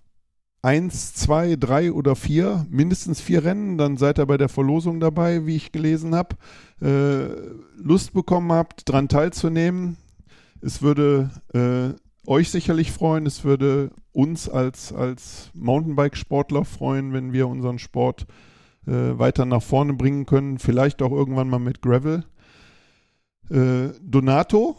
eins, 0.62 1.14
zwei, 1.14 1.56
drei 1.56 1.92
oder 1.92 2.16
vier, 2.16 2.66
mindestens 2.70 3.20
vier 3.20 3.44
Rennen, 3.44 3.78
dann 3.78 3.96
seid 3.96 4.18
ihr 4.18 4.26
bei 4.26 4.36
der 4.36 4.48
Verlosung 4.48 4.98
dabei, 4.98 5.46
wie 5.46 5.56
ich 5.56 5.72
gelesen 5.72 6.14
habe, 6.14 6.36
äh, 6.80 7.26
Lust 7.80 8.14
bekommen 8.14 8.50
habt, 8.50 8.88
daran 8.88 9.08
teilzunehmen. 9.08 9.96
Es 10.60 10.82
würde 10.82 11.30
äh, 11.52 11.94
euch 12.28 12.50
sicherlich 12.50 12.90
freuen, 12.90 13.26
es 13.26 13.44
würde 13.44 13.90
uns 14.12 14.48
als, 14.48 14.92
als 14.92 15.50
Mountainbike-Sportler 15.54 16.64
freuen, 16.64 17.12
wenn 17.12 17.32
wir 17.32 17.46
unseren 17.46 17.78
Sport 17.78 18.22
äh, 18.22 18.55
weiter 18.86 19.44
nach 19.44 19.62
vorne 19.62 19.94
bringen 19.94 20.26
können. 20.26 20.58
Vielleicht 20.58 21.02
auch 21.02 21.10
irgendwann 21.10 21.48
mal 21.48 21.58
mit 21.58 21.82
Gravel. 21.82 22.24
Äh, 23.50 23.90
Donato, 24.00 24.76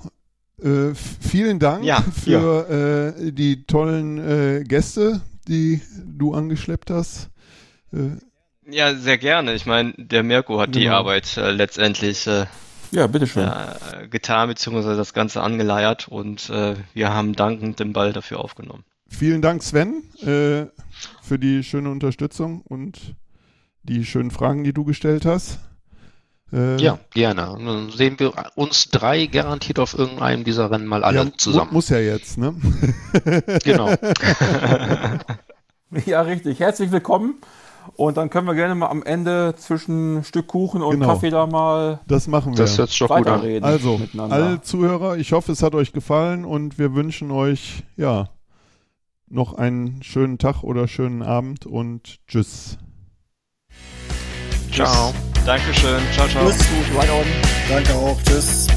äh, 0.62 0.94
vielen 0.94 1.60
Dank 1.60 1.86
ja, 1.86 2.02
für 2.24 2.66
ja. 2.70 3.28
Äh, 3.28 3.32
die 3.32 3.66
tollen 3.66 4.18
äh, 4.18 4.64
Gäste, 4.64 5.22
die 5.48 5.82
du 6.04 6.34
angeschleppt 6.34 6.90
hast. 6.90 7.30
Äh, 7.94 8.18
ja, 8.70 8.96
sehr 8.96 9.18
gerne. 9.18 9.54
Ich 9.54 9.66
meine, 9.66 9.94
der 9.98 10.24
Mirko 10.24 10.60
hat 10.60 10.74
genau. 10.74 10.80
die 10.80 10.90
Arbeit 10.90 11.38
letztendlich 11.38 12.28
ja, 12.92 13.08
bitteschön. 13.08 13.50
getan, 14.10 14.50
beziehungsweise 14.50 14.98
das 14.98 15.14
Ganze 15.14 15.42
angeleiert 15.42 16.10
und 16.10 16.50
wir 16.50 17.14
haben 17.14 17.34
dankend 17.34 17.80
den 17.80 17.94
Ball 17.94 18.12
dafür 18.12 18.42
aufgenommen. 18.42 18.84
Vielen 19.08 19.42
Dank, 19.42 19.64
Sven, 19.64 20.04
für 20.20 21.40
die 21.40 21.64
schöne 21.64 21.90
Unterstützung 21.90 22.60
und 22.60 23.16
die 23.88 24.06
schönen 24.06 24.32
Fragen, 24.32 24.64
die 24.64 24.74
du 24.74 24.84
gestellt 24.84 25.26
hast. 25.26 25.60
Äh, 26.54 26.82
ja, 26.82 27.00
gerne. 27.14 27.58
Dann 27.60 27.90
sehen 27.90 28.20
wir 28.20 28.34
uns 28.56 28.90
drei 28.90 29.26
garantiert 29.26 29.80
auf 29.80 29.98
irgendeinem 29.98 30.44
dieser 30.44 30.72
Rennen 30.72 30.88
mal 30.88 31.04
alle 31.04 31.26
ja, 31.26 31.38
zusammen. 31.38 31.74
Muss 31.74 31.90
ja 31.90 32.00
jetzt, 32.00 32.38
ne? 32.38 32.56
genau. 33.64 33.90
ja, 36.06 36.22
richtig. 36.22 36.60
Herzlich 36.60 36.92
willkommen. 36.92 37.36
Und 37.96 38.18
dann 38.18 38.30
können 38.30 38.48
wir 38.48 38.54
gerne 38.54 38.76
mal 38.76 38.88
am 38.88 39.04
Ende 39.04 39.56
zwischen 39.58 40.24
Stück 40.24 40.48
Kuchen 40.48 40.82
und 40.82 41.00
genau. 41.00 41.08
Kaffee 41.08 41.30
da 41.30 41.48
mal. 41.48 42.00
Das 42.08 42.28
machen 42.28 42.54
wir. 42.54 42.58
Das 42.58 42.78
hört 42.78 42.90
sich 42.90 43.00
doch 43.00 43.08
gut 43.08 43.28
an. 43.28 43.64
Also, 43.64 44.00
alle 44.18 44.62
Zuhörer, 44.62 45.18
ich 45.18 45.32
hoffe, 45.32 45.54
es 45.54 45.64
hat 45.64 45.74
euch 45.74 45.94
gefallen 45.94 46.46
und 46.46 46.78
wir 46.78 46.94
wünschen 46.94 47.32
euch, 47.32 47.84
ja, 47.96 48.30
noch 49.30 49.54
einen 49.54 50.04
schönen 50.04 50.38
Tag 50.38 50.64
oder 50.64 50.88
schönen 50.88 51.22
Abend 51.22 51.66
und 51.66 52.20
tschüss. 52.28 52.78
Ciao. 54.78 55.14
Dankeschön. 55.46 56.02
Ciao, 56.14 56.28
ciao. 56.28 56.50
Tschüss, 56.50 56.58
gut, 56.58 56.98
right 57.00 57.10
on. 57.10 57.26
Danke 57.70 57.94
auch. 57.94 58.18
Tschüss. 58.24 58.68